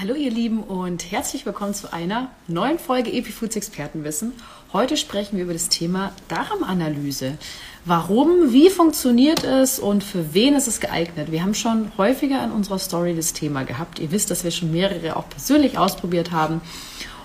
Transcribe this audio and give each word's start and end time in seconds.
Hallo 0.00 0.14
ihr 0.14 0.30
Lieben 0.30 0.62
und 0.62 1.12
herzlich 1.12 1.44
willkommen 1.44 1.74
zu 1.74 1.92
einer 1.92 2.30
neuen 2.48 2.78
Folge 2.78 3.12
Epifoods 3.12 3.56
Expertenwissen. 3.56 4.32
Heute 4.72 4.96
sprechen 4.96 5.36
wir 5.36 5.44
über 5.44 5.52
das 5.52 5.68
Thema 5.68 6.14
Darmanalyse. 6.28 7.36
Warum, 7.84 8.54
wie 8.54 8.70
funktioniert 8.70 9.44
es 9.44 9.78
und 9.78 10.02
für 10.02 10.32
wen 10.32 10.54
ist 10.54 10.66
es 10.66 10.80
geeignet? 10.80 11.30
Wir 11.30 11.42
haben 11.42 11.52
schon 11.54 11.92
häufiger 11.98 12.42
in 12.42 12.52
unserer 12.52 12.78
Story 12.78 13.14
das 13.14 13.34
Thema 13.34 13.64
gehabt. 13.64 13.98
Ihr 13.98 14.10
wisst, 14.12 14.30
dass 14.30 14.44
wir 14.44 14.50
schon 14.50 14.72
mehrere 14.72 15.14
auch 15.14 15.28
persönlich 15.28 15.76
ausprobiert 15.76 16.32
haben. 16.32 16.62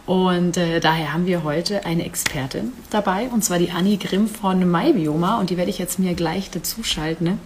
Und 0.06 0.58
äh, 0.58 0.82
daher 0.82 1.14
haben 1.14 1.26
wir 1.26 1.46
heute 1.46 1.86
eine 1.86 2.06
Expertin 2.06 2.74
dabei, 2.90 3.30
und 3.30 3.46
zwar 3.46 3.60
die 3.60 3.72
Annie 3.72 3.98
Grimm 3.98 4.28
von 4.28 4.70
MyBioma. 4.70 5.40
Und 5.40 5.52
die 5.52 5.58
werde 5.58 5.70
ich 5.70 5.80
jetzt 5.80 6.00
mir 6.00 6.16
gleich 6.16 6.52
dazuschalten. 6.52 7.28
Ne? 7.28 7.38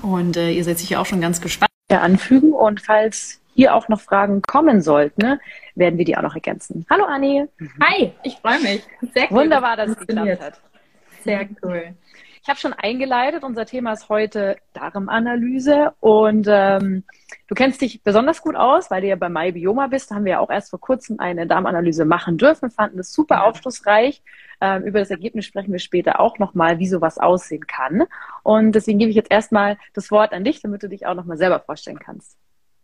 Und 0.00 0.38
äh, 0.38 0.52
ihr 0.52 0.64
seid 0.64 0.78
sicher 0.78 1.02
auch 1.02 1.06
schon 1.06 1.20
ganz 1.20 1.42
gespannt. 1.42 1.68
Anfügen 1.90 2.52
und 2.52 2.80
falls 2.80 3.40
hier 3.54 3.74
auch 3.74 3.88
noch 3.88 4.00
Fragen 4.00 4.42
kommen 4.42 4.80
sollten, 4.80 5.22
ne, 5.22 5.40
werden 5.74 5.98
wir 5.98 6.04
die 6.04 6.16
auch 6.16 6.22
noch 6.22 6.34
ergänzen. 6.34 6.86
Hallo 6.90 7.04
Anni. 7.04 7.46
Hi, 7.82 8.12
ich 8.22 8.36
freue 8.36 8.60
mich. 8.60 8.82
Sehr 9.14 9.30
cool, 9.30 9.42
Wunderbar, 9.42 9.76
dass 9.76 9.90
es 9.90 9.98
geklappt 9.98 10.40
hat. 10.40 10.60
Sehr 11.22 11.48
cool. 11.62 11.94
Ich 12.42 12.48
habe 12.48 12.58
schon 12.58 12.72
eingeleitet. 12.72 13.44
Unser 13.44 13.66
Thema 13.66 13.92
ist 13.92 14.08
heute 14.08 14.56
Darmanalyse 14.72 15.92
und 16.00 16.46
ähm, 16.48 17.04
du 17.48 17.54
kennst 17.54 17.82
dich 17.82 18.02
besonders 18.02 18.40
gut 18.40 18.56
aus, 18.56 18.90
weil 18.90 19.02
du 19.02 19.08
ja 19.08 19.16
bei 19.16 19.28
MyBioma 19.28 19.88
bist. 19.88 20.10
Da 20.10 20.14
haben 20.14 20.24
wir 20.24 20.32
ja 20.32 20.38
auch 20.38 20.48
erst 20.48 20.70
vor 20.70 20.80
kurzem 20.80 21.20
eine 21.20 21.46
Darmanalyse 21.46 22.06
machen 22.06 22.38
dürfen, 22.38 22.70
fanden 22.70 22.98
es 22.98 23.12
super 23.12 23.36
ja. 23.36 23.44
aufschlussreich. 23.44 24.22
Ähm, 24.62 24.84
über 24.84 25.00
das 25.00 25.10
Ergebnis 25.10 25.44
sprechen 25.44 25.72
wir 25.72 25.78
später 25.80 26.18
auch 26.18 26.38
nochmal, 26.38 26.78
wie 26.78 26.88
sowas 26.88 27.18
aussehen 27.18 27.66
kann. 27.66 28.04
Und 28.42 28.72
deswegen 28.72 28.98
gebe 28.98 29.10
ich 29.10 29.16
jetzt 29.16 29.30
erstmal 29.30 29.76
das 29.92 30.10
Wort 30.10 30.32
an 30.32 30.44
dich, 30.44 30.62
damit 30.62 30.82
du 30.82 30.88
dich 30.88 31.06
auch 31.06 31.14
nochmal 31.14 31.36
selber 31.36 31.60
vorstellen 31.60 31.98
kannst. 31.98 32.39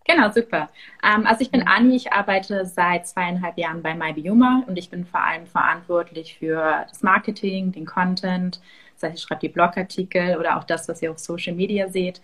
Genau, 0.09 0.31
super. 0.31 0.69
Ähm, 1.03 1.27
also 1.27 1.41
ich 1.41 1.51
bin 1.51 1.67
Anni, 1.67 1.97
ich 1.97 2.13
arbeite 2.13 2.65
seit 2.65 3.07
zweieinhalb 3.09 3.59
Jahren 3.59 3.83
bei 3.83 3.95
MyBioma 3.95 4.63
und 4.67 4.77
ich 4.79 4.89
bin 4.89 5.05
vor 5.05 5.21
allem 5.21 5.47
verantwortlich 5.47 6.39
für 6.39 6.85
das 6.89 7.03
Marketing, 7.03 7.73
den 7.73 7.87
Content, 7.87 8.61
das 8.95 9.03
heißt, 9.03 9.19
ich 9.19 9.23
schreibe 9.23 9.41
die 9.41 9.49
Blogartikel 9.49 10.37
oder 10.37 10.57
auch 10.59 10.65
das, 10.65 10.89
was 10.89 11.03
ihr 11.03 11.11
auf 11.11 11.19
Social 11.19 11.55
Media 11.55 11.89
seht. 11.89 12.21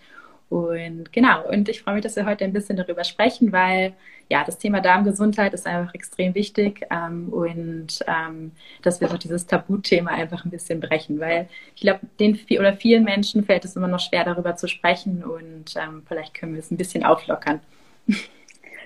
Und 0.49 1.11
genau, 1.11 1.47
und 1.49 1.67
ich 1.67 1.81
freue 1.81 1.95
mich, 1.95 2.03
dass 2.03 2.15
wir 2.15 2.25
heute 2.25 2.45
ein 2.45 2.53
bisschen 2.53 2.77
darüber 2.77 3.03
sprechen, 3.03 3.51
weil 3.51 3.93
ja, 4.29 4.43
das 4.45 4.57
Thema 4.59 4.81
Darmgesundheit 4.81 5.53
ist 5.53 5.65
einfach 5.67 5.93
extrem 5.93 6.35
wichtig 6.35 6.85
ähm, 6.91 7.29
und 7.33 7.99
ähm, 8.07 8.51
dass 8.81 9.01
wir 9.01 9.07
so 9.09 9.17
dieses 9.17 9.45
Tabuthema 9.47 10.11
einfach 10.11 10.45
ein 10.45 10.51
bisschen 10.51 10.79
brechen, 10.79 11.19
weil 11.19 11.49
ich 11.75 11.81
glaube, 11.81 12.01
den 12.19 12.39
oder 12.59 12.73
vielen 12.73 13.03
Menschen 13.03 13.43
fällt 13.43 13.65
es 13.65 13.75
immer 13.75 13.87
noch 13.87 13.99
schwer, 13.99 14.23
darüber 14.25 14.55
zu 14.55 14.67
sprechen 14.67 15.23
und 15.23 15.75
ähm, 15.75 16.03
vielleicht 16.07 16.33
können 16.33 16.53
wir 16.53 16.59
es 16.59 16.71
ein 16.71 16.77
bisschen 16.77 17.03
auflockern. 17.03 17.59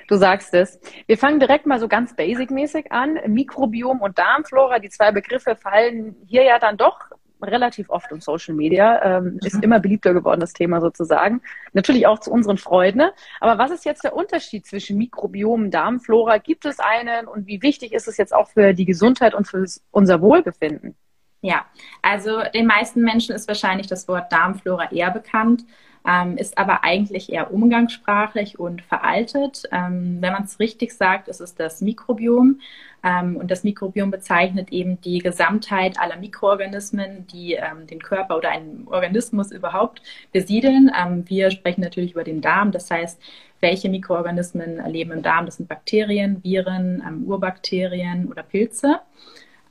Du 0.08 0.16
sagst 0.16 0.54
es. 0.54 0.80
Wir 1.06 1.18
fangen 1.18 1.40
direkt 1.40 1.66
mal 1.66 1.80
so 1.80 1.90
ganz 1.90 2.16
basic-mäßig 2.16 2.92
an. 2.92 3.20
Mikrobiom 3.28 4.02
und 4.02 4.18
Darmflora, 4.18 4.80
die 4.80 4.90
zwei 4.90 5.12
Begriffe 5.12 5.58
fallen 5.58 6.16
hier 6.26 6.44
ja 6.44 6.60
dann 6.60 6.78
doch 6.78 7.00
relativ 7.42 7.90
oft 7.90 8.12
in 8.12 8.22
Social 8.22 8.56
Media. 8.56 9.18
Ähm, 9.18 9.40
ist 9.44 9.58
mhm. 9.58 9.64
immer 9.64 9.80
beliebter 9.80 10.14
geworden, 10.14 10.40
das 10.40 10.54
Thema 10.54 10.80
sozusagen. 10.82 11.42
Natürlich 11.74 12.08
auch 12.08 12.20
zu 12.20 12.32
unseren 12.32 12.58
Freuden. 12.58 13.00
Ne? 13.00 13.14
Aber 13.42 13.58
was 13.58 13.72
ist 13.72 13.86
jetzt 13.86 14.04
der 14.04 14.16
Unterschied 14.16 14.66
zwischen 14.66 14.98
Mikrobiom 14.98 15.66
und 15.66 15.72
Darmflora? 15.72 16.38
Gibt 16.38 16.66
es 16.66 16.80
einen 16.80 17.28
und 17.28 17.46
wie 17.46 17.62
wichtig 17.62 17.92
ist 17.92 18.08
es 18.08 18.18
jetzt 18.18 18.34
auch 18.34 18.50
für 18.50 18.74
die 18.74 18.86
Gesundheit 18.86 19.34
und 19.34 19.48
für 19.48 19.66
unser 19.92 20.22
Wohlbefinden? 20.22 20.96
Ja, 21.42 21.66
also 22.02 22.42
den 22.54 22.66
meisten 22.66 23.02
Menschen 23.02 23.36
ist 23.36 23.48
wahrscheinlich 23.48 23.88
das 23.88 24.08
Wort 24.08 24.32
Darmflora 24.32 24.92
eher 24.92 25.12
bekannt 25.12 25.64
ähm, 26.06 26.38
ist 26.38 26.58
aber 26.58 26.84
eigentlich 26.84 27.32
eher 27.32 27.54
umgangssprachlich 27.54 28.60
und 28.60 28.82
veraltet. 28.82 29.64
Ähm, 29.72 30.18
wenn 30.22 30.34
man 30.34 30.44
es 30.44 30.60
richtig 30.60 30.94
sagt, 30.94 31.28
ist 31.28 31.42
es 31.42 31.56
das 31.56 31.82
Mikrobiom. 31.82 32.60
Ähm, 33.04 33.36
und 33.38 33.52
das 33.52 33.64
Mikrobiom 33.64 34.10
bezeichnet 34.10 34.72
eben 34.72 35.00
die 35.02 35.20
Gesamtheit 35.20 36.00
aller 36.00 36.18
Mikroorganismen, 36.18 37.28
die 37.28 37.54
ähm, 37.54 37.88
den 37.88 38.02
Körper 38.02 38.38
oder 38.38 38.50
einen 38.50 38.88
Organismus 38.88 39.52
überhaupt 39.52 40.02
besiedeln. 40.32 40.92
Ähm, 40.98 41.24
wir 41.28 41.52
sprechen 41.52 41.82
natürlich 41.82 42.12
über 42.14 42.24
den 42.24 42.42
Darm, 42.42 42.72
das 42.72 42.90
heißt, 42.90 43.22
welche 43.60 43.90
Mikroorganismen 43.90 44.86
leben 44.86 45.12
im 45.12 45.24
Darm? 45.24 45.46
Das 45.46 45.58
sind 45.58 45.68
Bakterien, 45.68 46.44
Viren, 46.44 47.04
ähm, 47.06 47.24
Urbakterien 47.26 48.28
oder 48.32 48.44
Pilze. 48.44 49.02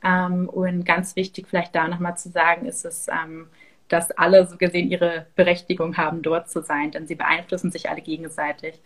und 0.03 0.85
ganz 0.85 1.15
wichtig 1.15 1.47
vielleicht 1.49 1.73
da 1.75 1.87
nochmal 1.87 2.15
zu 2.17 2.29
sagen, 2.29 2.65
ist 2.65 2.85
es, 2.85 3.07
dass 3.89 4.11
alle 4.11 4.45
so 4.47 4.57
gesehen 4.57 4.89
ihre 4.89 5.27
Berechtigung 5.35 5.97
haben, 5.97 6.21
dort 6.21 6.49
zu 6.49 6.61
sein, 6.61 6.91
denn 6.91 7.07
sie 7.07 7.15
beeinflussen 7.15 7.71
sich 7.71 7.89
alle 7.89 8.01
gegenseitig. 8.01 8.79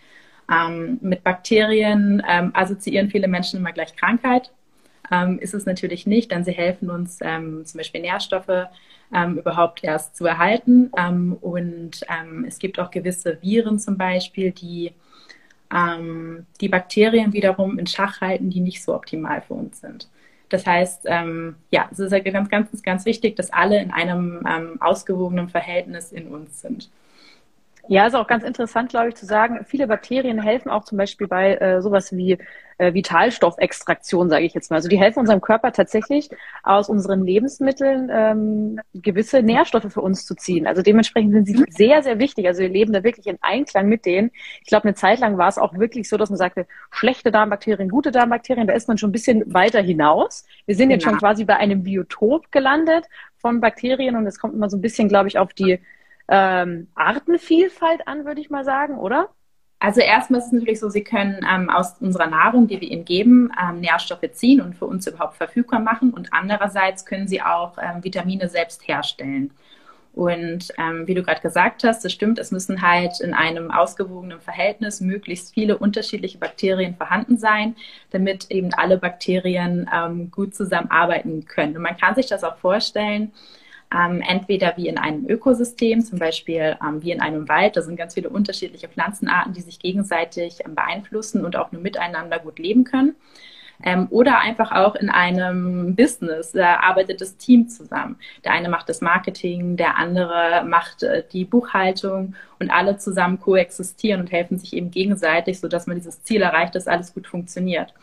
Ähm, 0.52 1.00
mit 1.02 1.24
Bakterien 1.24 2.22
ähm, 2.28 2.52
assoziieren 2.54 3.10
viele 3.10 3.28
Menschen 3.28 3.60
immer 3.60 3.72
gleich 3.72 3.96
Krankheit. 3.96 4.52
Ähm, 5.12 5.40
ist 5.40 5.54
es 5.54 5.66
natürlich 5.66 6.08
nicht, 6.08 6.32
denn 6.32 6.44
sie 6.44 6.52
helfen 6.52 6.90
uns 6.90 7.20
ähm, 7.22 7.66
zum 7.66 7.78
Beispiel 7.80 8.02
Nährstoffe 8.02 8.68
ähm, 9.14 9.38
überhaupt 9.38 9.84
erst 9.84 10.16
zu 10.16 10.26
erhalten. 10.26 10.92
Ähm, 10.98 11.38
und 11.42 12.02
es 12.48 12.60
gibt 12.60 12.80
auch 12.80 12.92
gewisse 12.92 13.42
Viren 13.42 13.80
zum 13.80 13.98
Beispiel, 13.98 14.52
die 14.52 14.94
die 16.60 16.68
Bakterien 16.68 17.32
wiederum 17.32 17.80
in 17.80 17.88
Schach 17.88 18.20
halten, 18.20 18.50
die 18.50 18.60
nicht 18.60 18.84
so 18.84 18.94
optimal 18.94 19.42
für 19.42 19.54
uns 19.54 19.80
sind. 19.80 20.10
Das 20.52 20.68
heißt, 20.68 21.04
ähm, 21.06 21.56
ja, 21.72 21.88
es 21.92 22.00
ist 22.00 22.12
ganz, 22.26 22.50
ganz, 22.50 22.84
ganz 22.84 23.06
wichtig, 23.06 23.38
dass 23.38 23.54
alle 23.54 23.82
in 23.82 23.92
einem 23.92 24.46
ähm, 24.48 24.82
ausgewogenen 24.82 25.48
Verhältnis 25.48 26.12
in 26.12 26.28
uns 26.28 26.62
sind. 26.62 26.90
Ja, 27.88 28.06
ist 28.06 28.16
auch 28.16 28.28
ganz 28.28 28.44
interessant, 28.44 28.90
glaube 28.90 29.10
ich, 29.10 29.16
zu 29.16 29.26
sagen, 29.26 29.66
viele 29.66 29.88
Bakterien 29.88 30.42
helfen 30.42 30.70
auch 30.70 30.84
zum 30.84 30.98
Beispiel 30.98 31.28
bei 31.28 31.56
äh, 31.56 31.82
sowas 31.82 32.12
wie 32.12 32.38
äh, 32.82 32.96
Vitalstoffextraktion, 32.96 34.30
sage 34.30 34.44
ich 34.44 34.56
jetzt 34.56 34.72
mal. 34.72 34.78
Also 34.78 34.90
die 34.90 35.00
helfen 35.00 35.20
unserem 35.20 35.40
Körper 35.40 35.72
tatsächlich 35.72 36.30
aus 36.64 36.90
unseren 36.90 37.24
Lebensmitteln 37.24 38.10
ähm, 38.12 38.80
gewisse 38.96 39.44
Nährstoffe 39.44 39.94
für 39.94 40.02
uns 40.02 40.26
zu 40.26 40.34
ziehen. 40.34 40.66
Also 40.66 40.82
dementsprechend 40.82 41.34
sind 41.34 41.46
sie 41.46 41.64
sehr, 41.70 42.02
sehr 42.02 42.18
wichtig. 42.18 42.48
Also 42.48 42.62
wir 42.62 42.70
leben 42.70 42.92
da 42.92 43.04
wirklich 43.04 43.28
in 43.28 43.38
Einklang 43.42 43.88
mit 43.88 44.06
denen. 44.08 44.32
Ich 44.62 44.68
glaube, 44.68 44.86
eine 44.86 44.96
Zeit 44.96 45.20
lang 45.20 45.38
war 45.38 45.48
es 45.48 45.60
auch 45.60 45.78
wirklich 45.78 46.10
so, 46.10 46.18
dass 46.18 46.32
man 46.32 46.38
sagte, 46.38 46.66
schlechte 46.90 47.32
Darmbakterien, 47.32 47.88
gute 47.88 48.12
Darmbakterien, 48.12 48.66
da 48.66 48.74
ist 48.74 48.88
man 48.88 48.98
schon 48.98 49.10
ein 49.10 49.14
bisschen 49.14 49.54
weiter 49.54 49.82
hinaus. 49.82 50.46
Wir 50.66 50.76
sind 50.76 50.90
jetzt 50.90 51.04
schon 51.04 51.14
genau. 51.14 51.28
quasi 51.28 51.46
bei 51.46 51.58
einem 51.58 51.84
Biotop 51.84 52.52
gelandet 52.52 53.06
von 53.38 53.62
Bakterien 53.62 54.16
und 54.16 54.26
es 54.26 54.40
kommt 54.40 54.56
immer 54.56 54.72
so 54.72 54.78
ein 54.78 54.82
bisschen, 54.82 55.08
glaube 55.08 55.28
ich, 55.28 55.38
auf 55.38 55.54
die 55.54 55.80
ähm, 56.28 56.88
Artenvielfalt 56.96 58.08
an, 58.08 58.26
würde 58.26 58.42
ich 58.42 58.50
mal 58.50 58.64
sagen, 58.64 58.98
oder? 58.98 59.30
Also 59.82 60.00
erstmal 60.00 60.42
ist 60.42 60.46
es 60.46 60.52
natürlich 60.52 60.80
so, 60.80 60.90
Sie 60.90 61.04
können 61.04 61.44
ähm, 61.52 61.72
aus 61.72 61.96
unserer 62.00 62.28
Nahrung, 62.28 62.68
die 62.68 62.80
wir 62.80 62.92
Ihnen 62.92 63.04
geben, 63.04 63.52
ähm, 63.60 63.80
Nährstoffe 63.80 64.32
ziehen 64.34 64.62
und 64.62 64.76
für 64.76 64.86
uns 64.86 65.08
überhaupt 65.08 65.38
verfügbar 65.38 65.80
machen. 65.80 66.14
Und 66.14 66.32
andererseits 66.34 67.04
können 67.04 67.28
Sie 67.28 67.42
auch 67.42 67.80
ähm, 67.82 68.04
Vitamine 68.04 68.48
selbst 68.48 68.88
herstellen. 68.88 69.50
Und 70.14 70.68
ähm, 70.78 71.08
wie 71.08 71.16
du 71.16 71.24
gerade 71.24 71.42
gesagt 71.42 71.84
hast, 71.84 72.06
das 72.06 72.12
stimmt, 72.12 72.38
es 72.38 72.52
müssen 72.52 72.84
halt 72.84 73.22
in 73.22 73.34
einem 73.34 73.72
ausgewogenen 73.72 74.40
Verhältnis 74.40 75.02
möglichst 75.02 75.56
viele 75.56 75.80
unterschiedliche 75.80 76.38
Bakterien 76.38 76.96
vorhanden 76.96 77.38
sein, 77.38 77.76
damit 78.12 78.52
eben 78.52 78.76
alle 78.76 79.00
Bakterien 79.00 79.90
ähm, 79.92 80.30
gut 80.30 80.54
zusammenarbeiten 80.54 81.46
können. 81.46 81.76
Und 81.76 81.82
man 81.82 81.98
kann 81.98 82.14
sich 82.14 82.28
das 82.28 82.44
auch 82.44 82.58
vorstellen, 82.58 83.32
ähm, 83.94 84.22
entweder 84.22 84.78
wie 84.78 84.88
in 84.88 84.98
einem 84.98 85.28
Ökosystem, 85.28 86.02
zum 86.02 86.20
Beispiel 86.20 86.78
ähm, 86.82 87.02
wie 87.02 87.12
in 87.12 87.22
einem 87.22 87.50
Wald. 87.50 87.76
Da 87.76 87.82
sind 87.82 87.98
ganz 87.98 88.14
viele 88.14 88.30
unterschiedliche 88.30 88.88
Pflanzenarten, 88.88 89.54
die 89.54 89.62
sich 89.62 89.80
gegenseitig 89.80 90.60
ähm, 90.66 90.76
beeinflussen 90.76 91.46
und 91.46 91.56
auch 91.56 91.72
nur 91.72 91.82
miteinander 91.82 92.40
gut 92.40 92.60
leben 92.60 92.84
können. 92.84 93.16
Ähm, 93.84 94.08
oder 94.12 94.40
einfach 94.40 94.72
auch 94.72 94.96
in 94.96 95.10
einem 95.10 95.96
Business. 95.96 96.52
Da 96.52 96.80
arbeitet 96.82 97.20
das 97.20 97.38
Team 97.38 97.68
zusammen. 97.68 98.18
Der 98.46 98.54
eine 98.54 98.70
macht 98.70 98.90
das 98.90 99.02
Marketing, 99.02 99.76
der 99.76 99.98
andere 99.98 100.64
macht 100.66 101.04
äh, 101.04 101.24
die 101.32 101.46
Buchhaltung 101.46 102.36
und 102.60 102.70
alle 102.70 102.98
zusammen 102.98 103.40
koexistieren 103.40 104.22
und 104.22 104.32
helfen 104.32 104.58
sich 104.58 104.74
eben 104.74 104.92
gegenseitig, 104.92 105.60
sodass 105.60 105.88
man 105.88 105.98
dieses 105.98 106.24
Ziel 106.24 106.42
erreicht, 106.42 106.76
dass 106.76 106.88
alles 106.88 107.14
gut 107.14 107.28
funktioniert. 107.28 107.94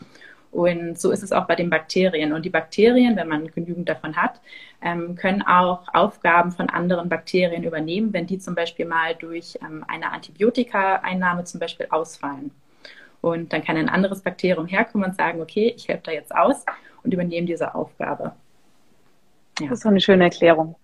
Und 0.51 0.99
so 0.99 1.11
ist 1.11 1.21
es 1.21 1.31
auch 1.31 1.45
bei 1.45 1.55
den 1.55 1.69
Bakterien. 1.69 2.33
Und 2.33 2.43
die 2.43 2.49
Bakterien, 2.49 3.15
wenn 3.15 3.27
man 3.27 3.47
genügend 3.51 3.87
davon 3.87 4.15
hat, 4.15 4.41
ähm, 4.81 5.15
können 5.15 5.41
auch 5.43 5.93
Aufgaben 5.93 6.51
von 6.51 6.69
anderen 6.69 7.09
Bakterien 7.09 7.63
übernehmen, 7.63 8.13
wenn 8.13 8.25
die 8.25 8.39
zum 8.39 8.55
Beispiel 8.55 8.85
mal 8.85 9.15
durch 9.15 9.59
ähm, 9.61 9.85
eine 9.87 10.11
Antibiotikaeinnahme 10.11 11.43
zum 11.43 11.59
Beispiel 11.59 11.87
ausfallen. 11.91 12.51
Und 13.21 13.53
dann 13.53 13.63
kann 13.63 13.77
ein 13.77 13.89
anderes 13.89 14.21
Bakterium 14.21 14.65
herkommen 14.65 15.09
und 15.09 15.15
sagen, 15.15 15.41
okay, 15.41 15.73
ich 15.75 15.87
helfe 15.87 16.03
da 16.05 16.11
jetzt 16.11 16.33
aus 16.33 16.65
und 17.03 17.13
übernehme 17.13 17.45
diese 17.45 17.75
Aufgabe. 17.75 18.33
Ja. 19.59 19.67
Das 19.67 19.79
ist 19.79 19.85
doch 19.85 19.91
eine 19.91 20.01
schöne 20.01 20.23
Erklärung. 20.23 20.75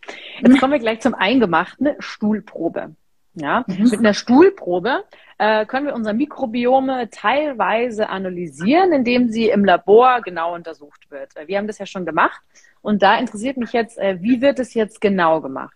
Jetzt 0.42 0.60
kommen 0.60 0.74
wir 0.74 0.80
gleich 0.80 1.00
zum 1.00 1.16
Eingemachten, 1.16 1.90
Stuhlprobe. 2.00 2.94
Ja, 3.36 3.66
mhm. 3.68 3.90
mit 3.90 4.00
einer 4.00 4.14
Stuhlprobe 4.14 5.04
äh, 5.38 5.66
können 5.66 5.88
wir 5.88 5.94
unsere 5.94 6.16
Mikrobiome 6.16 7.10
teilweise 7.10 8.10
analysieren, 8.10 8.94
indem 8.94 9.30
sie 9.30 9.50
im 9.50 9.66
Labor 9.66 10.22
genau 10.22 10.56
untersucht 10.56 11.12
wird. 11.12 11.34
Wir 11.46 11.58
haben 11.58 11.68
das 11.68 11.78
ja 11.78 11.86
schon 11.86 12.06
gemacht 12.06 12.42
und 12.82 13.02
da 13.04 13.18
interessiert 13.18 13.58
mich 13.58 13.74
jetzt, 13.74 13.98
äh, 13.98 14.22
wie 14.22 14.42
wird 14.42 14.60
es 14.60 14.74
jetzt 14.74 15.02
genau 15.02 15.42
gemacht? 15.42 15.76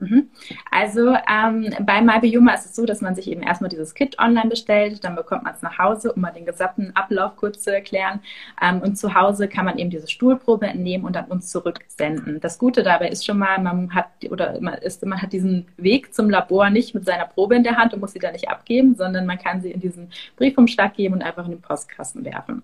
Mhm. 0.00 0.30
Also 0.70 1.14
ähm, 1.30 1.74
bei 1.84 2.00
MyBioma 2.00 2.54
ist 2.54 2.64
es 2.64 2.74
so, 2.74 2.86
dass 2.86 3.02
man 3.02 3.14
sich 3.14 3.28
eben 3.30 3.42
erstmal 3.42 3.68
dieses 3.68 3.94
Kit 3.94 4.18
online 4.18 4.48
bestellt, 4.48 5.04
dann 5.04 5.14
bekommt 5.14 5.44
man 5.44 5.54
es 5.54 5.60
nach 5.60 5.78
Hause, 5.78 6.12
um 6.12 6.22
mal 6.22 6.30
den 6.30 6.46
gesamten 6.46 6.92
Ablauf 6.94 7.36
kurz 7.36 7.62
zu 7.62 7.72
erklären. 7.72 8.20
Ähm, 8.62 8.80
und 8.80 8.96
zu 8.96 9.14
Hause 9.14 9.46
kann 9.46 9.66
man 9.66 9.78
eben 9.78 9.90
diese 9.90 10.08
Stuhlprobe 10.08 10.66
entnehmen 10.66 11.04
und 11.04 11.14
dann 11.16 11.26
uns 11.26 11.50
zurücksenden. 11.50 12.40
Das 12.40 12.58
Gute 12.58 12.82
dabei 12.82 13.08
ist 13.08 13.26
schon 13.26 13.38
mal, 13.38 13.58
man 13.60 13.94
hat 13.94 14.06
oder 14.30 14.58
man, 14.60 14.74
ist, 14.74 15.04
man 15.04 15.20
hat 15.20 15.32
diesen 15.32 15.66
Weg 15.76 16.14
zum 16.14 16.30
Labor 16.30 16.70
nicht 16.70 16.94
mit 16.94 17.04
seiner 17.04 17.26
Probe 17.26 17.56
in 17.56 17.62
der 17.62 17.76
Hand 17.76 17.92
und 17.92 18.00
muss 18.00 18.12
sie 18.12 18.18
da 18.18 18.32
nicht 18.32 18.48
abgeben, 18.48 18.94
sondern 18.94 19.26
man 19.26 19.38
kann 19.38 19.60
sie 19.60 19.70
in 19.70 19.80
diesen 19.80 20.08
Briefumschlag 20.36 20.94
geben 20.94 21.14
und 21.14 21.22
einfach 21.22 21.44
in 21.44 21.52
den 21.52 21.60
Postkasten 21.60 22.24
werfen. 22.24 22.62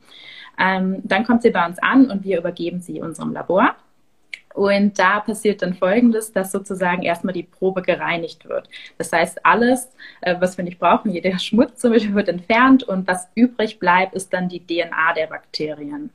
Ähm, 0.58 1.02
dann 1.04 1.24
kommt 1.26 1.42
sie 1.42 1.50
bei 1.50 1.66
uns 1.66 1.78
an 1.80 2.10
und 2.10 2.24
wir 2.24 2.38
übergeben 2.38 2.80
sie 2.80 3.02
unserem 3.02 3.32
Labor. 3.32 3.74
Und 4.56 4.98
da 4.98 5.20
passiert 5.20 5.60
dann 5.60 5.74
Folgendes, 5.74 6.32
dass 6.32 6.50
sozusagen 6.50 7.02
erstmal 7.02 7.34
die 7.34 7.42
Probe 7.42 7.82
gereinigt 7.82 8.48
wird. 8.48 8.70
Das 8.96 9.12
heißt, 9.12 9.44
alles, 9.44 9.90
äh, 10.22 10.34
was 10.40 10.56
wir 10.56 10.64
nicht 10.64 10.78
brauchen, 10.78 11.10
jeder 11.10 11.38
Schmutz 11.38 11.78
zum 11.78 11.92
Beispiel 11.92 12.14
wird 12.14 12.30
entfernt 12.30 12.82
und 12.82 13.06
was 13.06 13.28
übrig 13.34 13.78
bleibt, 13.78 14.14
ist 14.14 14.32
dann 14.32 14.48
die 14.48 14.66
DNA 14.66 15.12
der 15.14 15.26
Bakterien. 15.26 16.08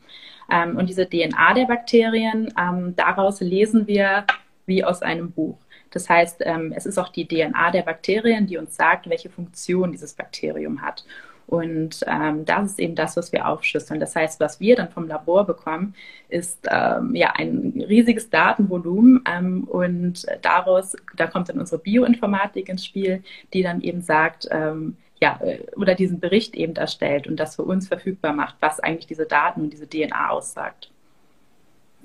Ähm, 0.52 0.76
und 0.76 0.90
diese 0.90 1.08
DNA 1.08 1.54
der 1.54 1.66
Bakterien, 1.66 2.52
ähm, 2.60 2.96
daraus 2.96 3.42
lesen 3.42 3.86
wir 3.86 4.26
wie 4.66 4.84
aus 4.84 5.04
einem 5.04 5.32
Buch. 5.32 5.60
Das 5.92 6.10
heißt, 6.10 6.42
ähm, 6.44 6.74
es 6.76 6.88
ist 6.88 6.98
auch 6.98 7.10
die 7.10 7.28
DNA 7.28 7.70
der 7.70 7.84
Bakterien, 7.84 8.48
die 8.48 8.58
uns 8.58 8.76
sagt, 8.76 9.08
welche 9.08 9.30
Funktion 9.30 9.92
dieses 9.92 10.14
Bakterium 10.14 10.82
hat. 10.82 11.06
Und 11.52 12.00
ähm, 12.08 12.46
das 12.46 12.72
ist 12.72 12.80
eben 12.80 12.96
das, 12.96 13.18
was 13.18 13.34
wir 13.34 13.46
aufschlüsseln. 13.46 14.00
Das 14.00 14.16
heißt, 14.16 14.40
was 14.40 14.62
wir 14.62 14.78
dann 14.78 14.88
vom 14.88 15.06
Labor 15.10 15.46
bekommen, 15.46 15.96
ist 16.30 16.66
ähm, 16.72 17.14
ja 17.14 17.34
ein 17.36 17.84
riesiges 17.90 18.30
Datenvolumen 18.30 19.22
ähm, 19.30 19.66
und 19.66 20.26
daraus, 20.44 20.96
da 21.14 21.28
kommt 21.28 21.50
dann 21.50 21.60
unsere 21.60 21.82
Bioinformatik 21.82 22.70
ins 22.70 22.86
Spiel, 22.86 23.22
die 23.54 23.64
dann 23.64 23.82
eben 23.82 24.00
sagt, 24.00 24.48
ähm, 24.50 24.96
ja, 25.22 25.42
äh, 25.42 25.60
oder 25.76 25.94
diesen 25.94 26.22
Bericht 26.22 26.56
eben 26.56 26.74
erstellt 26.78 27.28
und 27.28 27.38
das 27.38 27.58
für 27.58 27.64
uns 27.64 27.90
verfügbar 27.90 28.32
macht, 28.32 28.56
was 28.62 28.80
eigentlich 28.80 29.08
diese 29.08 29.26
Daten 29.26 29.60
und 29.60 29.74
diese 29.74 29.90
DNA 29.90 30.30
aussagt. 30.30 30.90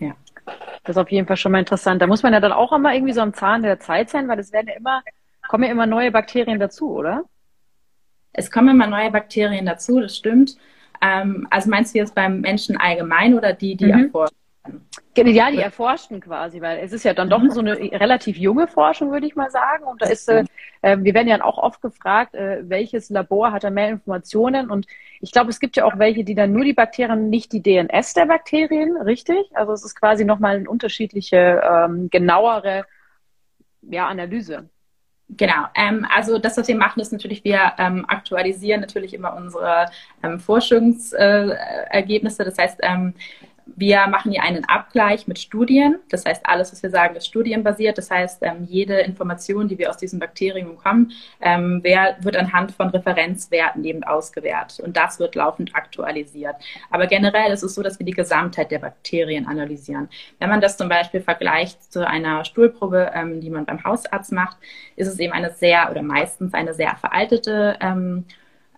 Ja. 0.01 0.17
Das 0.83 0.97
ist 0.97 0.99
auf 0.99 1.13
jeden 1.13 1.29
Fall 1.29 1.37
schon 1.37 1.53
mal 1.53 1.61
interessant. 1.61 2.03
Da 2.03 2.09
muss 2.09 2.25
man 2.25 2.33
ja 2.33 2.41
dann 2.41 2.51
auch 2.51 2.73
immer 2.73 2.93
irgendwie 2.95 3.13
so 3.13 3.21
am 3.21 3.33
Zahn 3.33 3.63
der 3.63 3.79
Zeit 3.79 4.11
sein, 4.11 4.27
weil 4.27 4.41
es 4.41 4.51
werden 4.51 4.67
ja 4.67 4.75
immer, 4.75 5.05
kommen 5.47 5.63
ja 5.63 5.71
immer 5.71 5.87
neue 5.87 6.11
Bakterien 6.11 6.59
dazu, 6.59 6.91
oder? 6.91 7.23
Es 8.37 8.51
kommen 8.51 8.69
immer 8.69 8.87
neue 8.87 9.11
Bakterien 9.11 9.67
dazu, 9.67 10.01
das 10.01 10.17
stimmt. 10.17 10.57
Ähm, 11.03 11.47
also 11.51 11.71
meinst 11.71 11.95
du 11.95 11.99
jetzt 11.99 12.15
beim 12.15 12.41
Menschen 12.41 12.77
allgemein 12.77 13.35
oder 13.35 13.53
die, 13.53 13.77
die 13.77 13.87
mhm. 13.87 14.05
erforschen? 14.05 14.37
Ja, 15.17 15.51
die 15.51 15.59
erforschen 15.59 16.21
quasi, 16.21 16.61
weil 16.61 16.79
es 16.81 16.93
ist 16.93 17.05
ja 17.05 17.15
dann 17.15 17.31
doch 17.31 17.41
mhm. 17.41 17.51
so 17.51 17.61
eine 17.61 17.77
relativ 17.77 18.37
junge 18.37 18.67
Forschung, 18.67 19.11
würde 19.11 19.27
ich 19.27 19.35
mal 19.35 19.51
sagen. 19.51 19.85
Und 19.85 20.03
da 20.03 20.09
ist, 20.09 20.29
äh, 20.29 20.45
äh, 20.83 20.99
wir 21.01 21.15
werden 21.15 21.29
ja 21.29 21.43
auch 21.43 21.57
oft 21.57 21.81
gefragt, 21.81 22.35
äh, 22.35 22.63
welches 22.69 23.09
Labor 23.09 23.53
hat 23.53 23.65
da 23.65 23.71
mehr 23.71 23.89
Informationen? 23.89 24.71
Und 24.71 24.87
ich 25.21 25.33
glaube, 25.33 25.51
es 25.51 25.61
gibt 25.61 25.77
ja 25.77 25.87
auch 25.87 25.99
welche, 25.99 26.25
die 26.25 26.35
dann 26.35 26.53
nur 26.53 26.65
die 26.65 26.75
Bakterien, 26.75 27.31
nicht 27.31 27.53
die 27.53 27.63
DNS 27.63 28.13
der 28.15 28.27
Bakterien, 28.27 28.97
richtig? 28.99 29.47
Also 29.55 29.73
es 29.73 29.85
ist 29.85 29.99
quasi 29.99 30.25
nochmal 30.25 30.57
eine 30.57 30.69
unterschiedliche, 30.69 31.63
ähm, 31.65 32.11
genauere 32.11 32.85
ja, 33.83 34.09
Analyse. 34.09 34.69
Genau, 35.29 35.67
ähm, 35.75 36.07
also 36.15 36.39
das, 36.39 36.57
was 36.57 36.69
wir 36.69 36.77
machen, 36.77 37.01
ist 37.01 37.13
natürlich, 37.13 37.43
wir 37.43 37.73
ähm, 37.79 38.05
aktualisieren 38.07 38.81
natürlich 38.81 39.13
immer 39.13 39.35
unsere 39.35 39.87
ähm, 40.23 40.39
Forschungsergebnisse. 40.39 42.43
Äh, 42.43 42.47
das 42.47 42.59
heißt, 42.59 42.79
ähm, 42.83 43.15
wir 43.75 44.07
machen 44.07 44.31
hier 44.31 44.43
einen 44.43 44.65
Abgleich 44.65 45.27
mit 45.27 45.41
Studien. 45.41 45.97
Das 46.09 46.25
heißt, 46.25 46.47
alles, 46.47 46.71
was 46.71 46.83
wir 46.83 46.91
sagen, 46.91 47.17
ist 47.17 47.27
studienbasiert. 47.27 47.99
Das 47.99 48.11
heißt, 48.11 48.43
ähm, 48.43 48.65
jede 48.69 49.01
Information, 49.01 49.67
die 49.67 49.77
wir 49.77 49.91
aus 49.91 49.97
diesem 49.97 50.21
Bakterium 50.21 50.77
bekommen, 50.77 51.13
ähm, 51.41 51.83
wird 51.83 52.37
anhand 52.37 52.73
von 52.73 52.89
Referenzwerten 52.89 53.85
eben 53.85 54.05
ausgewertet. 54.05 54.81
Und 54.81 54.97
das 54.97 55.19
wird 55.19 55.35
laufend 55.35 55.75
aktualisiert. 55.75 56.55
Aber 56.91 57.09
generell 57.09 57.53
ist 57.53 57.65
es 57.65 57.75
so, 57.75 57.83
dass 57.83 57.99
wir 57.99 58.07
die 58.07 58.13
Gesamtheit 58.13 58.71
der 58.71 58.79
Bakterien 58.79 59.47
analysieren. 59.47 60.09
Wenn 60.39 60.49
man 60.49 60.61
das 60.61 60.77
zum 60.77 60.89
Beispiel 60.89 61.21
vergleicht 61.21 61.93
zu 61.93 62.07
einer 62.07 62.45
Stuhlprobe, 62.45 63.11
ähm, 63.15 63.41
die 63.41 63.51
man 63.51 63.67
beim 63.67 63.83
Hausarzt 63.83 64.31
macht, 64.31 64.59
ist 64.95 65.09
es 65.09 65.19
eben 65.19 65.33
eine 65.33 65.51
sehr 65.51 65.91
oder 65.91 66.03
meistens 66.03 66.55
eine 66.55 66.73
sehr 66.73 66.95
veraltete 66.97 67.77
ähm, 67.81 68.25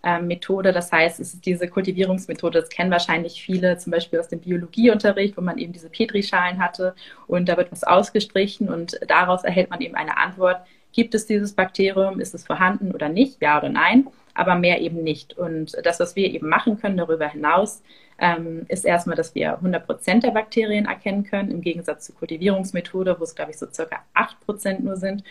ähm, 0.03 0.27
Methode. 0.27 0.71
Das 0.71 0.91
heißt, 0.91 1.19
es 1.19 1.33
ist 1.33 1.45
diese 1.45 1.67
Kultivierungsmethode, 1.67 2.61
das 2.61 2.69
kennen 2.69 2.91
wahrscheinlich 2.91 3.41
viele, 3.41 3.77
zum 3.77 3.91
Beispiel 3.91 4.19
aus 4.19 4.27
dem 4.27 4.39
Biologieunterricht, 4.39 5.37
wo 5.37 5.41
man 5.41 5.57
eben 5.57 5.73
diese 5.73 5.89
Petrischalen 5.89 6.59
hatte 6.59 6.95
und 7.27 7.49
da 7.49 7.57
wird 7.57 7.71
was 7.71 7.83
ausgestrichen 7.83 8.69
und 8.69 8.99
daraus 9.07 9.43
erhält 9.43 9.69
man 9.69 9.81
eben 9.81 9.95
eine 9.95 10.17
Antwort, 10.17 10.61
gibt 10.91 11.13
es 11.15 11.25
dieses 11.25 11.53
Bakterium, 11.53 12.19
ist 12.19 12.33
es 12.33 12.45
vorhanden 12.45 12.91
oder 12.91 13.09
nicht, 13.09 13.41
ja 13.41 13.57
oder 13.59 13.69
nein, 13.69 14.07
aber 14.33 14.55
mehr 14.55 14.81
eben 14.81 15.03
nicht. 15.03 15.37
Und 15.37 15.75
das, 15.83 15.99
was 15.99 16.15
wir 16.15 16.33
eben 16.33 16.49
machen 16.49 16.79
können 16.79 16.97
darüber 16.97 17.27
hinaus, 17.27 17.83
ähm, 18.17 18.65
ist 18.67 18.85
erstmal, 18.85 19.15
dass 19.15 19.35
wir 19.35 19.53
100 19.53 19.85
Prozent 19.85 20.23
der 20.23 20.31
Bakterien 20.31 20.85
erkennen 20.85 21.23
können, 21.23 21.51
im 21.51 21.61
Gegensatz 21.61 22.05
zur 22.05 22.15
Kultivierungsmethode, 22.15 23.19
wo 23.19 23.23
es, 23.23 23.35
glaube 23.35 23.51
ich, 23.51 23.57
so 23.57 23.67
circa 23.71 23.99
8 24.13 24.39
Prozent 24.41 24.83
nur 24.83 24.97
sind. 24.97 25.23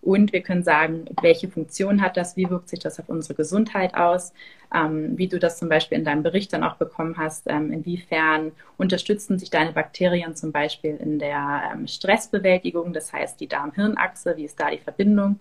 Und 0.00 0.32
wir 0.32 0.42
können 0.42 0.62
sagen, 0.62 1.06
welche 1.20 1.48
Funktion 1.48 2.00
hat 2.00 2.16
das, 2.16 2.36
wie 2.36 2.48
wirkt 2.48 2.68
sich 2.68 2.78
das 2.78 3.00
auf 3.00 3.08
unsere 3.08 3.34
Gesundheit 3.34 3.94
aus, 3.94 4.32
ähm, 4.74 5.16
wie 5.18 5.28
du 5.28 5.38
das 5.38 5.58
zum 5.58 5.68
Beispiel 5.68 5.98
in 5.98 6.04
deinem 6.04 6.22
Bericht 6.22 6.52
dann 6.52 6.64
auch 6.64 6.76
bekommen 6.76 7.16
hast, 7.16 7.46
ähm, 7.46 7.72
inwiefern 7.72 8.52
unterstützen 8.76 9.38
sich 9.38 9.50
deine 9.50 9.72
Bakterien 9.72 10.34
zum 10.34 10.52
Beispiel 10.52 10.96
in 10.96 11.18
der 11.18 11.70
ähm, 11.72 11.86
Stressbewältigung, 11.86 12.92
das 12.92 13.12
heißt 13.12 13.40
die 13.40 13.48
Darm-Hirn-Achse, 13.48 14.36
wie 14.36 14.44
ist 14.44 14.60
da 14.60 14.70
die 14.70 14.78
Verbindung 14.78 15.40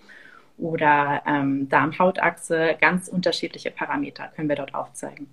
oder 0.57 1.21
ähm, 1.27 1.67
Darm-Haut-Achse, 1.69 2.75
ganz 2.79 3.07
unterschiedliche 3.07 3.71
Parameter 3.71 4.29
können 4.35 4.49
wir 4.49 4.55
dort 4.55 4.73
aufzeigen. 4.73 5.27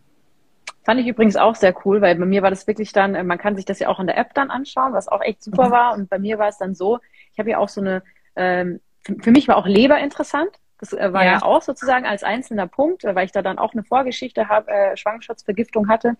Fand 0.84 1.00
ich 1.00 1.06
übrigens 1.06 1.36
auch 1.36 1.54
sehr 1.54 1.74
cool, 1.84 2.00
weil 2.00 2.16
bei 2.16 2.24
mir 2.24 2.42
war 2.42 2.50
das 2.50 2.66
wirklich 2.66 2.92
dann, 2.92 3.14
äh, 3.14 3.22
man 3.22 3.38
kann 3.38 3.54
sich 3.54 3.64
das 3.64 3.78
ja 3.78 3.88
auch 3.88 4.00
in 4.00 4.08
der 4.08 4.18
App 4.18 4.34
dann 4.34 4.50
anschauen, 4.50 4.92
was 4.92 5.08
auch 5.08 5.20
echt 5.22 5.42
super 5.42 5.68
mhm. 5.68 5.72
war. 5.72 5.94
Und 5.94 6.10
bei 6.10 6.18
mir 6.18 6.38
war 6.38 6.48
es 6.48 6.58
dann 6.58 6.74
so, 6.74 6.98
ich 7.32 7.38
habe 7.38 7.50
ja 7.50 7.58
auch 7.58 7.68
so 7.68 7.80
eine 7.80 8.02
ähm, 8.34 8.80
für 9.02 9.30
mich 9.30 9.48
war 9.48 9.56
auch 9.56 9.66
Leber 9.66 9.98
interessant. 9.98 10.50
Das 10.78 10.92
äh, 10.92 11.12
war 11.12 11.24
ja. 11.24 11.32
ja. 11.34 11.42
auch 11.42 11.62
sozusagen 11.62 12.06
als 12.06 12.24
einzelner 12.24 12.66
Punkt, 12.66 13.04
äh, 13.04 13.14
weil 13.14 13.26
ich 13.26 13.32
da 13.32 13.42
dann 13.42 13.58
auch 13.58 13.72
eine 13.72 13.84
Vorgeschichte 13.84 14.48
habe, 14.48 14.70
äh, 14.70 14.96
Schwangerschaftsvergiftung 14.96 15.88
hatte. 15.88 16.16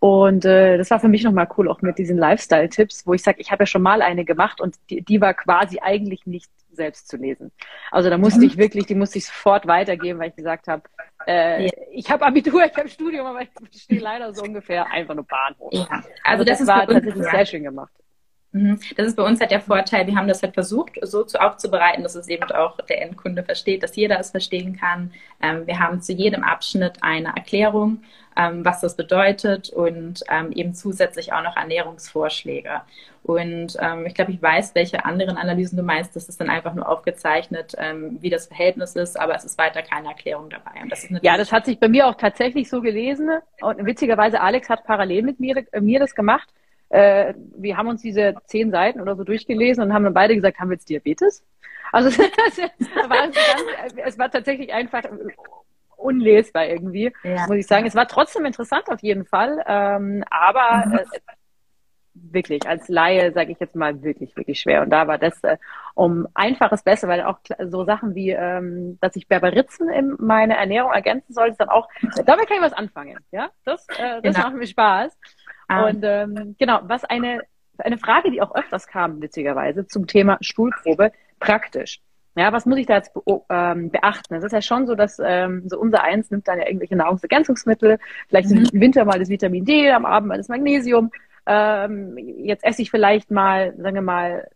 Und 0.00 0.44
äh, 0.44 0.78
das 0.78 0.90
war 0.90 1.00
für 1.00 1.08
mich 1.08 1.24
nochmal 1.24 1.48
cool, 1.56 1.68
auch 1.68 1.82
mit 1.82 1.98
diesen 1.98 2.16
Lifestyle-Tipps, 2.16 3.06
wo 3.06 3.14
ich 3.14 3.22
sage, 3.22 3.40
ich 3.40 3.50
habe 3.50 3.62
ja 3.62 3.66
schon 3.66 3.82
mal 3.82 4.00
eine 4.00 4.24
gemacht 4.24 4.60
und 4.60 4.76
die, 4.90 5.02
die 5.02 5.20
war 5.20 5.34
quasi 5.34 5.80
eigentlich 5.82 6.24
nicht 6.24 6.50
selbst 6.70 7.08
zu 7.08 7.16
lesen. 7.16 7.50
Also 7.90 8.08
da 8.08 8.16
musste 8.16 8.44
ich 8.44 8.56
wirklich, 8.56 8.86
die 8.86 8.94
musste 8.94 9.18
ich 9.18 9.26
sofort 9.26 9.66
weitergeben, 9.66 10.20
weil 10.20 10.30
ich 10.30 10.36
gesagt 10.36 10.68
habe, 10.68 10.82
äh, 11.26 11.64
ja. 11.64 11.70
ich 11.90 12.10
habe 12.10 12.24
Abitur, 12.24 12.64
ich 12.64 12.76
habe 12.76 12.88
Studium, 12.88 13.26
aber 13.26 13.42
ich 13.42 13.50
stehe 13.82 14.00
leider 14.00 14.32
so 14.32 14.44
ungefähr 14.44 14.86
einfach 14.86 15.14
nur 15.14 15.26
Bahnhof. 15.26 15.72
Ja. 15.72 15.86
Also, 15.90 16.08
also 16.24 16.44
das, 16.44 16.58
das 16.58 16.68
war 16.68 16.86
tatsächlich 16.86 17.24
sehr 17.24 17.46
schön 17.46 17.64
gemacht. 17.64 17.92
Mhm. 18.52 18.80
Das 18.96 19.06
ist 19.06 19.16
bei 19.16 19.22
uns 19.22 19.40
halt 19.40 19.50
der 19.50 19.60
Vorteil. 19.60 20.06
Wir 20.06 20.16
haben 20.16 20.28
das 20.28 20.42
halt 20.42 20.54
versucht, 20.54 20.92
so 21.02 21.22
zu 21.24 21.40
aufzubereiten, 21.40 22.02
dass 22.02 22.14
es 22.14 22.28
eben 22.28 22.44
auch 22.44 22.78
der 22.88 23.02
Endkunde 23.02 23.42
versteht, 23.42 23.82
dass 23.82 23.96
jeder 23.96 24.18
es 24.18 24.30
verstehen 24.30 24.76
kann. 24.78 25.12
Ähm, 25.42 25.66
wir 25.66 25.78
haben 25.78 26.00
zu 26.00 26.12
jedem 26.12 26.42
Abschnitt 26.42 27.02
eine 27.02 27.28
Erklärung, 27.36 28.02
ähm, 28.36 28.64
was 28.64 28.80
das 28.80 28.96
bedeutet 28.96 29.68
und 29.68 30.22
ähm, 30.30 30.52
eben 30.52 30.72
zusätzlich 30.72 31.32
auch 31.32 31.42
noch 31.42 31.56
Ernährungsvorschläge. 31.56 32.80
Und 33.24 33.76
ich 34.06 34.14
glaube, 34.14 34.32
ich 34.32 34.40
weiß, 34.40 34.74
welche 34.74 35.04
anderen 35.04 35.36
Analysen 35.36 35.76
du 35.76 35.82
meinst. 35.82 36.16
Das 36.16 36.30
ist 36.30 36.40
dann 36.40 36.48
einfach 36.48 36.72
nur 36.72 36.88
aufgezeichnet, 36.88 37.76
wie 38.20 38.30
das 38.30 38.46
Verhältnis 38.46 38.96
ist, 38.96 39.20
aber 39.20 39.34
es 39.34 39.44
ist 39.44 39.58
weiter 39.58 39.82
keine 39.82 40.08
Erklärung 40.08 40.48
dabei. 40.48 40.80
Das 40.88 41.06
ja, 41.20 41.36
das 41.36 41.52
hat 41.52 41.66
sich 41.66 41.78
bei 41.78 41.88
mir 41.88 42.06
auch 42.06 42.14
tatsächlich 42.14 42.70
so 42.70 42.80
gelesen. 42.80 43.28
Und 43.60 43.84
witzigerweise, 43.84 44.40
Alex 44.40 44.70
hat 44.70 44.84
parallel 44.84 45.24
mit 45.24 45.40
mir, 45.40 45.62
äh, 45.72 45.80
mir 45.82 45.98
das 45.98 46.14
gemacht 46.14 46.48
äh, 46.90 47.34
wir 47.56 47.76
haben 47.76 47.88
uns 47.88 48.02
diese 48.02 48.34
zehn 48.46 48.70
Seiten 48.70 49.00
oder 49.00 49.16
so 49.16 49.24
durchgelesen 49.24 49.84
und 49.84 49.92
haben 49.92 50.04
dann 50.04 50.14
beide 50.14 50.34
gesagt, 50.34 50.58
haben 50.58 50.70
wir 50.70 50.76
jetzt 50.76 50.88
Diabetes? 50.88 51.44
Also 51.92 52.08
es 52.48 52.58
war, 53.08 53.08
ganz, 53.08 53.36
es 53.96 54.18
war 54.18 54.30
tatsächlich 54.30 54.72
einfach 54.72 55.04
unlesbar 55.96 56.66
irgendwie, 56.66 57.12
ja. 57.24 57.46
muss 57.46 57.56
ich 57.56 57.66
sagen. 57.66 57.86
Es 57.86 57.94
war 57.94 58.06
trotzdem 58.08 58.44
interessant 58.44 58.88
auf 58.88 59.02
jeden 59.02 59.24
Fall, 59.24 59.62
ähm, 59.66 60.24
aber 60.30 60.86
mhm. 60.86 60.94
äh, 60.94 61.04
wirklich 62.32 62.66
als 62.66 62.88
Laie, 62.88 63.32
sage 63.32 63.52
ich 63.52 63.60
jetzt 63.60 63.76
mal, 63.76 64.02
wirklich, 64.02 64.36
wirklich 64.36 64.60
schwer. 64.60 64.82
Und 64.82 64.90
da 64.90 65.06
war 65.06 65.18
das 65.18 65.42
äh, 65.44 65.56
um 65.94 66.26
einfaches 66.34 66.82
besser, 66.82 67.08
weil 67.08 67.22
auch 67.22 67.38
so 67.66 67.84
Sachen 67.84 68.14
wie, 68.14 68.30
ähm, 68.30 68.98
dass 69.00 69.16
ich 69.16 69.28
Berberitzen 69.28 69.88
in 69.88 70.16
meine 70.18 70.56
Ernährung 70.56 70.92
ergänzen 70.92 71.32
sollte, 71.32 71.56
dann 71.58 71.68
auch, 71.68 71.88
damit 72.24 72.48
kann 72.48 72.56
ich 72.58 72.62
was 72.62 72.72
anfangen. 72.72 73.18
Ja, 73.30 73.50
das, 73.64 73.86
äh, 73.90 74.20
das 74.22 74.34
genau. 74.34 74.48
macht 74.48 74.56
mir 74.56 74.66
Spaß. 74.66 75.16
Ah. 75.68 75.86
Und 75.86 76.02
ähm, 76.02 76.56
genau, 76.58 76.80
was 76.82 77.04
eine, 77.04 77.42
eine 77.78 77.98
Frage, 77.98 78.30
die 78.30 78.42
auch 78.42 78.54
öfters 78.54 78.86
kam, 78.86 79.22
witzigerweise, 79.22 79.86
zum 79.86 80.06
Thema 80.06 80.38
Stuhlprobe, 80.40 81.12
praktisch. 81.38 82.00
Ja, 82.36 82.52
was 82.52 82.66
muss 82.66 82.78
ich 82.78 82.86
da 82.86 82.96
jetzt 82.96 83.12
be 83.14 83.22
ähm, 83.50 83.90
beachten? 83.90 84.34
Es 84.34 84.44
ist 84.44 84.52
ja 84.52 84.62
schon 84.62 84.86
so, 84.86 84.94
dass 84.94 85.20
ähm, 85.22 85.64
so 85.68 85.78
unser 85.78 86.02
Eins 86.02 86.30
nimmt 86.30 86.46
dann 86.46 86.58
ja 86.58 86.66
irgendwelche 86.66 86.94
Nahrungsergänzungsmittel, 86.96 87.98
vielleicht 88.28 88.50
mhm. 88.50 88.68
im 88.72 88.80
Winter 88.80 89.04
mal 89.04 89.18
das 89.18 89.28
Vitamin 89.28 89.64
D, 89.64 89.90
am 89.90 90.06
Abend 90.06 90.28
mal 90.28 90.38
das 90.38 90.48
Magnesium. 90.48 91.10
Ähm, 91.46 92.16
jetzt 92.16 92.64
esse 92.64 92.82
ich 92.82 92.90
vielleicht 92.90 93.30
mal, 93.30 93.74
sagen 93.78 93.96
wir 93.96 94.02
mal, 94.02 94.48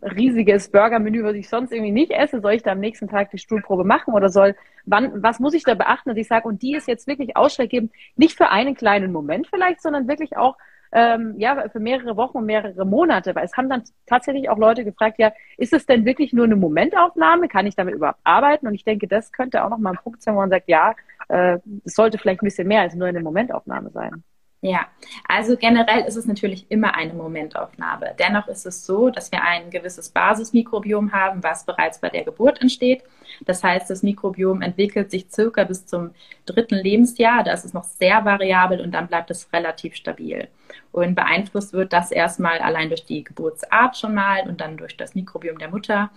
riesiges 0.00 0.70
Burgermenü, 0.70 1.22
was 1.24 1.34
ich 1.34 1.48
sonst 1.48 1.72
irgendwie 1.72 1.92
nicht 1.92 2.10
esse, 2.12 2.40
soll 2.40 2.52
ich 2.52 2.62
da 2.62 2.72
am 2.72 2.80
nächsten 2.80 3.08
Tag 3.08 3.30
die 3.30 3.38
Stuhlprobe 3.38 3.84
machen 3.84 4.14
oder 4.14 4.28
soll, 4.28 4.54
wann, 4.86 5.22
was 5.22 5.40
muss 5.40 5.54
ich 5.54 5.64
da 5.64 5.74
beachten, 5.74 6.10
dass 6.10 6.18
ich 6.18 6.28
sage, 6.28 6.48
und 6.48 6.62
die 6.62 6.74
ist 6.74 6.88
jetzt 6.88 7.06
wirklich 7.06 7.36
ausschlaggebend, 7.36 7.92
nicht 8.16 8.36
für 8.36 8.50
einen 8.50 8.74
kleinen 8.74 9.12
Moment 9.12 9.48
vielleicht, 9.48 9.82
sondern 9.82 10.08
wirklich 10.08 10.36
auch 10.36 10.56
ähm, 10.92 11.34
ja, 11.38 11.68
für 11.70 11.80
mehrere 11.80 12.16
Wochen 12.16 12.38
und 12.38 12.46
mehrere 12.46 12.84
Monate. 12.84 13.34
Weil 13.34 13.46
es 13.46 13.56
haben 13.56 13.70
dann 13.70 13.82
tatsächlich 14.06 14.48
auch 14.48 14.58
Leute 14.58 14.84
gefragt, 14.84 15.18
ja, 15.18 15.32
ist 15.56 15.72
es 15.72 15.86
denn 15.86 16.04
wirklich 16.04 16.32
nur 16.32 16.44
eine 16.44 16.56
Momentaufnahme? 16.56 17.48
Kann 17.48 17.66
ich 17.66 17.74
damit 17.74 17.94
überhaupt 17.94 18.20
arbeiten? 18.24 18.66
Und 18.66 18.74
ich 18.74 18.84
denke, 18.84 19.08
das 19.08 19.32
könnte 19.32 19.64
auch 19.64 19.70
nochmal 19.70 19.94
ein 19.94 20.02
Punkt 20.02 20.22
sein, 20.22 20.34
wo 20.34 20.40
man 20.40 20.50
sagt, 20.50 20.68
ja, 20.68 20.94
äh, 21.28 21.58
es 21.84 21.94
sollte 21.94 22.18
vielleicht 22.18 22.42
ein 22.42 22.46
bisschen 22.46 22.68
mehr 22.68 22.82
als 22.82 22.94
nur 22.94 23.08
eine 23.08 23.20
Momentaufnahme 23.20 23.90
sein. 23.90 24.22
Ja, 24.64 24.86
also 25.28 25.56
generell 25.56 26.04
ist 26.04 26.14
es 26.14 26.24
natürlich 26.24 26.70
immer 26.70 26.94
eine 26.94 27.14
Momentaufnahme. 27.14 28.14
Dennoch 28.20 28.46
ist 28.46 28.64
es 28.64 28.86
so, 28.86 29.10
dass 29.10 29.32
wir 29.32 29.42
ein 29.42 29.70
gewisses 29.70 30.10
Basismikrobiom 30.10 31.10
haben, 31.12 31.42
was 31.42 31.66
bereits 31.66 31.98
bei 31.98 32.10
der 32.10 32.22
Geburt 32.22 32.60
entsteht. 32.62 33.02
Das 33.44 33.64
heißt, 33.64 33.90
das 33.90 34.04
Mikrobiom 34.04 34.62
entwickelt 34.62 35.10
sich 35.10 35.26
circa 35.28 35.64
bis 35.64 35.86
zum 35.86 36.12
dritten 36.46 36.76
Lebensjahr. 36.76 37.42
Da 37.42 37.52
ist 37.52 37.64
es 37.64 37.72
noch 37.72 37.82
sehr 37.82 38.24
variabel 38.24 38.80
und 38.80 38.92
dann 38.92 39.08
bleibt 39.08 39.32
es 39.32 39.52
relativ 39.52 39.96
stabil. 39.96 40.46
Und 40.92 41.16
beeinflusst 41.16 41.72
wird 41.72 41.92
das 41.92 42.12
erstmal 42.12 42.60
allein 42.60 42.88
durch 42.88 43.04
die 43.04 43.24
Geburtsart 43.24 43.96
schon 43.96 44.14
mal 44.14 44.48
und 44.48 44.60
dann 44.60 44.76
durch 44.76 44.96
das 44.96 45.16
Mikrobiom 45.16 45.58
der 45.58 45.70
Mutter. 45.70 46.10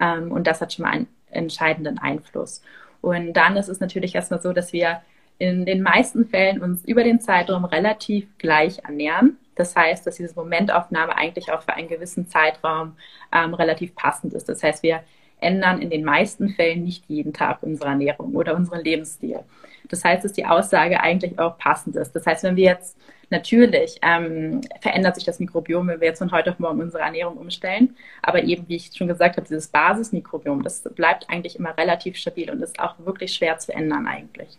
Ähm, 0.00 0.32
und 0.32 0.48
das 0.48 0.60
hat 0.60 0.72
schon 0.72 0.82
mal 0.82 0.90
einen 0.90 1.08
entscheidenden 1.30 2.00
Einfluss. 2.00 2.60
Und 3.02 3.34
dann 3.34 3.56
ist 3.56 3.68
es 3.68 3.78
natürlich 3.78 4.16
erstmal 4.16 4.42
so, 4.42 4.52
dass 4.52 4.72
wir 4.72 5.00
in 5.38 5.64
den 5.66 5.82
meisten 5.82 6.26
Fällen 6.26 6.62
uns 6.62 6.84
über 6.84 7.04
den 7.04 7.20
Zeitraum 7.20 7.64
relativ 7.64 8.26
gleich 8.38 8.78
ernähren. 8.84 9.38
Das 9.54 9.74
heißt, 9.76 10.06
dass 10.06 10.16
diese 10.16 10.34
Momentaufnahme 10.34 11.16
eigentlich 11.16 11.52
auch 11.52 11.62
für 11.62 11.74
einen 11.74 11.88
gewissen 11.88 12.28
Zeitraum 12.28 12.96
ähm, 13.32 13.54
relativ 13.54 13.94
passend 13.94 14.32
ist. 14.34 14.48
Das 14.48 14.62
heißt, 14.62 14.82
wir 14.82 15.02
ändern 15.40 15.80
in 15.80 15.90
den 15.90 16.04
meisten 16.04 16.50
Fällen 16.50 16.84
nicht 16.84 17.04
jeden 17.08 17.32
Tag 17.32 17.62
unsere 17.62 17.90
Ernährung 17.90 18.34
oder 18.34 18.54
unseren 18.56 18.82
Lebensstil. 18.82 19.40
Das 19.88 20.02
heißt, 20.02 20.24
dass 20.24 20.32
die 20.32 20.46
Aussage 20.46 21.00
eigentlich 21.00 21.38
auch 21.38 21.58
passend 21.58 21.96
ist. 21.96 22.12
Das 22.12 22.26
heißt, 22.26 22.44
wenn 22.44 22.56
wir 22.56 22.64
jetzt 22.64 22.96
natürlich 23.30 23.98
ähm, 24.02 24.62
verändert 24.80 25.16
sich 25.16 25.24
das 25.24 25.40
Mikrobiom, 25.40 25.88
wenn 25.88 26.00
wir 26.00 26.08
jetzt 26.08 26.18
von 26.18 26.32
heute 26.32 26.50
auf 26.50 26.58
morgen 26.58 26.80
unsere 26.80 27.02
Ernährung 27.02 27.36
umstellen, 27.36 27.96
aber 28.22 28.42
eben, 28.44 28.68
wie 28.68 28.76
ich 28.76 28.90
schon 28.94 29.08
gesagt 29.08 29.36
habe, 29.36 29.46
dieses 29.46 29.68
Basismikrobiom, 29.68 30.62
das 30.62 30.82
bleibt 30.94 31.28
eigentlich 31.28 31.58
immer 31.58 31.76
relativ 31.76 32.16
stabil 32.16 32.50
und 32.50 32.62
ist 32.62 32.78
auch 32.80 32.94
wirklich 33.00 33.34
schwer 33.34 33.58
zu 33.58 33.74
ändern 33.74 34.06
eigentlich. 34.06 34.58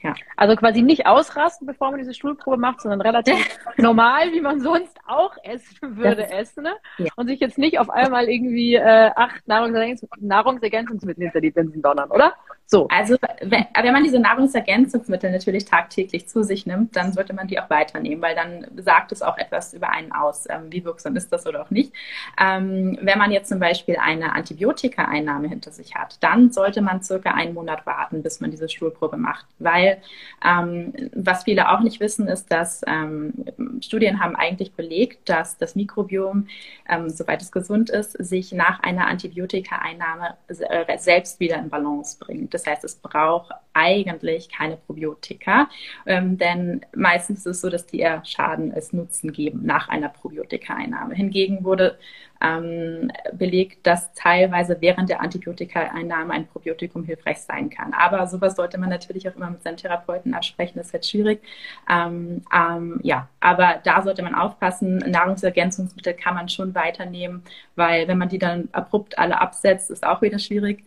Ja. 0.00 0.14
Also 0.36 0.54
quasi 0.54 0.82
nicht 0.82 1.06
ausrasten, 1.06 1.66
bevor 1.66 1.90
man 1.90 1.98
diese 1.98 2.14
Stuhlprobe 2.14 2.56
macht, 2.56 2.80
sondern 2.80 3.00
relativ 3.00 3.34
normal, 3.76 4.32
wie 4.32 4.40
man 4.40 4.60
sonst 4.60 4.96
auch 5.06 5.36
essen 5.42 5.96
würde, 5.96 6.30
essen. 6.30 6.62
Ne? 6.62 6.74
Ja. 6.98 7.10
Und 7.16 7.26
sich 7.26 7.40
jetzt 7.40 7.58
nicht 7.58 7.78
auf 7.80 7.90
einmal 7.90 8.28
irgendwie 8.28 8.76
äh, 8.76 9.10
acht 9.14 9.46
Nahrungsergänzungs 9.48 10.12
Nahrungsergänzungsmittel 10.20 11.24
hinter 11.24 11.40
die 11.40 11.50
Binsen 11.50 11.82
donnern, 11.82 12.10
oder? 12.10 12.34
So. 12.70 12.86
Also 12.88 13.16
wenn, 13.40 13.64
wenn 13.82 13.92
man 13.94 14.04
diese 14.04 14.18
Nahrungsergänzungsmittel 14.18 15.30
natürlich 15.30 15.64
tagtäglich 15.64 16.28
zu 16.28 16.42
sich 16.42 16.66
nimmt, 16.66 16.96
dann 16.96 17.14
sollte 17.14 17.32
man 17.32 17.48
die 17.48 17.58
auch 17.58 17.70
weiternehmen, 17.70 18.20
weil 18.20 18.34
dann 18.34 18.66
sagt 18.76 19.10
es 19.10 19.22
auch 19.22 19.38
etwas 19.38 19.72
über 19.72 19.88
einen 19.88 20.12
aus, 20.12 20.46
ähm, 20.50 20.66
wie 20.68 20.84
wirksam 20.84 21.16
ist 21.16 21.32
das 21.32 21.46
oder 21.46 21.62
auch 21.62 21.70
nicht. 21.70 21.94
Ähm, 22.38 22.98
wenn 23.00 23.18
man 23.18 23.32
jetzt 23.32 23.48
zum 23.48 23.58
Beispiel 23.58 23.96
eine 23.96 24.34
Antibiotika-Einnahme 24.34 25.48
hinter 25.48 25.70
sich 25.70 25.94
hat, 25.94 26.22
dann 26.22 26.50
sollte 26.52 26.82
man 26.82 27.02
circa 27.02 27.30
einen 27.30 27.54
Monat 27.54 27.86
warten, 27.86 28.22
bis 28.22 28.40
man 28.40 28.50
diese 28.50 28.68
Stuhlprobe 28.68 29.16
macht, 29.16 29.46
weil 29.58 30.02
ähm, 30.44 30.92
was 31.14 31.44
viele 31.44 31.70
auch 31.70 31.80
nicht 31.80 32.00
wissen, 32.00 32.28
ist, 32.28 32.52
dass 32.52 32.82
ähm, 32.86 33.32
Studien 33.80 34.20
haben 34.20 34.36
eigentlich 34.36 34.74
belegt, 34.74 35.30
dass 35.30 35.56
das 35.56 35.74
Mikrobiom, 35.74 36.48
ähm, 36.86 37.08
soweit 37.08 37.40
es 37.40 37.50
gesund 37.50 37.88
ist, 37.88 38.12
sich 38.12 38.52
nach 38.52 38.80
einer 38.80 39.06
Antibiotika-Einnahme 39.06 40.34
äh, 40.48 40.98
selbst 40.98 41.40
wieder 41.40 41.56
in 41.56 41.70
Balance 41.70 42.18
bringt. 42.20 42.57
Das 42.58 42.66
heißt, 42.66 42.84
es 42.84 42.96
braucht 42.96 43.52
eigentlich 43.72 44.48
keine 44.48 44.76
Probiotika, 44.76 45.68
ähm, 46.06 46.38
denn 46.38 46.80
meistens 46.94 47.40
ist 47.40 47.46
es 47.46 47.60
so, 47.60 47.70
dass 47.70 47.86
die 47.86 48.00
eher 48.00 48.24
Schaden 48.24 48.72
als 48.74 48.92
Nutzen 48.92 49.32
geben 49.32 49.64
nach 49.64 49.88
einer 49.88 50.08
Probiotika-Einnahme. 50.08 51.14
Hingegen 51.14 51.62
wurde 51.62 51.96
ähm, 52.40 53.10
belegt, 53.32 53.86
dass 53.86 54.12
teilweise 54.14 54.76
während 54.80 55.08
der 55.08 55.20
Antibiotika-Einnahme 55.20 56.32
ein 56.32 56.46
Probiotikum 56.46 57.04
hilfreich 57.04 57.38
sein 57.40 57.70
kann. 57.70 57.92
Aber 57.92 58.26
sowas 58.26 58.56
sollte 58.56 58.78
man 58.78 58.90
natürlich 58.90 59.28
auch 59.28 59.36
immer 59.36 59.50
mit 59.50 59.62
seinen 59.62 59.76
Therapeuten 59.76 60.34
absprechen, 60.34 60.78
das 60.78 60.88
ist 60.88 60.92
jetzt 60.92 61.10
schwierig. 61.10 61.40
Ähm, 61.88 62.42
ähm, 62.52 63.00
ja, 63.02 63.28
aber 63.40 63.80
da 63.84 64.02
sollte 64.02 64.22
man 64.22 64.34
aufpassen. 64.34 64.98
Nahrungsergänzungsmittel 64.98 66.14
kann 66.14 66.34
man 66.34 66.48
schon 66.48 66.74
weiternehmen, 66.74 67.42
weil 67.76 68.08
wenn 68.08 68.18
man 68.18 68.28
die 68.28 68.38
dann 68.38 68.68
abrupt 68.72 69.18
alle 69.18 69.40
absetzt, 69.40 69.90
ist 69.90 70.04
auch 70.04 70.22
wieder 70.22 70.38
schwierig. 70.40 70.84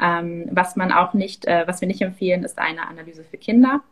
Ähm, 0.00 0.48
was 0.50 0.76
man 0.76 0.92
auch 0.92 1.14
nicht, 1.14 1.46
äh, 1.46 1.64
was 1.66 1.80
wir 1.80 1.88
nicht 1.88 2.02
empfehlen, 2.02 2.44
ist 2.44 2.58
eine 2.58 2.88
Analyse 2.88 3.24
für 3.24 3.36
Kinder. 3.36 3.82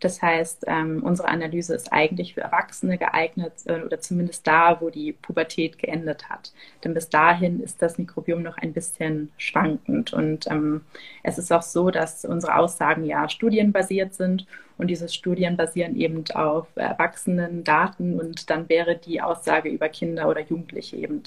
Das 0.00 0.22
heißt, 0.22 0.64
ähm, 0.66 1.02
unsere 1.02 1.28
Analyse 1.28 1.74
ist 1.74 1.92
eigentlich 1.92 2.32
für 2.34 2.40
Erwachsene 2.40 2.96
geeignet 2.96 3.52
äh, 3.66 3.82
oder 3.82 4.00
zumindest 4.00 4.46
da, 4.46 4.80
wo 4.80 4.88
die 4.88 5.12
Pubertät 5.12 5.78
geendet 5.78 6.30
hat. 6.30 6.52
Denn 6.82 6.94
bis 6.94 7.10
dahin 7.10 7.60
ist 7.60 7.82
das 7.82 7.98
Mikrobiom 7.98 8.42
noch 8.42 8.56
ein 8.56 8.72
bisschen 8.72 9.30
schwankend. 9.36 10.14
Und 10.14 10.50
ähm, 10.50 10.80
es 11.22 11.36
ist 11.36 11.52
auch 11.52 11.62
so, 11.62 11.90
dass 11.90 12.24
unsere 12.24 12.56
Aussagen 12.56 13.04
ja 13.04 13.28
studienbasiert 13.28 14.14
sind 14.14 14.46
und 14.78 14.88
diese 14.88 15.10
Studien 15.10 15.58
basieren 15.58 15.94
eben 15.94 16.24
auf 16.32 16.66
erwachsenen 16.76 17.62
Daten 17.62 18.18
und 18.18 18.48
dann 18.48 18.70
wäre 18.70 18.96
die 18.96 19.20
Aussage 19.20 19.68
über 19.68 19.90
Kinder 19.90 20.28
oder 20.28 20.40
Jugendliche 20.40 20.96
eben 20.96 21.22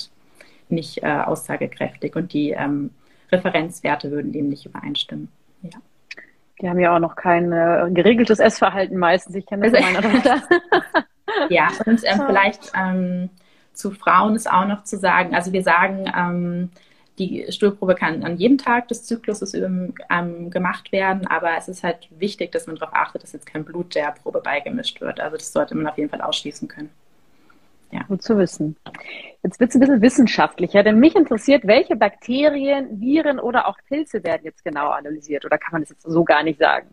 nicht 0.69 1.03
äh, 1.03 1.21
aussagekräftig 1.23 2.15
und 2.15 2.33
die 2.33 2.51
ähm, 2.51 2.89
Referenzwerte 3.33 4.11
würden 4.11 4.31
dem 4.31 4.49
nicht 4.49 4.65
übereinstimmen. 4.65 5.29
Ja. 5.61 5.79
Die 6.61 6.69
haben 6.69 6.79
ja 6.79 6.95
auch 6.95 6.99
noch 6.99 7.15
kein 7.15 7.51
äh, 7.51 7.89
geregeltes 7.91 8.39
Essverhalten 8.39 8.97
meistens. 8.97 9.35
Ich 9.35 9.45
kenne 9.45 9.69
das 9.69 9.83
von 9.83 9.93
meiner 9.93 10.13
Tochter. 10.13 10.43
ja, 11.49 11.67
und 11.85 12.01
ähm, 12.05 12.21
vielleicht 12.25 12.71
ähm, 12.75 13.29
zu 13.73 13.91
Frauen 13.91 14.35
ist 14.35 14.49
auch 14.49 14.65
noch 14.65 14.83
zu 14.83 14.97
sagen, 14.97 15.35
also 15.35 15.51
wir 15.51 15.63
sagen, 15.63 16.11
ähm, 16.15 16.69
die 17.19 17.45
Stuhlprobe 17.49 17.95
kann 17.95 18.23
an 18.23 18.37
jedem 18.37 18.57
Tag 18.57 18.87
des 18.87 19.05
Zykluses 19.05 19.53
ähm, 19.53 19.93
gemacht 20.49 20.91
werden, 20.91 21.27
aber 21.27 21.51
es 21.57 21.67
ist 21.67 21.83
halt 21.83 22.07
wichtig, 22.11 22.51
dass 22.51 22.65
man 22.65 22.75
darauf 22.75 22.95
achtet, 22.95 23.23
dass 23.23 23.33
jetzt 23.33 23.45
kein 23.45 23.63
Blut 23.65 23.93
der 23.93 24.11
Probe 24.11 24.41
beigemischt 24.41 24.99
wird. 24.99 25.19
Also 25.19 25.37
das 25.37 25.53
sollte 25.53 25.75
man 25.75 25.87
auf 25.87 25.97
jeden 25.97 26.09
Fall 26.09 26.21
ausschließen 26.21 26.67
können. 26.67 26.89
Ja. 27.93 28.03
Gut 28.07 28.23
zu 28.23 28.37
wissen. 28.37 28.75
Jetzt 29.43 29.59
wird 29.59 29.69
es 29.69 29.75
ein 29.75 29.79
bisschen 29.79 30.01
wissenschaftlicher, 30.01 30.81
denn 30.81 30.99
mich 30.99 31.15
interessiert, 31.15 31.67
welche 31.67 31.95
Bakterien, 31.95 32.99
Viren 32.99 33.39
oder 33.39 33.67
auch 33.67 33.77
Pilze 33.87 34.23
werden 34.23 34.41
jetzt 34.45 34.63
genau 34.63 34.89
analysiert 34.89 35.45
oder 35.45 35.59
kann 35.59 35.73
man 35.73 35.81
das 35.81 35.91
jetzt 35.91 36.01
so 36.01 36.23
gar 36.23 36.41
nicht 36.41 36.59
sagen? 36.59 36.87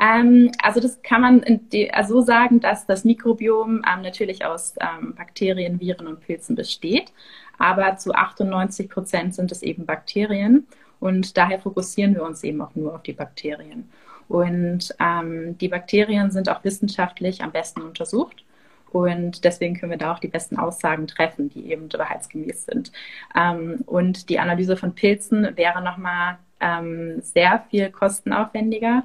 Ähm, 0.00 0.50
also 0.62 0.80
das 0.80 1.02
kann 1.02 1.20
man 1.20 1.60
also 1.92 2.14
so 2.14 2.20
sagen, 2.22 2.60
dass 2.60 2.86
das 2.86 3.04
Mikrobiom 3.04 3.82
ähm, 3.86 4.02
natürlich 4.02 4.46
aus 4.46 4.74
ähm, 4.80 5.14
Bakterien, 5.14 5.78
Viren 5.78 6.06
und 6.06 6.20
Pilzen 6.20 6.56
besteht, 6.56 7.12
aber 7.58 7.96
zu 7.96 8.14
98 8.14 8.88
Prozent 8.88 9.34
sind 9.34 9.52
es 9.52 9.62
eben 9.62 9.84
Bakterien 9.84 10.66
und 11.00 11.36
daher 11.36 11.58
fokussieren 11.58 12.14
wir 12.14 12.22
uns 12.22 12.42
eben 12.44 12.62
auch 12.62 12.74
nur 12.74 12.94
auf 12.94 13.02
die 13.02 13.12
Bakterien. 13.12 13.90
Und 14.28 14.94
ähm, 15.00 15.58
die 15.58 15.68
Bakterien 15.68 16.30
sind 16.30 16.48
auch 16.48 16.62
wissenschaftlich 16.64 17.42
am 17.42 17.50
besten 17.50 17.82
untersucht. 17.82 18.44
Und 18.90 19.44
deswegen 19.44 19.74
können 19.74 19.90
wir 19.90 19.98
da 19.98 20.12
auch 20.12 20.18
die 20.18 20.28
besten 20.28 20.56
Aussagen 20.56 21.06
treffen, 21.06 21.50
die 21.50 21.70
eben 21.70 21.92
wahrheitsgemäß 21.92 22.66
sind. 22.66 22.92
Ähm, 23.36 23.82
und 23.86 24.28
die 24.28 24.38
Analyse 24.38 24.76
von 24.76 24.94
Pilzen 24.94 25.56
wäre 25.56 25.82
nochmal 25.82 26.38
ähm, 26.60 27.20
sehr 27.20 27.64
viel 27.70 27.90
kostenaufwendiger. 27.90 29.04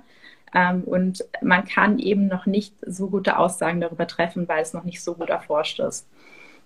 Ähm, 0.53 0.83
und 0.83 1.25
man 1.41 1.65
kann 1.65 1.99
eben 1.99 2.27
noch 2.27 2.45
nicht 2.45 2.73
so 2.85 3.07
gute 3.09 3.37
Aussagen 3.37 3.81
darüber 3.81 4.07
treffen, 4.07 4.47
weil 4.47 4.61
es 4.61 4.73
noch 4.73 4.83
nicht 4.83 5.03
so 5.03 5.15
gut 5.15 5.29
erforscht 5.29 5.79
ist. 5.79 6.07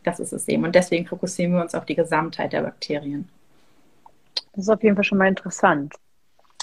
Das 0.04 0.20
ist 0.20 0.34
es 0.34 0.48
eben. 0.48 0.64
Und 0.64 0.76
deswegen 0.76 1.06
fokussieren 1.06 1.54
wir 1.54 1.62
uns 1.62 1.76
auf 1.76 1.86
die 1.86 1.96
Gesamtheit 1.96 2.54
der 2.54 2.62
Bakterien. 2.62 3.28
Das 4.54 4.66
ist 4.66 4.70
auf 4.70 4.84
jeden 4.84 4.96
Fall 4.96 5.04
schon 5.04 5.18
mal 5.18 5.28
interessant. 5.28 5.94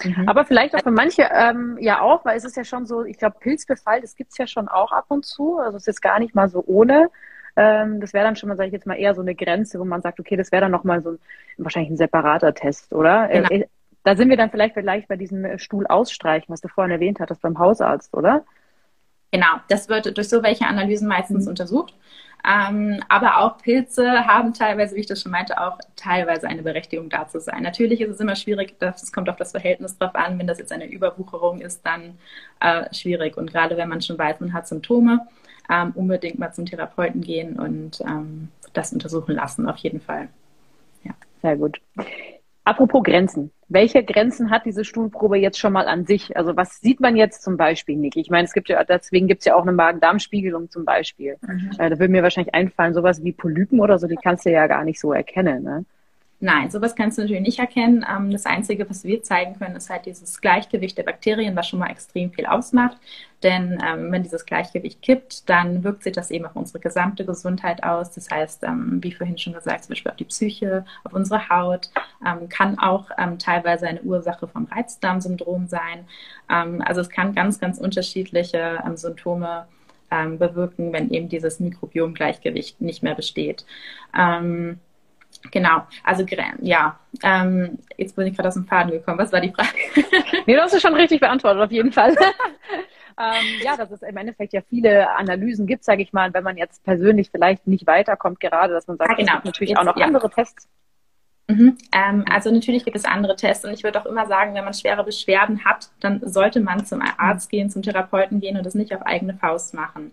Mhm. 0.02 0.28
Aber 0.28 0.44
vielleicht 0.44 0.74
auch 0.74 0.82
für 0.82 0.90
manche 0.90 1.28
ähm, 1.32 1.76
ja 1.80 2.00
auch, 2.00 2.24
weil 2.24 2.36
es 2.36 2.44
ist 2.44 2.56
ja 2.56 2.64
schon 2.64 2.86
so, 2.86 3.04
ich 3.04 3.18
glaube, 3.18 3.36
Pilzbefall, 3.38 4.00
das 4.00 4.16
gibt 4.16 4.32
es 4.32 4.38
ja 4.38 4.46
schon 4.46 4.68
auch 4.68 4.92
ab 4.92 5.06
und 5.08 5.24
zu. 5.24 5.58
Also 5.58 5.76
es 5.76 5.84
ist 5.84 5.86
jetzt 5.86 6.02
gar 6.02 6.18
nicht 6.18 6.34
mal 6.34 6.48
so 6.48 6.64
ohne. 6.66 7.10
Ähm, 7.56 8.00
das 8.00 8.12
wäre 8.12 8.24
dann 8.24 8.36
schon 8.36 8.48
mal, 8.48 8.56
sage 8.56 8.68
ich 8.68 8.72
jetzt 8.72 8.86
mal, 8.86 8.98
eher 8.98 9.14
so 9.14 9.20
eine 9.20 9.34
Grenze, 9.34 9.78
wo 9.78 9.84
man 9.84 10.02
sagt, 10.02 10.18
okay, 10.18 10.36
das 10.36 10.50
wäre 10.50 10.62
dann 10.62 10.72
nochmal 10.72 11.02
so 11.02 11.10
ein, 11.10 11.18
wahrscheinlich 11.58 11.92
ein 11.92 11.96
separater 11.96 12.52
Test, 12.54 12.92
oder? 12.92 13.28
Genau. 13.28 13.48
Äh, 13.48 13.66
da 14.02 14.16
sind 14.16 14.28
wir 14.28 14.36
dann 14.36 14.50
vielleicht 14.50 14.74
vielleicht 14.74 15.08
bei 15.08 15.16
diesem 15.16 15.58
Stuhl 15.58 15.86
ausstreichen, 15.86 16.52
was 16.52 16.60
du 16.60 16.68
vorhin 16.68 16.90
erwähnt 16.90 17.20
hattest 17.20 17.40
beim 17.40 17.58
Hausarzt, 17.58 18.12
oder? 18.14 18.44
Genau, 19.34 19.56
das 19.66 19.88
wird 19.88 20.16
durch 20.16 20.28
so 20.28 20.44
welche 20.44 20.64
Analysen 20.64 21.08
meistens 21.08 21.46
mhm. 21.46 21.50
untersucht. 21.50 21.92
Ähm, 22.48 23.02
aber 23.08 23.38
auch 23.38 23.58
Pilze 23.58 24.28
haben 24.28 24.54
teilweise, 24.54 24.94
wie 24.94 25.00
ich 25.00 25.06
das 25.06 25.22
schon 25.22 25.32
meinte, 25.32 25.60
auch 25.60 25.76
teilweise 25.96 26.46
eine 26.46 26.62
Berechtigung 26.62 27.10
da 27.10 27.26
zu 27.26 27.40
sein. 27.40 27.64
Natürlich 27.64 28.00
ist 28.00 28.10
es 28.10 28.20
immer 28.20 28.36
schwierig, 28.36 28.76
es 28.78 29.12
kommt 29.12 29.28
auf 29.28 29.34
das 29.34 29.50
Verhältnis 29.50 29.98
drauf 29.98 30.14
an. 30.14 30.38
Wenn 30.38 30.46
das 30.46 30.60
jetzt 30.60 30.70
eine 30.70 30.86
Überwucherung 30.86 31.60
ist, 31.60 31.84
dann 31.84 32.16
äh, 32.60 32.94
schwierig. 32.94 33.36
Und 33.36 33.50
gerade 33.50 33.76
wenn 33.76 33.88
man 33.88 34.02
schon 34.02 34.16
weiß, 34.16 34.38
man 34.38 34.52
hat 34.52 34.68
Symptome, 34.68 35.26
ähm, 35.68 35.90
unbedingt 35.96 36.38
mal 36.38 36.52
zum 36.52 36.66
Therapeuten 36.66 37.20
gehen 37.20 37.58
und 37.58 38.02
ähm, 38.02 38.50
das 38.72 38.92
untersuchen 38.92 39.34
lassen, 39.34 39.68
auf 39.68 39.78
jeden 39.78 40.00
Fall. 40.00 40.28
Sehr 41.42 41.56
gut. 41.56 41.80
Apropos 42.64 43.02
Grenzen. 43.02 43.50
Welche 43.68 44.02
Grenzen 44.02 44.50
hat 44.50 44.64
diese 44.64 44.84
Stuhlprobe 44.84 45.36
jetzt 45.36 45.58
schon 45.58 45.72
mal 45.72 45.86
an 45.86 46.06
sich? 46.06 46.36
Also 46.36 46.56
was 46.56 46.80
sieht 46.80 47.00
man 47.00 47.14
jetzt 47.16 47.42
zum 47.42 47.56
Beispiel 47.56 47.96
nicht? 47.96 48.16
Ich 48.16 48.30
meine, 48.30 48.44
es 48.44 48.52
gibt 48.52 48.68
ja, 48.68 48.82
deswegen 48.84 49.26
gibt 49.26 49.40
es 49.40 49.46
ja 49.46 49.54
auch 49.54 49.62
eine 49.62 49.72
Magen-Darm-Spiegelung 49.72 50.70
zum 50.70 50.84
Beispiel. 50.84 51.36
Mhm. 51.42 51.72
Äh, 51.78 51.90
da 51.90 51.98
würde 51.98 52.12
mir 52.12 52.22
wahrscheinlich 52.22 52.54
einfallen, 52.54 52.94
sowas 52.94 53.22
wie 53.22 53.32
Polypen 53.32 53.80
oder 53.80 53.98
so, 53.98 54.06
die 54.06 54.16
kannst 54.16 54.46
du 54.46 54.50
ja 54.50 54.66
gar 54.66 54.84
nicht 54.84 54.98
so 54.98 55.12
erkennen. 55.12 55.62
Ne? 55.62 55.84
Nein, 56.40 56.70
sowas 56.70 56.94
kannst 56.94 57.16
du 57.16 57.22
natürlich 57.22 57.40
nicht 57.40 57.58
erkennen. 57.58 58.04
Ähm, 58.06 58.30
das 58.30 58.44
Einzige, 58.44 58.88
was 58.90 59.04
wir 59.04 59.22
zeigen 59.22 59.58
können, 59.58 59.76
ist 59.76 59.88
halt 59.88 60.04
dieses 60.04 60.40
Gleichgewicht 60.40 60.98
der 60.98 61.04
Bakterien, 61.04 61.56
was 61.56 61.68
schon 61.68 61.78
mal 61.78 61.90
extrem 61.90 62.32
viel 62.32 62.44
ausmacht. 62.44 62.98
Denn 63.42 63.78
ähm, 63.82 64.12
wenn 64.12 64.24
dieses 64.24 64.44
Gleichgewicht 64.44 65.00
kippt, 65.00 65.48
dann 65.48 65.84
wirkt 65.84 66.02
sich 66.02 66.12
das 66.12 66.30
eben 66.30 66.44
auf 66.44 66.54
unsere 66.54 66.80
gesamte 66.80 67.24
Gesundheit 67.24 67.82
aus. 67.82 68.10
Das 68.10 68.30
heißt, 68.30 68.64
ähm, 68.64 68.98
wie 69.00 69.12
vorhin 69.12 69.38
schon 69.38 69.54
gesagt, 69.54 69.84
zum 69.84 69.92
Beispiel 69.92 70.10
auf 70.10 70.16
die 70.16 70.24
Psyche, 70.24 70.84
auf 71.04 71.14
unsere 71.14 71.48
Haut, 71.48 71.90
kann 72.48 72.78
auch 72.78 73.10
teilweise 73.38 73.86
eine 73.86 74.00
Ursache 74.02 74.48
vom 74.48 74.64
Reizdarmsyndrom 74.64 75.66
sein. 75.66 76.06
Also 76.48 77.02
es 77.02 77.10
kann 77.10 77.34
ganz, 77.34 77.60
ganz 77.60 77.78
unterschiedliche 77.78 78.82
Symptome 78.94 79.66
bewirken, 80.10 80.92
wenn 80.92 81.10
eben 81.10 81.28
dieses 81.28 81.60
Mikrobiomgleichgewicht 81.60 82.80
nicht 82.80 83.02
mehr 83.02 83.14
besteht. 83.14 83.66
Genau, 85.50 85.82
also 86.02 86.24
ja, 86.62 86.98
ähm, 87.22 87.78
jetzt 87.96 88.16
bin 88.16 88.26
ich 88.26 88.34
gerade 88.34 88.48
aus 88.48 88.54
dem 88.54 88.66
Faden 88.66 88.92
gekommen. 88.92 89.18
Was 89.18 89.32
war 89.32 89.40
die 89.40 89.52
Frage? 89.52 89.68
nee, 90.46 90.54
du 90.54 90.60
hast 90.60 90.74
es 90.74 90.82
schon 90.82 90.94
richtig 90.94 91.20
beantwortet, 91.20 91.62
auf 91.62 91.70
jeden 91.70 91.92
Fall. 91.92 92.10
ähm, 93.18 93.60
ja, 93.62 93.76
dass 93.76 93.90
es 93.90 94.02
im 94.02 94.16
Endeffekt 94.16 94.52
ja 94.52 94.62
viele 94.68 95.10
Analysen 95.10 95.66
gibt, 95.66 95.84
sage 95.84 96.02
ich 96.02 96.12
mal, 96.12 96.32
wenn 96.32 96.44
man 96.44 96.56
jetzt 96.56 96.82
persönlich 96.82 97.30
vielleicht 97.30 97.66
nicht 97.66 97.86
weiterkommt, 97.86 98.40
gerade, 98.40 98.72
dass 98.72 98.86
man 98.86 98.96
sagt, 98.96 99.10
ah, 99.10 99.14
genau. 99.14 99.28
es 99.28 99.34
gibt 99.34 99.44
natürlich 99.44 99.70
jetzt, 99.70 99.78
auch 99.78 99.84
noch 99.84 99.96
ja. 99.96 100.06
andere 100.06 100.30
Tests. 100.30 100.68
Mhm. 101.46 101.76
Ähm, 101.92 102.24
also 102.30 102.50
natürlich 102.50 102.84
gibt 102.84 102.96
es 102.96 103.04
andere 103.04 103.36
Tests 103.36 103.66
und 103.66 103.72
ich 103.74 103.84
würde 103.84 104.00
auch 104.00 104.06
immer 104.06 104.26
sagen, 104.26 104.54
wenn 104.54 104.64
man 104.64 104.72
schwere 104.72 105.04
Beschwerden 105.04 105.64
hat, 105.64 105.90
dann 106.00 106.20
sollte 106.24 106.60
man 106.60 106.86
zum 106.86 107.02
Arzt 107.18 107.50
gehen, 107.50 107.68
zum 107.68 107.82
Therapeuten 107.82 108.40
gehen 108.40 108.56
und 108.56 108.64
das 108.64 108.74
nicht 108.74 108.94
auf 108.94 109.02
eigene 109.02 109.34
Faust 109.34 109.74
machen. 109.74 110.12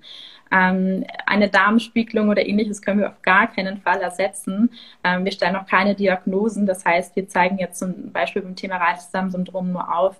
Ähm, 0.51 1.05
eine 1.25 1.49
Darmspiegelung 1.49 2.29
oder 2.29 2.45
ähnliches 2.45 2.81
können 2.81 2.99
wir 2.99 3.09
auf 3.09 3.21
gar 3.21 3.47
keinen 3.47 3.77
Fall 3.77 4.01
ersetzen. 4.01 4.69
Ähm, 5.03 5.23
wir 5.25 5.31
stellen 5.31 5.53
noch 5.53 5.65
keine 5.65 5.95
Diagnosen. 5.95 6.65
Das 6.65 6.83
heißt, 6.85 7.15
wir 7.15 7.27
zeigen 7.27 7.57
jetzt 7.57 7.79
zum 7.79 8.11
Beispiel 8.11 8.41
beim 8.41 8.55
Thema 8.55 8.77
Reizdarmsyndrom 8.77 9.71
nur 9.71 9.97
auf, 9.97 10.19